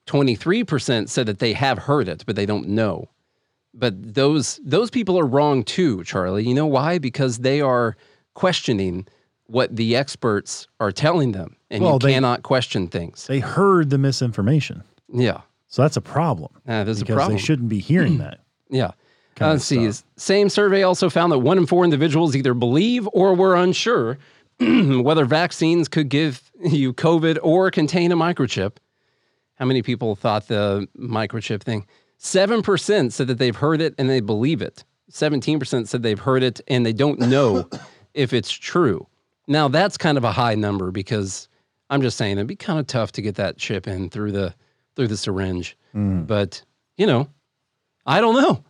23% 0.08 1.08
said 1.08 1.26
that 1.26 1.40
they 1.40 1.54
have 1.54 1.78
heard 1.78 2.10
it, 2.10 2.26
but 2.26 2.36
they 2.36 2.46
don't 2.46 2.68
know. 2.68 3.08
But 3.74 4.14
those 4.14 4.60
those 4.64 4.90
people 4.90 5.18
are 5.18 5.26
wrong 5.26 5.64
too, 5.64 6.04
Charlie. 6.04 6.46
You 6.46 6.54
know 6.54 6.66
why? 6.66 6.98
Because 6.98 7.38
they 7.40 7.62
are 7.62 7.96
questioning 8.34 9.08
what 9.46 9.74
the 9.76 9.96
experts 9.96 10.68
are 10.82 10.92
telling 10.92 11.32
them, 11.32 11.56
and 11.70 11.82
Well, 11.82 11.94
you 11.94 12.00
they- 12.00 12.14
cannot 12.14 12.44
question 12.44 12.88
things. 12.90 13.26
They 13.28 13.40
heard 13.40 13.90
the 13.90 13.98
misinformation. 13.98 14.84
Yeah, 15.14 15.42
So 15.70 15.82
that's 15.82 15.96
a 15.96 16.02
problem. 16.02 16.52
uh, 16.68 16.84
there's 16.84 17.00
a 17.02 17.06
because 17.06 17.16
problem. 17.16 17.38
they 17.38 17.42
shouldn't 17.44 17.70
be 17.70 17.80
hearing 17.80 18.18
that. 18.26 18.40
Yeah. 18.70 18.92
Kind 19.38 19.52
let's 19.52 19.66
see. 19.66 19.90
Same 20.18 20.50
survey 20.50 20.84
also 20.84 21.10
found 21.10 21.32
that 21.32 21.40
one 21.40 21.58
in 21.58 21.66
four 21.66 21.84
individuals 21.84 22.36
either 22.36 22.54
believe 22.54 23.08
or 23.14 23.34
were 23.34 23.56
unsure 23.56 24.18
whether 24.60 25.26
vaccines 25.26 25.88
could 25.88 26.10
give 26.10 26.52
you 26.60 26.94
COVID 26.94 27.38
or 27.44 27.70
contain 27.72 28.12
a 28.12 28.18
microchip. 28.18 28.78
How 29.56 29.66
many 29.66 29.82
people 29.82 30.16
thought 30.16 30.48
the 30.48 30.88
microchip 30.98 31.62
thing? 31.62 31.86
7% 32.20 33.12
said 33.12 33.28
that 33.28 33.38
they've 33.38 33.56
heard 33.56 33.80
it 33.80 33.94
and 33.98 34.10
they 34.10 34.20
believe 34.20 34.62
it. 34.62 34.84
17% 35.12 35.88
said 35.88 36.04
they've 36.04 36.20
heard 36.20 36.44
it 36.44 36.60
and 36.68 36.86
they 36.86 36.94
don't 36.94 37.20
know 37.20 37.70
if 38.14 38.34
it's 38.34 38.52
true. 38.52 39.08
Now, 39.48 39.68
that's 39.68 39.98
kind 39.98 40.18
of 40.18 40.24
a 40.24 40.32
high 40.32 40.56
number 40.56 40.92
because 40.92 41.48
I'm 41.90 42.02
just 42.02 42.18
saying 42.18 42.34
it'd 42.34 42.48
be 42.48 42.56
kind 42.56 42.80
of 42.80 42.88
tough 42.88 43.12
to 43.14 43.22
get 43.22 43.36
that 43.36 43.58
chip 43.58 43.88
in 43.88 44.10
through 44.10 44.32
the 44.32 44.54
through 44.96 45.08
the 45.08 45.18
syringe. 45.18 45.78
Mm. 45.96 46.26
But, 46.26 46.64
you 46.98 47.06
know, 47.06 47.30
I 48.08 48.22
don't 48.22 48.36
know. 48.36 48.64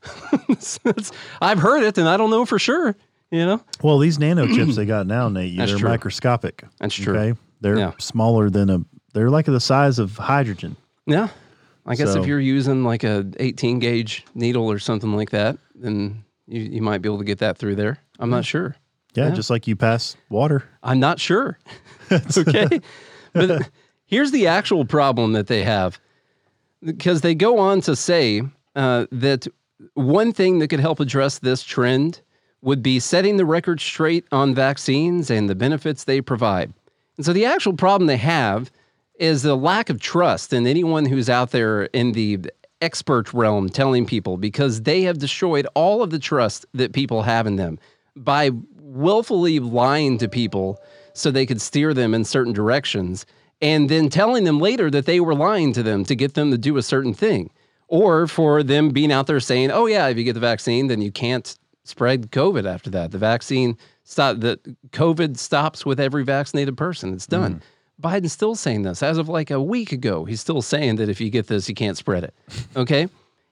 I've 1.42 1.60
heard 1.60 1.84
it 1.84 1.98
and 1.98 2.10
I 2.10 2.18
don't 2.18 2.30
know 2.32 2.46
for 2.46 2.58
sure, 2.60 2.96
you 3.32 3.46
know? 3.46 3.62
Well, 3.84 4.00
these 4.00 4.18
nano 4.20 4.48
chips 4.48 4.76
they 4.76 4.86
got 4.86 5.06
now, 5.08 5.30
Nate, 5.30 5.56
That's 5.58 5.72
they're 5.72 5.80
true. 5.80 5.90
microscopic. 5.90 6.64
That's 6.80 6.96
true. 6.96 7.16
Okay. 7.18 7.40
They're 7.62 7.78
Yeah. 7.78 7.92
smaller 8.00 8.50
than 8.50 8.70
a 8.70 8.84
they're 9.14 9.30
like 9.30 9.46
the 9.46 9.60
size 9.60 10.00
of 10.00 10.18
hydrogen. 10.18 10.76
Yeah. 11.06 11.30
I 11.86 11.96
guess 11.96 12.14
So- 12.14 12.22
if 12.22 12.28
you're 12.28 12.40
using 12.40 12.84
like 12.84 13.04
a 13.04 13.26
18 13.40 13.80
gauge 13.80 14.26
needle 14.36 14.70
or 14.70 14.80
something 14.80 15.14
like 15.16 15.30
that, 15.32 15.58
then 15.76 16.24
you, 16.48 16.62
you 16.62 16.82
might 16.82 17.02
be 17.02 17.08
able 17.10 17.20
to 17.20 17.24
get 17.24 17.38
that 17.40 17.58
through 17.58 17.76
there. 17.76 18.00
I'm 18.20 18.30
not 18.30 18.44
sure. 18.46 18.76
Yeah, 19.14 19.30
Yeah. 19.30 19.36
just 19.36 19.50
like 19.50 19.68
you 19.68 19.76
pass 19.76 20.18
water. 20.30 20.64
I'm 20.84 21.00
not 21.00 21.20
sure. 21.20 21.58
okay. 22.12 22.80
but 23.34 23.70
here's 24.06 24.32
the 24.32 24.48
actual 24.48 24.84
problem 24.86 25.34
that 25.34 25.48
they 25.48 25.64
have 25.64 26.00
because 26.84 27.22
they 27.22 27.34
go 27.36 27.58
on 27.60 27.82
to 27.82 27.96
say 27.96 28.42
uh, 28.78 29.08
that 29.12 29.48
one 29.96 30.32
thing 30.32 30.60
that 30.60 30.70
could 30.70 30.80
help 30.80 31.00
address 31.00 31.40
this 31.40 31.64
trend 31.64 32.22
would 32.62 32.82
be 32.82 33.00
setting 33.00 33.38
the 33.38 33.46
record 33.46 33.82
straight 33.82 34.26
on 34.32 34.56
vaccines 34.56 35.30
and 35.30 35.50
the 35.50 35.56
benefits 35.56 36.04
they 36.04 36.22
provide. 36.22 36.74
And 37.18 37.26
so 37.26 37.34
the 37.34 37.46
actual 37.46 37.74
problem 37.74 38.08
they 38.08 38.18
have 38.18 38.72
is 39.20 39.42
the 39.42 39.56
lack 39.56 39.90
of 39.90 40.00
trust 40.00 40.54
in 40.54 40.68
anyone 40.68 41.06
who's 41.06 41.30
out 41.30 41.52
there 41.52 41.84
in 41.86 42.12
the 42.12 42.40
expert 42.82 43.34
realm 43.34 43.68
telling 43.70 44.06
people 44.06 44.38
because 44.38 44.84
they 44.84 45.02
have 45.02 45.18
destroyed 45.18 45.68
all 45.74 46.04
of 46.04 46.12
the 46.12 46.20
trust 46.20 46.66
that 46.74 46.94
people 46.94 47.24
have 47.24 47.48
in 47.48 47.56
them 47.56 47.80
by 48.16 48.52
willfully 48.76 49.60
lying 49.60 50.20
to 50.20 50.30
people 50.30 50.80
so 51.14 51.32
they 51.32 51.46
could 51.46 51.62
steer 51.62 51.94
them 51.96 52.14
in 52.14 52.24
certain 52.24 52.54
directions 52.54 53.26
and 53.60 53.90
then 53.90 54.10
telling 54.10 54.44
them 54.44 54.60
later 54.60 54.92
that 54.92 55.08
they 55.08 55.20
were 55.20 55.34
lying 55.34 55.74
to 55.74 55.82
them 55.82 56.06
to 56.06 56.14
get 56.14 56.36
them 56.36 56.52
to 56.52 56.58
do 56.58 56.78
a 56.78 56.84
certain 56.84 57.16
thing 57.16 57.50
or 57.88 58.28
for 58.28 58.64
them 58.64 58.90
being 58.90 59.12
out 59.12 59.28
there 59.28 59.40
saying 59.40 59.72
oh 59.72 59.86
yeah 59.86 60.08
if 60.08 60.18
you 60.18 60.24
get 60.24 60.34
the 60.34 60.40
vaccine 60.40 60.88
then 60.88 61.02
you 61.02 61.12
can't 61.12 61.58
spread 61.84 62.32
covid 62.32 62.66
after 62.66 62.90
that. 62.90 63.12
The 63.12 63.18
vaccine 63.18 63.78
stop 64.04 64.40
the 64.40 64.60
covid 64.90 65.38
stops 65.38 65.86
with 65.86 66.00
every 66.00 66.24
vaccinated 66.24 66.78
person. 66.78 67.14
It's 67.14 67.28
done. 67.28 67.56
Mm. 67.56 67.62
Biden's 68.00 68.34
still 68.34 68.54
saying 68.54 68.84
this. 68.84 69.02
As 69.02 69.18
of 69.18 69.28
like 69.28 69.52
a 69.52 69.62
week 69.62 69.92
ago 69.92 70.26
he's 70.26 70.42
still 70.42 70.62
saying 70.62 70.98
that 70.98 71.10
if 71.10 71.22
you 71.22 71.30
get 71.30 71.48
this 71.48 71.70
you 71.70 71.76
can't 71.76 71.98
spread 71.98 72.24
it. 72.24 72.34
Okay? 72.76 73.08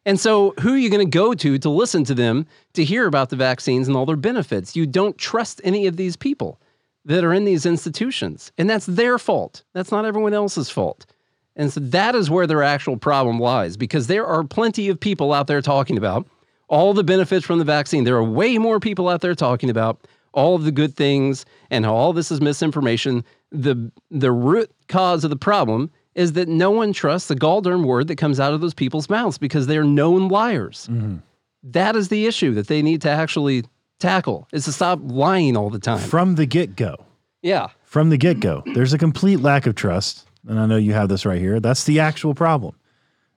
And 0.05 0.19
so, 0.19 0.53
who 0.61 0.75
are 0.75 0.77
you 0.77 0.91
going 0.91 1.05
to 1.05 1.17
go 1.17 1.33
to 1.33 1.57
to 1.57 1.69
listen 1.69 2.03
to 2.03 2.13
them 2.13 2.45
to 2.73 2.83
hear 2.83 3.07
about 3.07 3.29
the 3.29 3.35
vaccines 3.35 3.87
and 3.87 3.97
all 3.97 4.05
their 4.05 4.15
benefits? 4.15 4.75
You 4.75 4.85
don't 4.85 5.17
trust 5.17 5.59
any 5.63 5.87
of 5.87 5.97
these 5.97 6.15
people 6.15 6.61
that 7.05 7.23
are 7.23 7.33
in 7.33 7.45
these 7.45 7.65
institutions, 7.65 8.51
and 8.57 8.69
that's 8.69 8.85
their 8.85 9.17
fault. 9.17 9.63
That's 9.73 9.91
not 9.91 10.05
everyone 10.05 10.33
else's 10.33 10.69
fault. 10.69 11.07
And 11.55 11.71
so, 11.71 11.79
that 11.79 12.15
is 12.15 12.29
where 12.29 12.47
their 12.47 12.63
actual 12.63 12.97
problem 12.97 13.39
lies 13.39 13.77
because 13.77 14.07
there 14.07 14.25
are 14.25 14.43
plenty 14.43 14.89
of 14.89 14.99
people 14.99 15.33
out 15.33 15.47
there 15.47 15.61
talking 15.61 15.97
about 15.97 16.27
all 16.67 16.93
the 16.93 17.03
benefits 17.03 17.45
from 17.45 17.59
the 17.59 17.65
vaccine. 17.65 18.03
There 18.03 18.15
are 18.15 18.23
way 18.23 18.57
more 18.57 18.79
people 18.79 19.07
out 19.09 19.21
there 19.21 19.35
talking 19.35 19.69
about 19.69 20.07
all 20.33 20.55
of 20.55 20.63
the 20.63 20.71
good 20.71 20.95
things 20.95 21.45
and 21.69 21.85
how 21.85 21.95
all 21.95 22.13
this 22.13 22.31
is 22.31 22.41
misinformation. 22.41 23.23
The, 23.51 23.91
the 24.11 24.31
root 24.31 24.71
cause 24.89 25.23
of 25.23 25.29
the 25.29 25.37
problem 25.37 25.91
is 26.13 26.33
that 26.33 26.47
no 26.47 26.71
one 26.71 26.93
trusts 26.93 27.27
the 27.27 27.35
galldarn 27.35 27.85
word 27.85 28.07
that 28.07 28.17
comes 28.17 28.39
out 28.39 28.53
of 28.53 28.61
those 28.61 28.73
people's 28.73 29.09
mouths 29.09 29.37
because 29.37 29.67
they're 29.67 29.83
known 29.83 30.29
liars. 30.29 30.87
Mm-hmm. 30.91 31.17
That 31.63 31.95
is 31.95 32.09
the 32.09 32.25
issue 32.25 32.53
that 32.53 32.67
they 32.67 32.81
need 32.81 33.01
to 33.01 33.09
actually 33.09 33.63
tackle 33.99 34.47
is 34.51 34.65
to 34.65 34.71
stop 34.71 34.99
lying 35.03 35.57
all 35.57 35.69
the 35.69 35.79
time. 35.79 35.99
From 35.99 36.35
the 36.35 36.45
get 36.45 36.75
go. 36.75 36.95
Yeah. 37.41 37.69
From 37.83 38.09
the 38.09 38.17
get 38.17 38.39
go, 38.39 38.63
there's 38.73 38.93
a 38.93 38.97
complete 38.97 39.39
lack 39.39 39.65
of 39.65 39.75
trust. 39.75 40.27
And 40.47 40.59
I 40.59 40.65
know 40.65 40.77
you 40.77 40.93
have 40.93 41.09
this 41.09 41.25
right 41.25 41.39
here. 41.39 41.59
That's 41.59 41.83
the 41.83 41.99
actual 41.99 42.33
problem. 42.35 42.75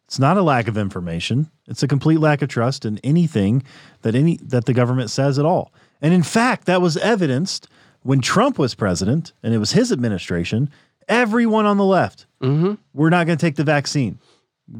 It's 0.06 0.18
not 0.18 0.38
a 0.38 0.42
lack 0.42 0.68
of 0.68 0.78
information. 0.78 1.50
It's 1.66 1.82
a 1.82 1.88
complete 1.88 2.18
lack 2.18 2.40
of 2.40 2.48
trust 2.48 2.84
in 2.84 2.98
anything 3.04 3.62
that 4.02 4.14
any 4.14 4.38
that 4.38 4.64
the 4.64 4.72
government 4.72 5.11
says 5.11 5.38
at 5.38 5.44
all. 5.44 5.72
And 6.00 6.14
in 6.14 6.22
fact, 6.22 6.66
that 6.66 6.80
was 6.80 6.96
evidenced 6.96 7.68
when 8.02 8.20
Trump 8.20 8.59
was 8.59 8.74
president 8.74 9.32
and 9.42 9.52
it 9.52 9.59
was 9.59 9.72
his 9.72 9.92
administration. 9.92 10.70
Everyone 11.09 11.66
on 11.66 11.76
the 11.76 11.84
left, 11.84 12.26
mm-hmm. 12.42 12.74
we're 12.92 13.11
not 13.11 13.26
going 13.26 13.38
to 13.38 13.46
take 13.46 13.56
the 13.56 13.64
vaccine. 13.64 14.18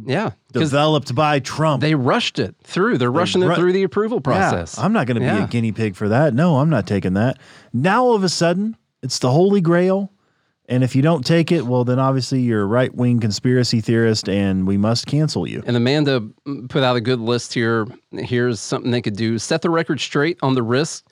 Yeah. 0.05 0.33
Developed 0.53 1.15
by 1.15 1.41
Trump. 1.41 1.81
they 1.81 1.95
rushed 1.95 2.39
it 2.39 2.55
through. 2.63 2.99
They're 2.99 3.11
rushing 3.11 3.43
ru- 3.43 3.53
it 3.53 3.57
through 3.57 3.73
the 3.73 3.83
approval 3.83 4.21
process. 4.21 4.77
Yeah, 4.77 4.85
I'm 4.85 4.93
not 4.93 5.07
going 5.07 5.15
to 5.17 5.21
be 5.21 5.27
Yeah. 5.27 5.45
a 5.45 5.49
guinea 5.49 5.73
pig 5.73 5.97
for 5.97 6.09
that. 6.11 6.35
No, 6.35 6.59
I'm 6.59 6.69
not 6.69 6.87
taking 6.87 7.15
that. 7.15 7.39
Now 7.73 8.05
all 8.05 8.15
of 8.15 8.23
a 8.23 8.29
sudden, 8.29 8.77
it's 9.03 9.19
the 9.19 9.31
holy 9.31 9.61
grail. 9.61 10.13
And 10.69 10.85
if 10.85 10.95
you 10.95 11.01
don't 11.01 11.25
take 11.25 11.51
it, 11.51 11.67
well, 11.67 11.85
then 11.85 11.99
obviously 11.99 12.41
you're 12.41 12.63
a 12.63 12.67
right 12.67 12.95
wing 12.95 13.21
conspiracy 13.21 13.81
theorist 13.81 14.29
and 14.29 14.67
we 14.67 14.77
must 14.77 15.07
cancel 15.07 15.47
you. 15.47 15.63
And 15.67 15.77
Amanda 15.77 16.29
put 16.69 16.83
out 16.83 16.95
a 16.95 17.01
good 17.01 17.21
list 17.21 17.55
here. 17.55 17.87
Here's 18.13 18.61
something 18.61 18.91
they 18.91 19.01
could 19.01 19.17
do: 19.17 19.39
set 19.39 19.63
the 19.63 19.71
record 19.71 19.99
straight 19.99 20.39
on 20.43 20.55
the 20.55 20.63
risks. 20.63 21.05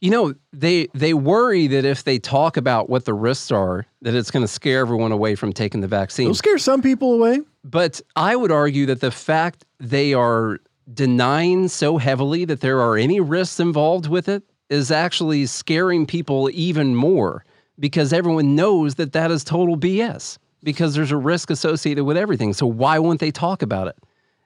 You 0.00 0.10
know, 0.10 0.34
they 0.52 0.88
they 0.94 1.12
worry 1.12 1.66
that 1.68 1.84
if 1.84 2.04
they 2.04 2.18
talk 2.18 2.56
about 2.56 2.88
what 2.88 3.04
the 3.04 3.14
risks 3.14 3.52
are, 3.52 3.86
that 4.00 4.14
it's 4.14 4.30
going 4.30 4.44
to 4.44 4.48
scare 4.48 4.80
everyone 4.80 5.12
away 5.12 5.34
from 5.34 5.52
taking 5.52 5.82
the 5.82 5.88
vaccine. 5.88 6.26
It'll 6.26 6.34
scare 6.34 6.58
some 6.58 6.80
people 6.80 7.14
away. 7.14 7.40
But 7.64 8.00
I 8.16 8.34
would 8.34 8.50
argue 8.50 8.86
that 8.86 9.00
the 9.00 9.10
fact 9.12 9.64
they 9.78 10.14
are 10.14 10.58
denying 10.92 11.68
so 11.68 11.98
heavily 11.98 12.44
that 12.46 12.60
there 12.60 12.80
are 12.80 12.96
any 12.96 13.20
risks 13.20 13.60
involved 13.60 14.08
with 14.08 14.28
it 14.28 14.42
is 14.70 14.90
actually 14.90 15.46
scaring 15.46 16.06
people 16.06 16.50
even 16.52 16.96
more 16.96 17.44
because 17.78 18.12
everyone 18.12 18.54
knows 18.54 18.96
that 18.96 19.12
that 19.12 19.30
is 19.30 19.44
total 19.44 19.76
BS 19.76 20.38
because 20.62 20.94
there's 20.94 21.10
a 21.10 21.16
risk 21.16 21.50
associated 21.50 22.04
with 22.04 22.16
everything. 22.16 22.52
So 22.52 22.66
why 22.66 22.98
won't 22.98 23.20
they 23.20 23.30
talk 23.30 23.62
about 23.62 23.88
it? 23.88 23.96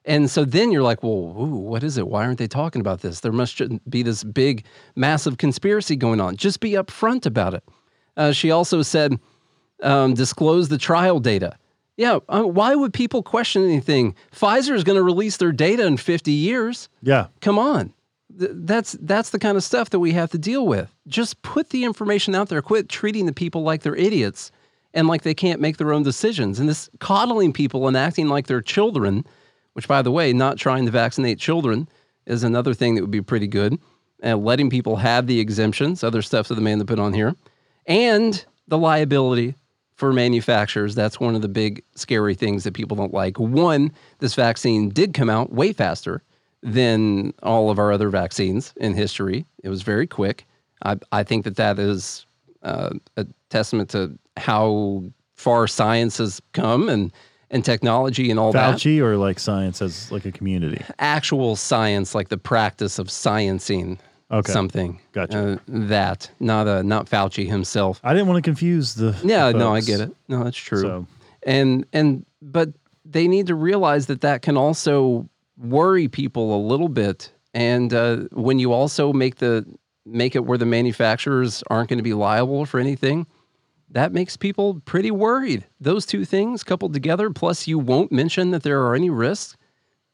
And 0.04 0.30
so 0.30 0.44
then 0.44 0.70
you're 0.70 0.84
like, 0.84 1.02
well, 1.02 1.12
ooh, 1.12 1.56
what 1.56 1.82
is 1.82 1.98
it? 1.98 2.06
Why 2.06 2.24
aren't 2.24 2.38
they 2.38 2.46
talking 2.46 2.80
about 2.80 3.00
this? 3.00 3.20
There 3.20 3.32
must 3.32 3.60
be 3.90 4.02
this 4.02 4.22
big, 4.22 4.64
massive 4.94 5.36
conspiracy 5.36 5.96
going 5.96 6.20
on. 6.20 6.36
Just 6.36 6.60
be 6.60 6.72
upfront 6.72 7.26
about 7.26 7.54
it. 7.54 7.64
Uh, 8.16 8.32
she 8.32 8.50
also 8.50 8.82
said, 8.82 9.18
um, 9.82 10.14
disclose 10.14 10.68
the 10.68 10.78
trial 10.78 11.18
data. 11.18 11.58
Yeah, 11.96 12.18
uh, 12.28 12.42
why 12.42 12.74
would 12.74 12.92
people 12.92 13.22
question 13.22 13.64
anything? 13.64 14.14
Pfizer 14.32 14.74
is 14.74 14.84
going 14.84 14.96
to 14.96 15.02
release 15.02 15.38
their 15.38 15.52
data 15.52 15.84
in 15.86 15.96
50 15.96 16.30
years. 16.30 16.88
Yeah. 17.02 17.26
Come 17.40 17.58
on. 17.58 17.92
Th- 18.38 18.50
That's 18.54 18.92
that's 19.00 19.30
the 19.30 19.38
kind 19.38 19.56
of 19.56 19.64
stuff 19.64 19.90
that 19.90 20.00
we 20.00 20.12
have 20.12 20.30
to 20.32 20.38
deal 20.38 20.66
with. 20.66 20.94
Just 21.06 21.42
put 21.42 21.70
the 21.70 21.84
information 21.84 22.34
out 22.34 22.48
there. 22.48 22.62
Quit 22.62 22.88
treating 22.88 23.26
the 23.26 23.32
people 23.32 23.62
like 23.62 23.82
they're 23.82 23.96
idiots 23.96 24.50
and 24.94 25.08
like 25.08 25.22
they 25.22 25.34
can't 25.34 25.60
make 25.60 25.76
their 25.76 25.92
own 25.92 26.02
decisions. 26.02 26.58
And 26.58 26.68
this 26.68 26.88
coddling 27.00 27.52
people 27.52 27.86
and 27.86 27.96
acting 27.96 28.28
like 28.28 28.46
they're 28.46 28.62
children, 28.62 29.24
which 29.74 29.86
by 29.88 30.02
the 30.02 30.10
way, 30.10 30.32
not 30.32 30.58
trying 30.58 30.86
to 30.86 30.90
vaccinate 30.90 31.38
children 31.38 31.88
is 32.26 32.42
another 32.42 32.74
thing 32.74 32.94
that 32.94 33.02
would 33.02 33.10
be 33.10 33.22
pretty 33.22 33.46
good. 33.46 33.78
And 34.20 34.44
letting 34.44 34.70
people 34.70 34.96
have 34.96 35.26
the 35.26 35.40
exemptions, 35.40 36.02
other 36.02 36.22
stuff 36.22 36.48
that 36.48 36.54
the 36.54 36.62
man 36.62 36.78
that 36.78 36.86
put 36.86 36.98
on 36.98 37.12
here, 37.12 37.34
and 37.86 38.44
the 38.66 38.78
liability 38.78 39.54
for 39.94 40.12
manufacturers. 40.12 40.94
That's 40.94 41.20
one 41.20 41.34
of 41.34 41.42
the 41.42 41.48
big 41.48 41.82
scary 41.94 42.34
things 42.34 42.64
that 42.64 42.74
people 42.74 42.96
don't 42.96 43.14
like. 43.14 43.38
One, 43.38 43.92
this 44.18 44.34
vaccine 44.34 44.88
did 44.90 45.14
come 45.14 45.30
out 45.30 45.52
way 45.52 45.72
faster 45.72 46.22
than 46.66 47.32
all 47.42 47.70
of 47.70 47.78
our 47.78 47.92
other 47.92 48.10
vaccines 48.10 48.74
in 48.76 48.92
history. 48.94 49.46
It 49.62 49.68
was 49.68 49.82
very 49.82 50.06
quick. 50.06 50.44
I, 50.84 50.96
I 51.12 51.22
think 51.22 51.44
that 51.44 51.56
that 51.56 51.78
is 51.78 52.26
uh, 52.62 52.90
a 53.16 53.26
testament 53.50 53.88
to 53.90 54.18
how 54.36 55.04
far 55.36 55.66
science 55.66 56.18
has 56.18 56.42
come 56.52 56.88
and 56.88 57.12
and 57.48 57.64
technology 57.64 58.28
and 58.32 58.40
all 58.40 58.50
that 58.52 58.74
Fauci 58.74 58.98
or 59.00 59.16
like 59.16 59.38
science 59.38 59.80
as 59.80 60.10
like 60.10 60.24
a 60.24 60.32
community. 60.32 60.82
actual 60.98 61.54
science, 61.54 62.12
like 62.12 62.28
the 62.28 62.36
practice 62.38 62.98
of 62.98 63.06
sciencing 63.06 63.98
Okay. 64.32 64.50
something. 64.52 64.98
Gotcha. 65.12 65.52
Uh, 65.52 65.56
that 65.68 66.28
not 66.40 66.66
uh, 66.66 66.82
not 66.82 67.06
Fauci 67.08 67.46
himself. 67.46 68.00
I 68.02 68.12
didn't 68.12 68.26
want 68.26 68.44
to 68.44 68.50
confuse 68.50 68.94
the. 68.96 69.16
Yeah, 69.22 69.52
the 69.52 69.58
no, 69.58 69.72
I 69.72 69.80
get 69.80 70.00
it. 70.00 70.10
No, 70.26 70.42
that's 70.42 70.56
true. 70.56 70.80
So- 70.82 71.06
And 71.44 71.86
and 71.92 72.26
but 72.42 72.70
they 73.04 73.28
need 73.28 73.46
to 73.46 73.54
realize 73.54 74.06
that 74.06 74.22
that 74.22 74.42
can 74.42 74.56
also 74.56 75.28
worry 75.58 76.08
people 76.08 76.56
a 76.56 76.60
little 76.60 76.88
bit. 76.88 77.32
And 77.54 77.92
uh, 77.94 78.16
when 78.32 78.58
you 78.58 78.72
also 78.72 79.12
make 79.12 79.36
the 79.36 79.66
make 80.04 80.36
it 80.36 80.44
where 80.44 80.58
the 80.58 80.66
manufacturers 80.66 81.64
aren't 81.68 81.88
going 81.88 81.98
to 81.98 82.02
be 82.02 82.14
liable 82.14 82.64
for 82.64 82.78
anything, 82.78 83.26
that 83.90 84.12
makes 84.12 84.36
people 84.36 84.80
pretty 84.84 85.10
worried. 85.10 85.66
Those 85.80 86.06
two 86.06 86.24
things 86.24 86.62
coupled 86.62 86.92
together, 86.92 87.30
plus 87.30 87.66
you 87.66 87.78
won't 87.78 88.12
mention 88.12 88.50
that 88.50 88.62
there 88.62 88.82
are 88.82 88.94
any 88.94 89.10
risks 89.10 89.56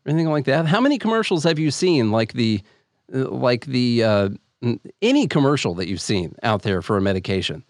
or 0.06 0.10
anything 0.10 0.30
like 0.30 0.44
that. 0.46 0.66
How 0.66 0.80
many 0.80 0.98
commercials 0.98 1.44
have 1.44 1.58
you 1.58 1.70
seen 1.70 2.10
like 2.10 2.32
the 2.32 2.62
uh, 3.14 3.28
like 3.28 3.66
the 3.66 4.04
uh, 4.04 4.28
any 5.00 5.26
commercial 5.26 5.74
that 5.74 5.88
you've 5.88 6.00
seen 6.00 6.34
out 6.42 6.62
there 6.62 6.82
for 6.82 6.96
a 6.96 7.02
medication? 7.02 7.64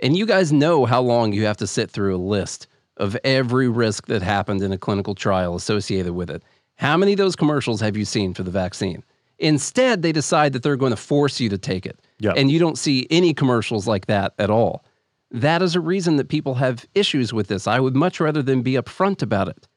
And 0.00 0.16
you 0.16 0.26
guys 0.26 0.52
know 0.52 0.84
how 0.84 1.02
long 1.02 1.32
you 1.32 1.44
have 1.44 1.56
to 1.58 1.66
sit 1.66 1.90
through 1.90 2.14
a 2.14 2.18
list 2.18 2.68
of 2.96 3.16
every 3.24 3.68
risk 3.68 4.06
that 4.06 4.22
happened 4.22 4.62
in 4.62 4.72
a 4.72 4.78
clinical 4.78 5.14
trial 5.14 5.56
associated 5.56 6.12
with 6.12 6.30
it. 6.30 6.42
How 6.78 6.96
many 6.96 7.12
of 7.12 7.18
those 7.18 7.36
commercials 7.36 7.80
have 7.80 7.96
you 7.96 8.04
seen 8.04 8.34
for 8.34 8.42
the 8.44 8.50
vaccine? 8.50 9.04
Instead, 9.38 10.02
they 10.02 10.12
decide 10.12 10.52
that 10.52 10.62
they're 10.62 10.76
going 10.76 10.90
to 10.90 10.96
force 10.96 11.40
you 11.40 11.48
to 11.48 11.58
take 11.58 11.86
it. 11.86 11.98
Yeah. 12.18 12.32
And 12.36 12.50
you 12.50 12.58
don't 12.58 12.78
see 12.78 13.06
any 13.10 13.34
commercials 13.34 13.86
like 13.86 14.06
that 14.06 14.34
at 14.38 14.50
all. 14.50 14.84
That 15.30 15.60
is 15.60 15.74
a 15.74 15.80
reason 15.80 16.16
that 16.16 16.28
people 16.28 16.54
have 16.54 16.86
issues 16.94 17.32
with 17.32 17.48
this. 17.48 17.66
I 17.66 17.80
would 17.80 17.94
much 17.94 18.20
rather 18.20 18.42
them 18.42 18.62
be 18.62 18.72
upfront 18.72 19.22
about 19.22 19.48
it. 19.48 19.68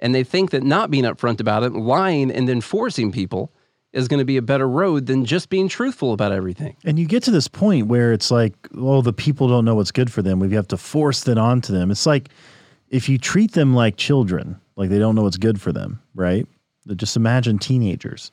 And 0.00 0.14
they 0.14 0.24
think 0.24 0.50
that 0.50 0.62
not 0.62 0.90
being 0.90 1.04
upfront 1.04 1.40
about 1.40 1.62
it, 1.62 1.72
lying 1.72 2.30
and 2.30 2.48
then 2.48 2.60
forcing 2.60 3.12
people 3.12 3.52
is 3.92 4.08
going 4.08 4.18
to 4.18 4.26
be 4.26 4.36
a 4.36 4.42
better 4.42 4.68
road 4.68 5.06
than 5.06 5.24
just 5.24 5.48
being 5.48 5.68
truthful 5.68 6.12
about 6.12 6.32
everything. 6.32 6.76
And 6.84 6.98
you 6.98 7.06
get 7.06 7.22
to 7.24 7.30
this 7.30 7.48
point 7.48 7.86
where 7.86 8.12
it's 8.12 8.30
like, 8.30 8.54
well, 8.72 9.00
the 9.00 9.12
people 9.12 9.48
don't 9.48 9.64
know 9.64 9.74
what's 9.74 9.92
good 9.92 10.12
for 10.12 10.22
them. 10.22 10.38
We 10.38 10.54
have 10.54 10.68
to 10.68 10.76
force 10.76 11.24
that 11.24 11.38
onto 11.38 11.72
them. 11.72 11.90
It's 11.90 12.04
like 12.04 12.28
if 12.90 13.08
you 13.08 13.16
treat 13.16 13.52
them 13.52 13.74
like 13.74 13.96
children, 13.96 14.60
like 14.76 14.90
they 14.90 14.98
don't 14.98 15.14
know 15.14 15.22
what's 15.22 15.36
good 15.38 15.60
for 15.60 15.72
them, 15.72 16.00
right? 16.14 16.46
Just 16.96 17.16
imagine 17.16 17.58
teenagers. 17.58 18.30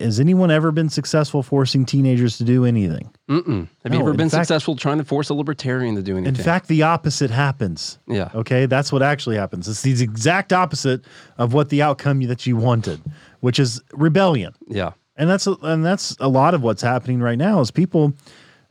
Has 0.00 0.18
anyone 0.18 0.50
ever 0.50 0.72
been 0.72 0.88
successful 0.88 1.42
forcing 1.42 1.84
teenagers 1.84 2.38
to 2.38 2.44
do 2.44 2.64
anything? 2.64 3.10
Mm-mm. 3.30 3.68
Have 3.84 3.94
you 3.94 4.00
ever 4.00 4.14
been 4.14 4.28
fact- 4.30 4.46
successful 4.46 4.74
trying 4.74 4.98
to 4.98 5.04
force 5.04 5.28
a 5.28 5.34
libertarian 5.34 5.94
to 5.96 6.02
do 6.02 6.16
anything? 6.16 6.34
In 6.34 6.42
fact, 6.42 6.66
the 6.68 6.82
opposite 6.82 7.30
happens. 7.30 7.98
Yeah. 8.08 8.30
Okay. 8.34 8.66
That's 8.66 8.90
what 8.90 9.02
actually 9.02 9.36
happens. 9.36 9.68
It's 9.68 9.82
the 9.82 10.02
exact 10.02 10.52
opposite 10.52 11.02
of 11.38 11.52
what 11.52 11.68
the 11.68 11.82
outcome 11.82 12.22
that 12.22 12.46
you 12.46 12.56
wanted, 12.56 13.00
which 13.40 13.58
is 13.58 13.80
rebellion. 13.92 14.54
yeah. 14.66 14.92
And 15.18 15.30
that's 15.30 15.46
and 15.46 15.82
that's 15.84 16.14
a 16.20 16.28
lot 16.28 16.52
of 16.52 16.62
what's 16.62 16.82
happening 16.82 17.20
right 17.20 17.38
now 17.38 17.60
is 17.60 17.70
people 17.70 18.12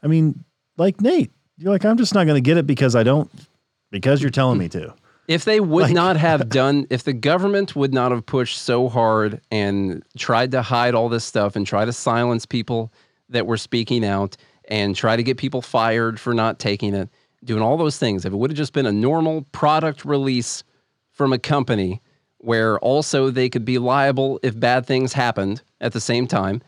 I 0.03 0.07
mean, 0.07 0.43
like 0.77 1.01
Nate, 1.01 1.31
you're 1.57 1.71
like, 1.71 1.83
I'm 1.85 1.97
just 1.97 2.13
not 2.13 2.27
gonna 2.27 2.41
get 2.41 2.57
it 2.57 2.67
because 2.67 2.95
I 2.95 3.01
don't 3.01 3.31
because 3.89 4.21
you're 4.21 4.29
telling 4.31 4.59
me 4.59 4.69
to. 4.69 4.93
If 5.27 5.45
they 5.45 5.59
would 5.59 5.83
Like- 5.85 5.93
not 5.93 6.17
have 6.17 6.49
done, 6.61 6.87
if 6.89 7.03
the 7.03 7.13
government 7.13 7.75
would 7.75 7.93
not 7.93 8.11
have 8.11 8.25
pushed 8.25 8.61
so 8.61 8.89
hard 8.89 9.41
and 9.51 10.03
tried 10.17 10.51
to 10.51 10.61
hide 10.61 10.93
all 10.95 11.09
this 11.09 11.25
stuff 11.25 11.55
and 11.55 11.65
try 11.65 11.85
to 11.85 11.93
silence 11.93 12.45
people 12.45 12.91
that 13.29 13.47
were 13.47 13.57
speaking 13.57 14.05
out 14.05 14.37
and 14.67 14.95
try 14.95 15.15
to 15.15 15.23
get 15.23 15.37
people 15.37 15.61
fired 15.61 16.19
for 16.19 16.33
not 16.33 16.59
taking 16.59 16.93
it, 16.93 17.09
doing 17.43 17.61
all 17.61 17.77
those 17.77 17.97
things, 17.97 18.25
if 18.25 18.33
it 18.33 18.35
would 18.35 18.49
have 18.51 18.57
just 18.57 18.73
been 18.73 18.85
a 18.85 18.91
normal 18.91 19.43
product 19.51 20.05
release 20.05 20.63
from 21.11 21.33
a 21.33 21.39
company 21.39 22.01
where 22.39 22.77
also 22.79 23.29
they 23.31 23.49
could 23.49 23.65
be 23.65 23.77
liable 23.79 24.39
if 24.43 24.59
bad 24.59 24.85
things 24.85 25.13
happened 25.13 25.61
at 25.81 25.93
the 25.93 25.99
same 26.01 26.27
time, 26.27 26.61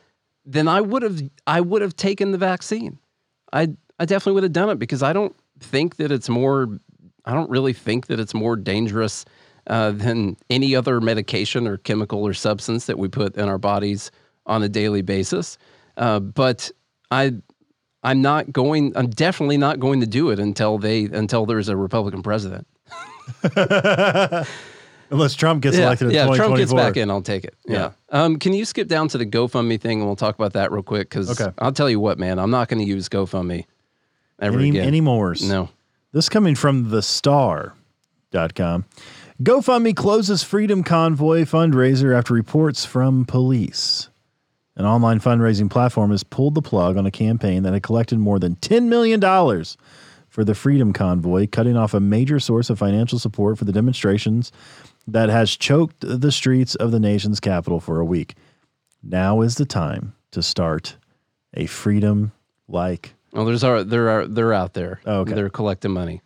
then 0.45 0.67
I 0.67 0.81
would 0.81 1.03
have 1.03 1.21
I 1.45 1.61
would 1.61 1.81
have 1.81 1.95
taken 1.95 2.31
the 2.31 2.37
vaccine. 2.37 2.97
I 3.53 3.69
I 3.99 4.05
definitely 4.05 4.33
would 4.33 4.43
have 4.43 4.53
done 4.53 4.69
it 4.69 4.79
because 4.79 5.03
I 5.03 5.13
don't 5.13 5.35
think 5.59 5.97
that 5.97 6.11
it's 6.11 6.29
more 6.29 6.79
I 7.27 7.33
don't 7.33 7.49
really 7.49 7.73
think 7.73 8.07
that 8.07 8.19
it's 8.19 8.33
more 8.33 8.55
dangerous 8.55 9.25
uh, 9.67 9.91
than 9.91 10.37
any 10.49 10.75
other 10.75 11.01
medication 11.01 11.67
or 11.67 11.75
chemical 11.77 12.23
or 12.25 12.33
substance 12.33 12.85
that 12.85 12.97
we 12.97 13.09
put 13.09 13.35
in 13.35 13.49
our 13.49 13.57
bodies 13.57 14.11
on 14.45 14.63
a 14.63 14.69
daily 14.69 15.01
basis. 15.01 15.57
Uh, 15.97 16.21
but 16.21 16.71
I 17.11 17.33
I'm 18.03 18.21
not 18.21 18.53
going 18.53 18.93
I'm 18.95 19.09
definitely 19.09 19.57
not 19.57 19.79
going 19.79 19.99
to 19.99 20.07
do 20.07 20.29
it 20.29 20.39
until 20.39 20.77
they 20.77 21.03
until 21.03 21.45
there's 21.45 21.67
a 21.67 21.75
Republican 21.75 22.23
president. 22.23 22.65
Unless 25.09 25.35
Trump 25.35 25.61
gets 25.63 25.77
yeah, 25.77 25.85
elected 25.85 26.07
in 26.09 26.13
yeah, 26.13 26.29
if 26.29 26.35
Trump 26.35 26.57
gets 26.57 26.73
back 26.73 26.97
in, 26.97 27.09
I'll 27.09 27.21
take 27.21 27.43
it. 27.45 27.55
Yeah. 27.65 27.91
Um, 28.09 28.39
can 28.39 28.53
you 28.53 28.65
skip 28.65 28.87
down 28.89 29.07
to 29.09 29.17
the 29.17 29.25
GoFundMe 29.25 29.79
thing 29.79 29.99
and 29.99 30.07
we'll 30.07 30.17
talk 30.17 30.35
about 30.35 30.53
that 30.53 30.71
real 30.71 30.83
quick? 30.83 31.09
Because 31.09 31.29
Okay. 31.39 31.53
I'll 31.59 31.71
tell 31.71 31.89
you 31.89 31.99
what, 31.99 32.19
man, 32.19 32.39
I'm 32.39 32.51
not 32.51 32.67
going 32.67 32.79
to 32.79 32.85
use 32.85 33.07
GoFundMe 33.07 33.65
ever 34.39 34.59
Any, 34.59 34.69
again. 34.69 34.85
any? 34.85 34.99
No. 34.99 35.69
This 36.17 36.29
coming 36.29 36.55
from 36.55 36.89
the 36.89 37.03
star.com. 37.03 37.75
GoFundMe 39.43 39.95
closes 39.95 40.41
Freedom 40.41 40.83
Convoy 40.83 41.43
fundraiser 41.43 42.17
after 42.17 42.33
reports 42.33 42.85
from 42.85 43.23
police. 43.23 44.09
An 44.75 44.83
online 44.83 45.19
fundraising 45.19 45.69
platform 45.69 46.09
has 46.09 46.23
pulled 46.23 46.55
the 46.55 46.61
plug 46.63 46.97
on 46.97 47.05
a 47.05 47.11
campaign 47.11 47.61
that 47.61 47.73
had 47.73 47.83
collected 47.83 48.17
more 48.17 48.39
than 48.39 48.55
$10 48.55 48.85
million 48.85 49.21
for 50.27 50.43
the 50.43 50.55
Freedom 50.55 50.91
Convoy, 50.91 51.45
cutting 51.51 51.77
off 51.77 51.93
a 51.93 51.99
major 51.99 52.39
source 52.39 52.71
of 52.71 52.79
financial 52.79 53.19
support 53.19 53.59
for 53.59 53.65
the 53.65 53.71
demonstrations 53.71 54.51
that 55.05 55.29
has 55.29 55.55
choked 55.55 55.97
the 55.99 56.31
streets 56.31 56.73
of 56.73 56.89
the 56.89 56.99
nation's 56.99 57.39
capital 57.39 57.79
for 57.79 57.99
a 57.99 58.05
week. 58.05 58.33
Now 59.03 59.41
is 59.41 59.53
the 59.53 59.67
time 59.67 60.15
to 60.31 60.41
start 60.41 60.97
a 61.53 61.67
freedom 61.67 62.31
like 62.67 63.13
Well, 63.37 63.45
there's 63.45 63.63
our, 63.63 63.83
There 63.83 64.09
are. 64.09 64.21
are, 64.21 64.27
they're 64.27 64.53
out 64.53 64.73
there. 64.73 64.99
Oh, 65.05 65.19
okay. 65.19 65.33
They're 65.33 65.49
collecting 65.49 65.91
money. 65.91 66.23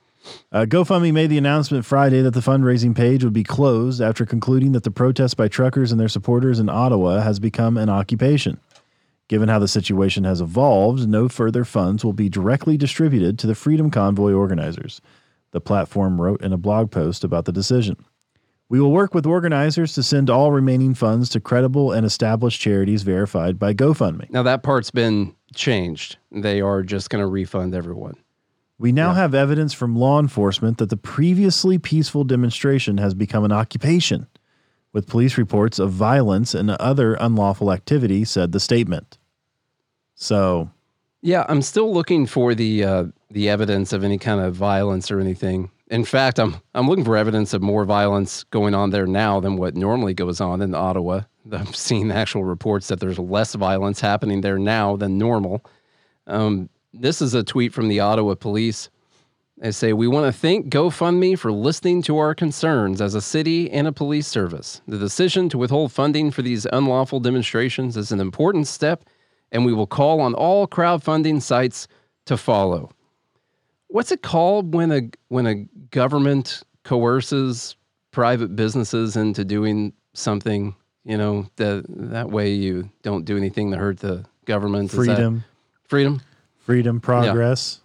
Uh, 0.50 0.66
GoFundMe 0.66 1.12
made 1.12 1.28
the 1.28 1.38
announcement 1.38 1.84
Friday 1.86 2.22
that 2.22 2.32
the 2.32 2.40
fundraising 2.40 2.96
page 2.96 3.22
would 3.26 3.34
be 3.34 3.44
closed 3.44 4.00
after 4.00 4.26
concluding 4.26 4.72
that 4.72 4.84
the 4.84 4.92
protest 4.92 5.36
by 5.36 5.50
truckers 5.50 5.92
and 5.92 6.00
their 6.00 6.08
supporters 6.08 6.58
in 6.58 6.70
Ottawa 6.70 7.20
has 7.20 7.38
become 7.38 7.76
an 7.76 7.90
occupation. 7.90 8.62
Given 9.28 9.50
how 9.50 9.60
the 9.60 9.68
situation 9.68 10.24
has 10.24 10.40
evolved, 10.40 11.06
no 11.06 11.28
further 11.28 11.66
funds 11.66 12.06
will 12.06 12.14
be 12.14 12.30
directly 12.30 12.78
distributed 12.78 13.38
to 13.40 13.48
the 13.48 13.56
Freedom 13.56 13.92
Convoy 13.92 14.32
organizers. 14.32 15.02
The 15.52 15.60
platform 15.60 16.22
wrote 16.22 16.42
in 16.42 16.54
a 16.54 16.58
blog 16.58 16.92
post 16.92 17.26
about 17.26 17.44
the 17.44 17.52
decision. 17.52 17.98
We 18.70 18.80
will 18.80 18.92
work 18.92 19.14
with 19.14 19.26
organizers 19.26 19.94
to 19.96 20.04
send 20.04 20.30
all 20.30 20.54
remaining 20.54 20.94
funds 20.94 21.28
to 21.32 21.42
credible 21.42 21.92
and 21.92 22.06
established 22.06 22.62
charities 22.62 23.04
verified 23.04 23.60
by 23.60 23.74
GoFundMe. 23.74 24.30
Now 24.30 24.44
that 24.44 24.64
part's 24.64 24.92
been 24.92 25.36
changed. 25.54 26.18
They 26.32 26.62
are 26.62 26.84
just 26.84 27.10
going 27.10 27.22
to 27.22 27.28
refund 27.28 27.76
everyone. 27.76 28.16
We 28.78 28.92
now 28.92 29.14
have 29.14 29.36
evidence 29.36 29.74
from 29.74 29.96
law 29.96 30.20
enforcement 30.20 30.80
that 30.80 30.90
the 30.90 30.98
previously 30.98 31.78
peaceful 31.78 32.24
demonstration 32.24 32.98
has 32.98 33.14
become 33.14 33.44
an 33.44 33.52
occupation, 33.52 34.26
with 34.92 35.08
police 35.08 35.38
reports 35.38 35.78
of 35.78 35.92
violence 35.92 36.56
and 36.56 36.72
other 36.72 37.14
unlawful 37.14 37.72
activity, 37.72 38.26
said 38.26 38.52
the 38.52 38.60
statement. 38.60 39.20
So, 40.16 40.72
Yeah, 41.22 41.46
I'm 41.48 41.62
still 41.62 41.94
looking 41.94 42.26
for 42.26 42.56
the 42.56 42.84
uh, 42.84 43.04
the 43.30 43.50
evidence 43.50 43.94
of 43.94 44.04
any 44.04 44.18
kind 44.18 44.42
of 44.42 44.56
violence 44.56 45.12
or 45.12 45.20
anything. 45.20 45.70
In 45.92 46.04
fact, 46.04 46.40
I'm 46.40 46.56
I'm 46.74 46.88
looking 46.88 47.06
for 47.06 47.16
evidence 47.16 47.54
of 47.54 47.62
more 47.62 47.86
violence 47.86 48.44
going 48.46 48.74
on 48.74 48.90
there 48.90 49.06
now 49.06 49.40
than 49.40 49.58
what 49.58 49.76
normally 49.76 50.16
goes 50.16 50.42
on 50.42 50.62
in 50.62 50.74
Ottawa. 50.74 51.22
I'm 51.52 51.74
seeing 51.74 52.12
actual 52.12 52.44
reports 52.44 52.88
that 52.88 53.00
there's 53.00 53.20
less 53.20 53.56
violence 53.56 54.00
happening 54.00 54.42
there 54.42 54.60
now 54.60 54.96
than 54.96 55.18
normal. 55.18 55.64
Um, 56.28 56.70
this 56.94 57.22
is 57.22 57.34
a 57.34 57.44
tweet 57.44 57.74
from 57.74 57.88
the 57.88 58.00
Ottawa 58.00 58.36
police. 58.36 58.90
They 59.58 59.72
say, 59.72 59.94
We 59.94 60.08
want 60.08 60.26
to 60.26 60.38
thank 60.38 60.70
GoFundMe 60.70 61.38
for 61.38 61.52
listening 61.52 62.02
to 62.04 62.18
our 62.18 62.34
concerns 62.36 63.02
as 63.02 63.16
a 63.16 63.22
city 63.22 63.70
and 63.72 63.88
a 63.88 63.92
police 63.92 64.28
service. 64.28 64.82
The 64.88 64.98
decision 64.98 65.50
to 65.50 65.58
withhold 65.58 65.92
funding 65.92 66.32
for 66.32 66.42
these 66.42 66.66
unlawful 66.72 67.20
demonstrations 67.20 67.96
is 67.96 68.12
an 68.12 68.20
important 68.20 68.68
step, 68.68 69.06
and 69.52 69.66
we 69.66 69.74
will 69.74 69.88
call 69.88 70.20
on 70.20 70.34
all 70.34 70.68
crowdfunding 70.68 71.42
sites 71.42 71.88
to 72.26 72.38
follow. 72.38 72.92
What's 73.88 74.12
it 74.12 74.22
called 74.22 74.74
when 74.74 74.92
a 74.92 75.10
when 75.28 75.46
a 75.46 75.56
government 75.92 76.64
coerces 76.84 77.76
private 78.12 78.56
businesses 78.56 79.16
into 79.16 79.46
doing 79.46 79.94
something? 80.14 80.76
You 81.04 81.18
know 81.18 81.48
that 81.56 81.86
that 81.88 82.30
way 82.30 82.54
you 82.54 82.90
don't 83.02 83.26
do 83.26 83.36
anything 83.38 83.72
to 83.72 83.78
hurt 83.78 84.00
the 84.00 84.26
government. 84.46 84.86
Is 84.86 84.92
that- 84.92 85.06
freedom, 85.16 85.44
freedom. 85.84 86.22
freedom, 86.60 87.00
progress. 87.00 87.80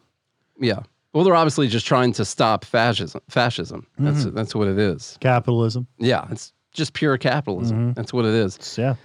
Yeah. 0.59 0.81
Well, 1.13 1.25
they're 1.25 1.35
obviously 1.35 1.67
just 1.69 1.87
trying 1.87 2.13
to 2.15 2.25
stop 2.27 2.65
fascism. 2.65 3.23
Fascism. 3.31 3.87
That's 3.99 4.25
Mm-hmm. 4.25 4.37
that's 4.37 4.55
what 4.55 4.69
it 4.69 4.79
is. 4.79 5.17
capitalism. 5.21 5.87
Yeah, 5.99 6.27
it's 6.31 6.53
just 6.73 6.93
pure 6.93 7.17
capitalism. 7.17 7.95
That's 7.95 8.13
what 8.13 8.27
it 8.27 8.35
is. 8.35 8.77
Yeah. 8.77 8.97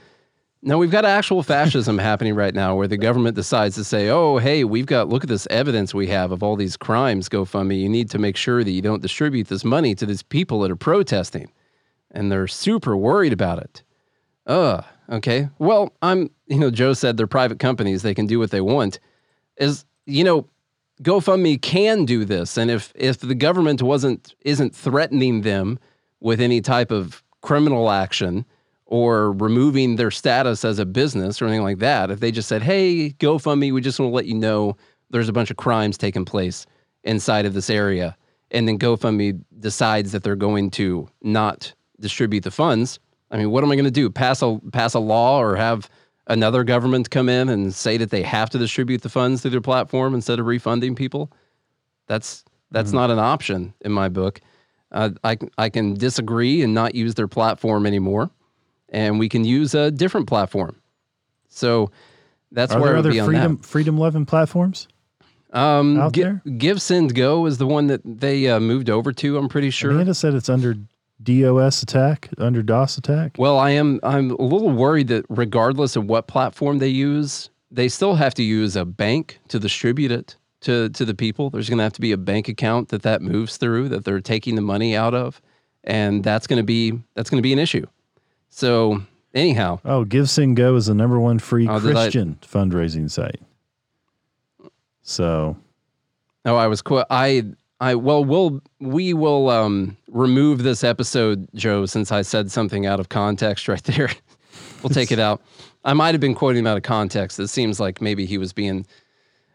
Now 0.62 0.78
we've 0.78 0.92
got 0.92 1.06
actual 1.06 1.42
fascism 1.42 1.98
happening 2.10 2.36
right 2.36 2.54
now, 2.54 2.76
where 2.76 2.88
the 2.88 2.98
government 2.98 3.36
decides 3.38 3.76
to 3.76 3.86
say, 3.86 4.10
"Oh, 4.10 4.40
hey, 4.40 4.66
we've 4.66 4.86
got 4.86 5.08
look 5.08 5.24
at 5.24 5.30
this 5.30 5.48
evidence 5.50 5.94
we 5.94 6.08
have 6.08 6.32
of 6.34 6.44
all 6.44 6.58
these 6.58 6.76
crimes. 6.76 7.30
GoFundMe. 7.30 7.80
You 7.80 7.88
need 7.90 8.10
to 8.10 8.20
make 8.20 8.36
sure 8.36 8.62
that 8.62 8.72
you 8.72 8.82
don't 8.82 9.02
distribute 9.02 9.48
this 9.48 9.64
money 9.64 9.96
to 9.96 10.06
these 10.06 10.22
people 10.22 10.60
that 10.62 10.70
are 10.72 10.76
protesting," 10.76 11.50
and 12.12 12.30
they're 12.30 12.46
super 12.48 12.96
worried 12.98 13.32
about 13.34 13.60
it. 13.60 13.84
Uh, 14.52 14.82
okay. 15.10 15.48
Well, 15.60 15.94
I'm, 16.02 16.30
you 16.48 16.60
know, 16.60 16.70
Joe 16.70 16.92
said 16.92 17.16
they're 17.16 17.26
private 17.26 17.58
companies; 17.58 18.02
they 18.02 18.14
can 18.14 18.28
do 18.28 18.38
what 18.38 18.52
they 18.52 18.60
want. 18.60 19.00
Is 19.56 19.86
you 20.06 20.26
know, 20.26 20.46
GoFundMe 21.02 21.62
can 21.62 22.04
do 22.04 22.26
this, 22.26 22.58
and 22.58 22.70
if 22.70 22.92
if 22.94 23.20
the 23.20 23.34
government 23.34 23.82
wasn't 23.82 24.36
isn't 24.42 24.76
threatening 24.76 25.44
them 25.44 25.80
with 26.20 26.42
any 26.42 26.60
type 26.60 26.92
of 26.92 27.24
criminal 27.40 27.90
action 27.92 28.46
or 28.86 29.32
removing 29.32 29.96
their 29.96 30.12
status 30.12 30.66
as 30.66 30.80
a 30.80 30.86
business 30.86 31.42
or 31.42 31.46
anything 31.46 31.64
like 31.64 31.80
that, 31.80 32.12
if 32.12 32.20
they 32.20 32.30
just 32.30 32.50
said, 32.50 32.62
"Hey, 32.62 33.12
GoFundMe, 33.12 33.74
we 33.74 33.80
just 33.80 34.02
want 34.02 34.12
to 34.12 34.16
let 34.16 34.26
you 34.26 34.36
know 34.36 34.76
there's 35.12 35.30
a 35.30 35.34
bunch 35.34 35.50
of 35.50 35.56
crimes 35.56 35.98
taking 35.98 36.26
place 36.26 36.66
inside 37.06 37.46
of 37.46 37.54
this 37.54 37.70
area," 37.70 38.18
and 38.52 38.68
then 38.68 38.78
GoFundMe 38.78 39.42
decides 39.60 40.12
that 40.12 40.24
they're 40.24 40.36
going 40.36 40.72
to 40.72 41.08
not 41.22 41.74
distribute 42.02 42.44
the 42.44 42.52
funds, 42.52 43.00
I 43.32 43.38
mean, 43.38 43.50
what 43.50 43.64
am 43.64 43.72
I 43.72 43.76
going 43.76 43.86
to 43.86 43.92
do? 43.92 44.10
Pass 44.10 44.42
a 44.42 44.60
pass 44.72 44.94
a 44.94 45.00
law 45.00 45.40
or 45.40 45.56
have 45.56 45.90
another 46.28 46.64
government 46.64 47.10
come 47.10 47.30
in 47.30 47.50
and 47.50 47.74
say 47.74 47.98
that 47.98 48.10
they 48.10 48.24
have 48.24 48.50
to 48.52 48.58
distribute 48.58 49.02
the 49.02 49.10
funds 49.10 49.42
through 49.42 49.52
their 49.52 49.62
platform 49.62 50.14
instead 50.14 50.40
of 50.40 50.46
refunding 50.46 50.96
people? 50.96 51.32
That's 52.08 52.44
that's 52.72 52.92
not 52.92 53.10
an 53.10 53.20
option 53.20 53.74
in 53.82 53.92
my 53.92 54.10
book. 54.10 54.42
Uh, 54.92 55.12
I 55.24 55.38
I 55.58 55.70
can 55.70 55.94
disagree 55.94 56.62
and 56.62 56.74
not 56.74 56.94
use 56.94 57.16
their 57.16 57.28
platform 57.28 57.86
anymore, 57.86 58.30
and 58.90 59.18
we 59.20 59.30
can 59.30 59.46
use 59.46 59.74
a 59.74 59.92
different 59.92 60.28
platform. 60.28 60.76
So 61.48 61.92
that's 62.52 62.74
Are 62.74 62.82
where 62.82 62.92
there 62.92 62.98
other 63.00 63.24
freedom 63.24 63.58
freedom 63.58 63.98
loving 63.98 64.26
platforms? 64.26 64.88
Um, 65.54 66.00
out 66.00 66.14
Gi- 66.14 66.22
there? 66.24 66.42
Give 66.58 66.82
Send 66.82 67.14
Go 67.14 67.46
is 67.46 67.58
the 67.58 67.68
one 67.68 67.88
that 67.88 68.02
they 68.06 68.48
uh, 68.48 68.60
moved 68.60 68.90
over 68.90 69.12
to. 69.12 69.38
I'm 69.38 69.50
pretty 69.50 69.70
sure. 69.70 69.92
Amanda 69.92 70.14
said 70.14 70.34
it's 70.34 70.50
under 70.50 70.76
DOS 71.24 71.84
attack, 71.84 72.30
under 72.38 72.62
DOS 72.64 72.98
attack. 72.98 73.36
Well, 73.38 73.58
I 73.60 73.72
am 73.72 74.00
I'm 74.04 74.32
a 74.32 74.42
little 74.42 74.70
worried 74.72 75.08
that 75.10 75.26
regardless 75.30 75.96
of 75.96 76.06
what 76.06 76.28
platform 76.28 76.80
they 76.80 76.88
use, 76.88 77.50
they 77.70 77.88
still 77.88 78.16
have 78.16 78.34
to 78.36 78.44
use 78.44 78.76
a 78.76 78.86
bank 78.86 79.40
to 79.50 79.60
distribute 79.60 80.12
it 80.12 80.36
to 80.62 80.90
to 80.90 81.06
the 81.06 81.14
people. 81.14 81.50
There's 81.50 81.70
going 81.70 81.78
to 81.78 81.84
have 81.84 81.94
to 81.94 82.02
be 82.02 82.12
a 82.12 82.18
bank 82.18 82.48
account 82.48 82.90
that 82.90 83.02
that 83.04 83.22
moves 83.22 83.58
through 83.58 83.90
that 83.90 84.06
they're 84.06 84.22
taking 84.22 84.56
the 84.56 84.62
money 84.62 84.96
out 84.96 85.14
of, 85.14 85.42
and 85.84 86.24
that's 86.24 86.48
going 86.48 86.58
to 86.58 86.64
be 86.66 87.00
that's 87.16 87.30
going 87.30 87.40
to 87.40 87.44
be 87.44 87.54
an 87.54 87.60
issue. 87.60 87.86
So, 88.50 89.02
anyhow, 89.34 89.80
Oh, 89.86 90.04
Give 90.04 90.30
Send 90.30 90.58
Go 90.58 90.76
is 90.76 90.88
the 90.88 90.94
number 90.94 91.20
one 91.20 91.40
free 91.40 91.68
Oh, 91.68 91.80
did 91.80 91.92
I- 91.92 92.04
Christian 92.04 92.38
fundraising 92.42 93.10
site. 93.10 93.40
So 95.04 95.58
Oh, 96.46 96.56
I 96.56 96.68
was 96.68 96.82
qu- 96.82 97.04
I 97.10 97.44
I 97.82 97.96
well 97.96 98.24
we'll 98.24 98.62
we 98.80 99.14
will 99.14 99.50
um 99.50 99.98
remove 100.08 100.64
this 100.64 100.84
episode, 100.84 101.48
Joe, 101.56 101.86
since 101.86 102.12
I 102.12 102.22
said 102.22 102.50
something 102.52 102.86
out 102.86 103.00
of 103.02 103.10
context 103.10 103.68
right 103.68 103.84
there. 103.84 104.10
we'll 104.84 104.90
take 104.92 105.12
it 105.12 105.20
out. 105.20 105.42
I 105.84 105.94
might 105.94 106.14
have 106.14 106.22
been 106.22 106.36
quoting 106.36 106.60
him 106.60 106.68
out 106.68 106.78
of 106.78 106.84
context. 106.84 107.40
It 107.40 107.48
seems 107.48 107.80
like 107.80 108.00
maybe 108.02 108.26
he 108.26 108.38
was 108.38 108.54
being 108.54 108.86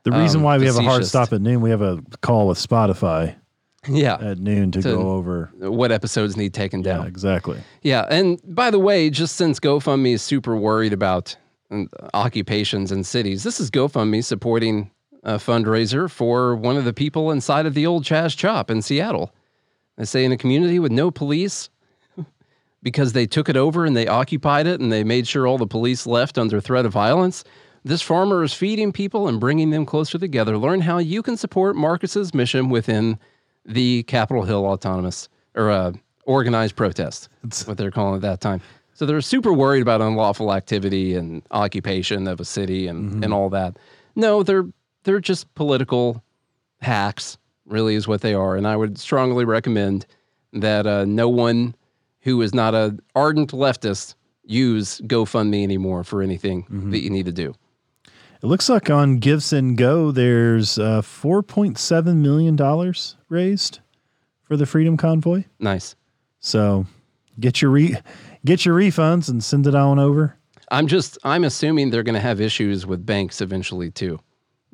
the 0.03 0.11
reason 0.13 0.39
Um, 0.41 0.45
why 0.45 0.59
we 0.59 0.67
have 0.67 0.77
a 0.77 0.83
hard 0.83 1.07
stop 1.07 1.33
at 1.33 1.41
noon, 1.41 1.61
we 1.61 1.71
have 1.71 1.83
a 1.83 2.03
call 2.21 2.49
with 2.49 2.59
Spotify. 2.59 3.37
Yeah. 3.89 4.17
at 4.21 4.39
noon 4.39 4.73
to, 4.73 4.83
To- 4.83 4.89
go 4.97 5.11
over. 5.13 5.51
What 5.59 5.93
episodes 5.93 6.37
need 6.37 6.53
taken 6.53 6.83
down? 6.83 7.03
Yeah, 7.03 7.07
exactly. 7.09 7.59
Yeah, 7.83 8.05
and 8.11 8.41
by 8.45 8.73
the 8.73 8.81
way, 8.81 9.11
just 9.11 9.37
since 9.37 9.61
GoFundMe 9.61 10.15
is 10.15 10.23
super 10.23 10.57
worried 10.57 10.93
about 10.93 11.37
um, 11.71 11.89
occupations 12.13 12.91
in 12.91 13.05
cities, 13.05 13.45
this 13.45 13.61
is 13.61 13.71
GoFundMe 13.71 14.25
supporting 14.25 14.91
a 15.27 15.35
fundraiser 15.35 16.09
for 16.09 16.55
one 16.55 16.77
of 16.77 16.85
the 16.85 16.93
people 16.93 17.33
inside 17.33 17.67
of 17.67 17.75
the 17.75 17.85
old 17.85 18.05
Chaz 18.05 18.35
Chop 18.37 18.71
in 18.71 18.81
Seattle. 18.81 19.33
They 19.99 20.05
say 20.05 20.25
in 20.25 20.31
a 20.31 20.37
community 20.37 20.79
with 20.79 20.93
no 20.93 21.11
police, 21.11 21.69
because 22.83 23.13
they 23.13 23.27
took 23.27 23.49
it 23.49 23.57
over 23.57 23.85
and 23.85 23.97
they 23.97 24.07
occupied 24.07 24.69
it 24.69 24.81
and 24.81 24.93
they 24.93 25.03
made 25.03 25.27
sure 25.27 25.47
all 25.47 25.59
the 25.59 25.67
police 25.67 26.07
left 26.07 26.39
under 26.39 26.61
threat 26.61 26.87
of 26.87 26.93
violence. 26.93 27.43
This 27.85 28.03
farmer 28.03 28.45
is 28.45 28.53
feeding 28.53 28.93
people 28.93 29.27
and 29.27 29.41
bringing 29.41 29.71
them 29.71 29.85
closer 29.85 30.17
together. 30.17 30.57
Learn 30.57 30.81
how 30.81 30.99
you 30.99 31.23
can 31.23 31.37
support 31.37 31.75
Marcus's 31.75 32.33
mission 32.33 32.69
within 32.69 33.19
the 33.65 34.05
Capitol 34.05 34.45
Hill 34.45 34.65
Autonomous 34.65 35.29
or 35.57 35.71
uh, 35.71 35.93
organized 36.23 36.77
protest. 36.77 37.29
That's 37.43 37.67
what 37.67 37.79
they're 37.79 37.91
calling 37.91 38.15
it 38.15 38.17
at 38.19 38.23
that 38.23 38.41
time. 38.41 38.61
So 38.95 39.07
they're 39.07 39.21
super 39.21 39.53
worried 39.53 39.83
about 39.83 40.01
unlawful 40.01 40.53
activity 40.53 41.17
and 41.17 41.43
occupation 41.51 42.29
of 42.29 42.39
a 42.39 42.45
city 42.45 42.87
and, 42.87 43.25
and 43.25 43.35
all 43.35 43.51
that. 43.51 43.77
No, 44.15 44.43
they're 44.43 44.67
they're 45.07 45.21
just 45.21 45.53
political 45.55 46.23
hacks, 46.83 47.39
really, 47.65 47.95
is 47.95 48.07
what 48.07 48.21
they 48.21 48.35
are. 48.35 48.57
And 48.57 48.67
I 48.67 48.77
would 48.77 48.99
strongly 48.99 49.45
recommend 49.47 50.05
that 50.53 50.87
uh, 50.87 51.05
no 51.05 51.29
one 51.29 51.75
who 52.21 52.43
is 52.43 52.53
not 52.53 52.75
a 52.75 52.99
ardent 53.15 53.53
leftist 53.53 54.17
use 54.45 55.01
GoFundMe 55.03 55.63
anymore 55.63 56.05
for 56.05 56.23
anything 56.23 56.67
that 56.91 57.01
you 57.01 57.11
need 57.11 57.27
to 57.27 57.33
do. 57.33 57.55
It 58.43 58.47
looks 58.47 58.69
like 58.69 58.91
on 58.91 59.17
Give 59.17 59.43
Send 59.43 59.79
Go, 59.79 60.11
there's 60.11 60.79
uh, 60.79 61.03
$4.7 61.03 62.17
million 62.17 62.95
raised 63.29 63.81
for 64.43 64.57
the 64.57 64.67
Freedom 64.67 64.97
Convoy. 64.97 65.45
Nice. 65.59 65.97
So 66.41 66.87
get 67.41 67.63
your 67.63 67.71
re- 67.71 67.97
get 68.45 68.65
your 68.65 68.77
refunds 68.77 69.29
and 69.29 69.43
send 69.43 69.67
it 69.67 69.75
on 69.75 69.99
over. 69.99 70.37
I'm 70.71 70.87
just 70.87 71.17
I'm 71.25 71.45
assuming 71.45 71.91
they're 71.91 72.03
going 72.03 72.15
to 72.15 72.21
have 72.21 72.41
issues 72.41 72.87
with 72.87 73.07
banks 73.07 73.41
eventually 73.41 73.91
too. 73.91 74.19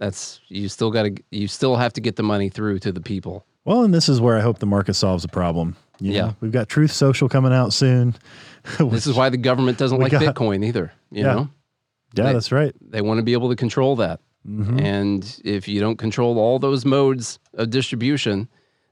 That's 0.02 0.40
you 0.48 0.68
still 0.68 0.90
got 0.90 1.04
to 1.04 1.14
you 1.30 1.46
still 1.46 1.76
have 1.76 1.92
to 1.92 2.00
get 2.00 2.16
the 2.16 2.24
money 2.24 2.48
through 2.48 2.80
to 2.80 2.90
the 2.90 3.00
people. 3.00 3.46
Well, 3.64 3.84
and 3.84 3.94
this 3.94 4.08
is 4.08 4.20
where 4.20 4.36
I 4.36 4.40
hope 4.40 4.58
the 4.58 4.66
market 4.66 4.94
solves 4.94 5.22
the 5.22 5.28
problem. 5.28 5.76
You 6.00 6.12
Yeah. 6.12 6.20
know, 6.22 6.36
we've 6.40 6.50
got 6.50 6.68
Truth 6.68 6.90
Social 6.90 7.28
coming 7.28 7.52
out 7.52 7.72
soon. 7.72 8.16
This 8.80 9.06
is 9.06 9.14
why 9.16 9.28
the 9.28 9.36
government 9.36 9.78
doesn't 9.78 9.98
like 10.00 10.10
got- 10.10 10.22
Bitcoin 10.22 10.64
either. 10.64 10.92
You 11.12 11.22
Yeah. 11.24 11.34
know, 11.34 11.48
yeah, 12.14 12.24
they- 12.24 12.32
that's 12.32 12.50
right. 12.50 12.74
they 12.80 13.00
want 13.00 13.18
to 13.18 13.22
be 13.22 13.32
able 13.32 13.48
to 13.50 13.56
control 13.56 13.94
that. 13.96 14.18
Mm-hmm. 14.48 14.80
And 14.80 15.40
if 15.44 15.68
you 15.68 15.78
don't 15.78 15.98
control 15.98 16.36
all 16.38 16.58
those 16.58 16.84
modes 16.84 17.38
of 17.54 17.70
distribution, 17.70 18.48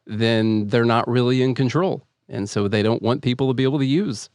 then 0.06 0.68
they're 0.68 0.84
not 0.84 1.08
really 1.08 1.42
in 1.42 1.56
control. 1.56 2.06
And 2.28 2.48
so 2.48 2.68
they 2.68 2.82
don't 2.84 3.02
want 3.02 3.22
people 3.22 3.48
to 3.48 3.54
be 3.54 3.64
able 3.64 3.78
to 3.80 3.84
use 3.84 4.30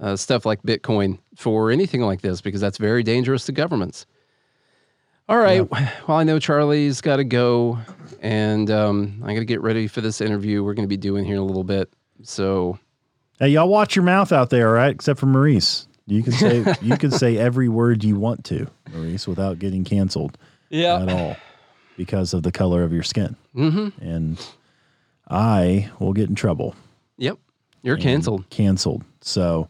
uh, 0.00 0.14
stuff 0.16 0.46
like 0.46 0.62
Bitcoin 0.62 1.18
for 1.36 1.70
anything 1.72 2.00
like 2.02 2.20
this 2.22 2.40
because 2.40 2.60
that's 2.60 2.78
very 2.78 3.02
dangerous 3.02 3.44
to 3.46 3.52
governments. 3.52 4.06
All 5.28 5.38
right. 5.38 5.66
Well, 6.08 6.18
I 6.18 6.24
know 6.24 6.38
Charlie's 6.38 7.00
got 7.00 7.16
to 7.16 7.24
go, 7.24 7.78
and 8.20 8.70
um, 8.70 9.22
I 9.24 9.34
got 9.34 9.40
to 9.40 9.44
get 9.44 9.60
ready 9.62 9.86
for 9.86 10.00
this 10.00 10.20
interview 10.20 10.64
we're 10.64 10.74
going 10.74 10.86
to 10.86 10.88
be 10.88 10.96
doing 10.96 11.24
here 11.24 11.36
in 11.36 11.40
a 11.40 11.44
little 11.44 11.64
bit. 11.64 11.92
So, 12.22 12.78
Hey, 13.42 13.48
y'all 13.48 13.68
watch 13.68 13.96
your 13.96 14.04
mouth 14.04 14.30
out 14.30 14.50
there, 14.50 14.68
all 14.68 14.74
right? 14.74 14.94
Except 14.94 15.18
for 15.18 15.26
Maurice. 15.26 15.88
You 16.06 16.22
can 16.22 16.32
say 16.32 16.64
you 16.82 16.96
can 16.96 17.10
say 17.10 17.36
every 17.38 17.68
word 17.68 18.04
you 18.04 18.16
want 18.16 18.44
to, 18.44 18.68
Maurice, 18.92 19.26
without 19.26 19.58
getting 19.58 19.82
canceled 19.82 20.38
yeah. 20.70 21.02
at 21.02 21.08
all 21.08 21.36
because 21.96 22.34
of 22.34 22.44
the 22.44 22.52
color 22.52 22.84
of 22.84 22.92
your 22.92 23.02
skin. 23.02 23.34
Mm-hmm. 23.56 24.00
And 24.00 24.46
I 25.28 25.90
will 25.98 26.12
get 26.12 26.28
in 26.28 26.36
trouble. 26.36 26.76
Yep. 27.18 27.38
You're 27.82 27.96
canceled. 27.96 28.48
Canceled. 28.50 29.02
So, 29.22 29.68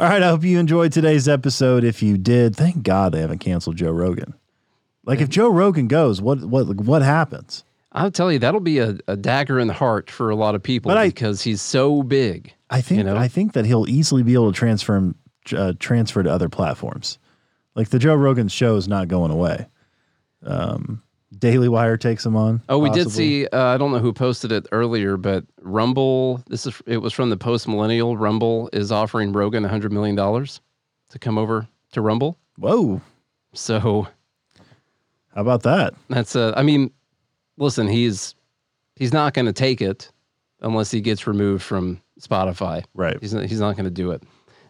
all 0.00 0.08
right. 0.08 0.22
I 0.22 0.28
hope 0.28 0.42
you 0.42 0.58
enjoyed 0.58 0.92
today's 0.92 1.28
episode. 1.28 1.84
If 1.84 2.02
you 2.02 2.18
did, 2.18 2.56
thank 2.56 2.82
God 2.82 3.12
they 3.12 3.20
haven't 3.20 3.38
canceled 3.38 3.76
Joe 3.76 3.92
Rogan. 3.92 4.34
Like 5.04 5.20
if 5.20 5.28
Joe 5.28 5.48
Rogan 5.48 5.88
goes, 5.88 6.20
what 6.20 6.40
what 6.44 6.66
what 6.80 7.02
happens? 7.02 7.64
I'll 7.94 8.10
tell 8.10 8.32
you, 8.32 8.38
that'll 8.38 8.60
be 8.60 8.78
a, 8.78 8.96
a 9.06 9.16
dagger 9.16 9.58
in 9.58 9.66
the 9.66 9.74
heart 9.74 10.10
for 10.10 10.30
a 10.30 10.36
lot 10.36 10.54
of 10.54 10.62
people 10.62 10.90
I- 10.92 11.08
because 11.08 11.42
he's 11.42 11.60
so 11.60 12.02
big. 12.02 12.54
I 12.70 12.80
think 12.80 12.98
You 12.98 13.04
know? 13.04 13.16
I 13.16 13.28
think 13.28 13.52
that 13.52 13.66
he'll 13.66 13.88
easily 13.88 14.22
be 14.22 14.32
able 14.32 14.50
to 14.50 14.58
transfer 14.58 14.96
him 14.96 15.14
uh, 15.54 15.74
transfer 15.78 16.22
to 16.22 16.30
other 16.30 16.48
platforms. 16.48 17.18
Like 17.74 17.90
the 17.90 17.98
Joe 17.98 18.14
Rogan 18.14 18.48
show 18.48 18.76
is 18.76 18.88
not 18.88 19.08
going 19.08 19.30
away. 19.30 19.66
Um, 20.44 21.02
Daily 21.38 21.68
Wire 21.68 21.96
takes 21.96 22.24
him 22.24 22.36
on. 22.36 22.62
Oh, 22.68 22.78
we 22.78 22.90
did 22.90 23.10
see. 23.10 23.46
Uh, 23.46 23.64
I 23.74 23.78
don't 23.78 23.90
know 23.92 23.98
who 23.98 24.12
posted 24.12 24.52
it 24.52 24.66
earlier, 24.72 25.16
but 25.16 25.44
Rumble. 25.60 26.42
This 26.48 26.66
is. 26.66 26.80
It 26.86 26.98
was 26.98 27.12
from 27.12 27.30
the 27.30 27.36
post 27.36 27.66
millennial. 27.66 28.16
Rumble 28.16 28.68
is 28.72 28.92
offering 28.92 29.32
Rogan 29.32 29.64
hundred 29.64 29.92
million 29.92 30.14
dollars 30.14 30.60
to 31.10 31.18
come 31.18 31.38
over 31.38 31.66
to 31.92 32.00
Rumble. 32.00 32.38
Whoa! 32.58 33.00
So 33.54 34.08
How 35.34 35.40
about 35.40 35.62
that? 35.62 35.94
that's. 36.08 36.36
Uh, 36.36 36.52
I 36.56 36.62
mean, 36.62 36.90
listen, 37.56 37.88
he's 37.88 38.34
he's 38.96 39.12
not 39.12 39.34
going 39.34 39.46
to 39.46 39.52
take 39.52 39.80
it 39.80 40.10
unless 40.60 40.90
he 40.90 41.00
gets 41.00 41.26
removed 41.26 41.62
from 41.62 42.00
Spotify. 42.20 42.84
Right. 42.94 43.18
He's 43.20 43.34
not, 43.34 43.44
he's 43.46 43.60
not 43.60 43.76
going 43.76 43.84
to 43.84 43.90
do 43.90 44.12
it. 44.12 44.22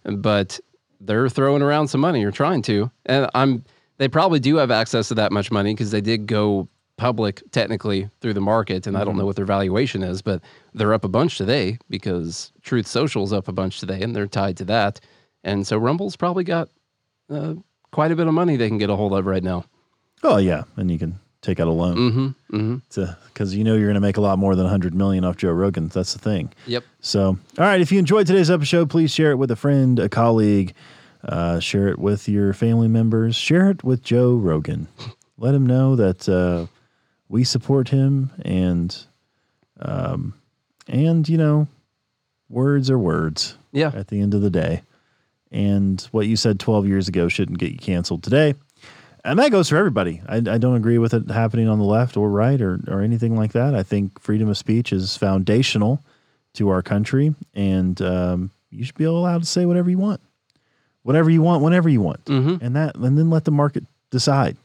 But 0.05 0.59
they're 1.01 1.29
throwing 1.29 1.63
around 1.63 1.89
some 1.89 2.01
money 2.01 2.25
or 2.25 2.31
trying 2.31 2.63
to, 2.63 2.91
and 3.07 3.29
I'm. 3.35 3.65
They 3.99 4.09
probably 4.09 4.41
do 4.41 4.57
have 4.57 4.73
access 4.73 5.09
to 5.09 5.15
that 5.15 5.31
much 5.31 5.53
money 5.53 5.75
because 5.75 5.93
they 5.93 6.01
did 6.01 6.27
go 6.27 6.67
public 6.97 7.43
technically 7.53 8.09
through 8.21 8.35
the 8.35 8.41
market, 8.41 8.87
and 8.87 8.97
I 8.97 9.05
don't 9.05 9.17
know 9.17 9.27
what 9.27 9.37
their 9.37 9.45
valuation 9.45 10.03
is, 10.03 10.23
but 10.23 10.41
they're 10.75 10.95
up 10.95 11.05
a 11.05 11.09
bunch 11.09 11.39
today 11.39 11.79
because 11.89 12.53
Truth 12.63 12.87
Social's 12.87 13.33
up 13.33 13.49
a 13.49 13.53
bunch 13.53 13.79
today, 13.79 14.01
and 14.03 14.17
they're 14.17 14.27
tied 14.27 14.57
to 14.57 14.65
that, 14.65 15.01
and 15.45 15.67
so 15.67 15.79
Rumble's 15.79 16.17
probably 16.17 16.43
got 16.43 16.69
uh, 17.31 17.55
quite 17.93 18.11
a 18.11 18.17
bit 18.17 18.27
of 18.27 18.35
money 18.35 18.57
they 18.57 18.69
can 18.69 18.79
get 18.79 18.91
a 18.91 18.97
hold 18.97 19.13
of 19.13 19.25
right 19.27 19.43
now. 19.43 19.65
Oh 20.23 20.37
yeah, 20.39 20.64
and 20.77 20.91
you 20.91 20.99
can 20.99 21.18
take 21.41 21.59
out 21.59 21.66
a 21.66 21.73
loan 21.73 21.97
Mm-hmm. 21.97 22.57
Mm-hmm. 22.57 22.77
to 22.91 23.16
because 23.27 23.55
you 23.55 23.64
know 23.64 23.75
you're 23.75 23.87
going 23.87 23.95
to 23.95 24.01
make 24.01 24.16
a 24.16 24.20
lot 24.20 24.39
more 24.39 24.55
than 24.55 24.64
100 24.64 24.95
million 24.95 25.25
off 25.25 25.37
Joe 25.37 25.51
Rogan. 25.53 25.89
That's 25.89 26.12
the 26.12 26.18
thing. 26.20 26.53
Yep. 26.66 26.85
So, 27.01 27.27
all 27.27 27.37
right, 27.59 27.81
if 27.81 27.91
you 27.91 27.99
enjoyed 27.99 28.27
today's 28.29 28.51
episode, 28.51 28.89
please 28.91 29.11
share 29.12 29.33
it 29.33 29.37
with 29.37 29.51
a 29.51 29.57
friend, 29.57 29.99
a 29.99 30.09
colleague, 30.09 30.75
uh, 31.25 31.59
share 31.59 31.89
it 31.89 31.99
with 31.99 32.29
your 32.29 32.53
family 32.53 32.87
members, 32.89 33.35
share 33.35 33.70
it 33.70 33.83
with 33.83 34.03
Joe 34.05 34.35
Rogan. 34.37 34.87
Let 35.39 35.55
him 35.55 35.66
know 35.66 35.97
that 35.97 36.29
uh, 36.29 36.66
we 37.29 37.43
support 37.43 37.89
him, 37.89 38.31
and 38.45 38.97
um, 39.81 40.35
and 40.87 41.29
you 41.29 41.39
know, 41.39 41.66
words 42.49 42.89
are 42.91 42.99
words. 42.99 43.57
Yeah. 43.73 43.91
At 43.95 44.09
the 44.09 44.20
end 44.20 44.35
of 44.35 44.43
the 44.43 44.51
day, 44.51 44.83
and 45.51 46.01
what 46.12 46.27
you 46.29 46.37
said 46.37 46.61
12 46.61 46.87
years 46.87 47.09
ago 47.09 47.27
shouldn't 47.29 47.59
get 47.59 47.73
you 47.73 47.79
canceled 47.79 48.23
today. 48.23 48.55
And 49.25 49.39
that 49.39 49.53
goes 49.53 49.68
for 49.68 49.77
everybody. 49.77 50.20
I, 50.29 50.37
I 50.39 50.59
don't 50.59 50.75
agree 50.75 50.99
with 50.99 51.14
it 51.14 51.31
happening 51.31 51.68
on 51.68 51.79
the 51.79 51.85
left 51.85 52.16
or 52.16 52.29
right 52.29 52.61
or, 52.61 52.81
or 52.89 53.01
anything 53.03 53.37
like 53.37 53.53
that. 53.53 53.75
I 53.75 53.83
think 53.85 54.20
freedom 54.20 54.49
of 54.49 54.59
speech 54.59 54.93
is 54.93 55.16
foundational 55.16 56.03
to 56.55 56.68
our 56.70 56.83
country, 56.83 57.35
and 57.55 58.01
um, 58.03 58.51
you 58.70 58.85
should 58.85 58.97
be 58.97 59.05
allowed 59.05 59.43
to 59.43 59.47
say 59.49 59.64
whatever 59.64 59.89
you 59.91 59.99
want, 59.99 60.20
whatever 61.03 61.31
you 61.31 61.41
want, 61.41 61.62
whenever 61.62 61.89
you 61.89 62.01
want, 62.01 62.25
Mm-hmm. 62.27 62.64
and 62.64 62.77
that, 62.77 62.97
and 62.97 63.16
then 63.16 63.31
let 63.31 63.45
the 63.45 63.51
market 63.53 63.85
decide. 64.11 64.57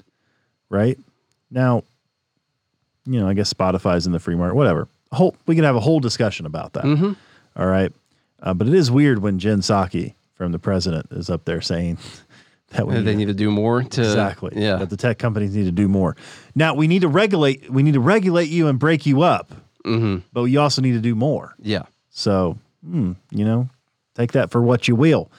Right 0.70 0.97
now, 1.49 1.84
you 3.05 3.20
know, 3.22 3.28
I 3.30 3.34
guess 3.36 3.53
Spotify's 3.53 4.05
in 4.05 4.12
the 4.12 4.20
free 4.20 4.36
market, 4.36 4.55
whatever. 4.55 4.88
Whole, 5.14 5.34
we 5.45 5.55
can 5.55 5.64
have 5.64 5.78
a 5.78 5.80
whole 5.80 6.01
discussion 6.01 6.45
about 6.45 6.74
that. 6.74 6.84
Mm-hmm. 6.84 7.14
All 7.55 7.68
right, 7.68 7.93
uh, 8.41 8.53
but 8.53 8.68
it 8.68 8.74
is 8.74 8.91
weird 8.91 9.20
when 9.22 9.39
Jen 9.39 9.60
Psaki 9.62 10.16
from 10.34 10.51
the 10.51 10.60
president 10.60 11.08
is 11.12 11.30
up 11.30 11.45
there 11.45 11.62
saying 11.62 11.97
that 12.72 12.86
we 12.88 12.99
They 12.99 13.15
need 13.15 13.28
to 13.28 13.34
do 13.34 13.49
more 13.51 13.82
to 13.84 14.01
exactly 14.01 14.51
Yeah. 14.55 14.76
that 14.78 14.89
the 14.89 14.97
tech 14.97 15.18
companies 15.20 15.55
need 15.55 15.65
to 15.65 15.72
do 15.72 15.88
more. 15.88 16.15
Now 16.55 16.74
we 16.74 16.88
need 16.88 17.01
to 17.01 17.07
regulate. 17.07 17.70
We 17.70 17.82
need 17.84 17.93
to 17.93 17.99
regulate 18.01 18.49
you 18.49 18.68
and 18.68 18.78
break 18.78 19.05
you 19.05 19.22
up, 19.22 19.51
Mm-hmm. 19.86 20.18
but 20.34 20.43
we 20.43 20.57
also 20.57 20.82
need 20.82 20.93
to 20.93 20.99
do 20.99 21.15
more. 21.15 21.55
Yeah. 21.61 21.84
So, 22.09 22.57
hmm, 22.86 23.13
you 23.32 23.45
know, 23.45 23.70
take 24.15 24.34
that 24.34 24.51
for 24.51 24.61
what 24.61 24.88
you 24.88 24.95
will. 24.95 25.32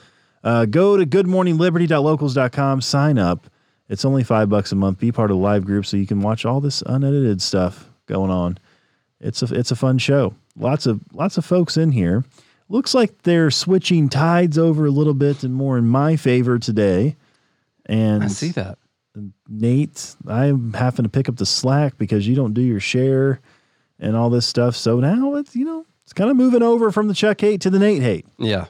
Uh, 0.43 0.65
go 0.65 0.95
to 0.97 1.05
goodmorningliberty.locals.com, 1.05 2.81
sign 2.81 3.17
up. 3.17 3.47
It's 3.89 4.05
only 4.05 4.23
five 4.23 4.49
bucks 4.49 4.71
a 4.71 4.75
month. 4.75 4.99
Be 4.99 5.11
part 5.11 5.31
of 5.31 5.37
the 5.37 5.43
live 5.43 5.65
group 5.65 5.85
so 5.85 5.97
you 5.97 6.05
can 6.07 6.21
watch 6.21 6.45
all 6.45 6.61
this 6.61 6.81
unedited 6.85 7.41
stuff 7.41 7.89
going 8.05 8.31
on. 8.31 8.57
It's 9.19 9.41
a 9.41 9.53
it's 9.53 9.71
a 9.71 9.75
fun 9.75 9.97
show. 9.97 10.33
Lots 10.55 10.85
of 10.85 11.01
lots 11.11 11.37
of 11.37 11.45
folks 11.45 11.75
in 11.75 11.91
here. 11.91 12.23
Looks 12.69 12.93
like 12.93 13.23
they're 13.23 13.49
switching 13.51 14.09
tides 14.09 14.57
over 14.57 14.85
a 14.85 14.91
little 14.91 15.13
bit 15.15 15.43
and 15.43 15.53
more 15.55 15.77
in 15.77 15.87
my 15.87 16.15
favor 16.15 16.59
today. 16.59 17.15
And 17.87 18.23
I 18.23 18.27
see 18.27 18.49
that. 18.51 18.77
Nate, 19.49 20.15
I'm 20.27 20.73
having 20.73 21.03
to 21.03 21.09
pick 21.09 21.27
up 21.27 21.37
the 21.37 21.45
slack 21.45 21.97
because 21.97 22.27
you 22.27 22.35
don't 22.35 22.53
do 22.53 22.61
your 22.61 22.79
share 22.79 23.41
and 23.99 24.15
all 24.15 24.29
this 24.29 24.45
stuff. 24.47 24.75
So 24.75 24.99
now 24.99 25.35
it's 25.35 25.55
you 25.55 25.65
know 25.65 25.85
it's 26.03 26.13
kind 26.13 26.29
of 26.29 26.37
moving 26.37 26.61
over 26.61 26.91
from 26.91 27.07
the 27.07 27.13
Chuck 27.15 27.41
hate 27.41 27.61
to 27.61 27.69
the 27.71 27.79
Nate 27.79 28.01
hate, 28.03 28.25
Yeah. 28.37 28.65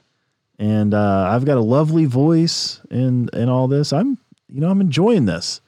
and 0.58 0.94
uh, 0.94 1.30
I've 1.30 1.46
got 1.46 1.58
a 1.58 1.62
lovely 1.62 2.06
voice 2.06 2.82
and 2.90 3.30
and 3.34 3.50
all 3.50 3.68
this. 3.68 3.92
I'm 3.92 4.18
you 4.48 4.62
know 4.62 4.70
I'm 4.70 4.82
enjoying 4.82 5.26
this. 5.26 5.60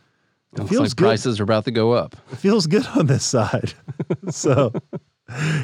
It 0.54 0.60
Looks 0.60 0.70
feels 0.72 0.82
like 0.82 0.96
good. 0.96 1.06
prices 1.06 1.40
are 1.40 1.44
about 1.44 1.66
to 1.66 1.72
go 1.72 1.92
up. 1.92 2.16
It 2.32 2.38
feels 2.38 2.66
good 2.68 2.86
on 2.96 3.06
this 3.08 3.26
side. 3.26 3.74
so 4.30 4.72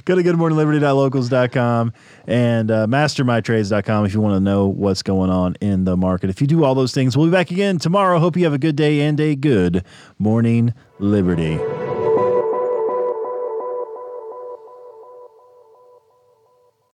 Go 0.05 0.15
to 0.15 0.23
goodmorningliberty.locals.com 0.23 1.93
and 2.27 2.71
uh, 2.71 2.87
mastermytrades.com 2.87 4.05
if 4.05 4.13
you 4.13 4.21
want 4.21 4.35
to 4.35 4.39
know 4.39 4.67
what's 4.67 5.03
going 5.03 5.29
on 5.29 5.55
in 5.61 5.83
the 5.83 5.97
market. 5.97 6.29
If 6.29 6.41
you 6.41 6.47
do 6.47 6.63
all 6.63 6.75
those 6.75 6.93
things, 6.93 7.17
we'll 7.17 7.27
be 7.27 7.31
back 7.31 7.51
again 7.51 7.77
tomorrow. 7.77 8.19
Hope 8.19 8.37
you 8.37 8.43
have 8.43 8.53
a 8.53 8.59
good 8.59 8.75
day 8.75 9.01
and 9.01 9.19
a 9.19 9.35
good 9.35 9.83
morning, 10.19 10.73
Liberty. 10.99 11.59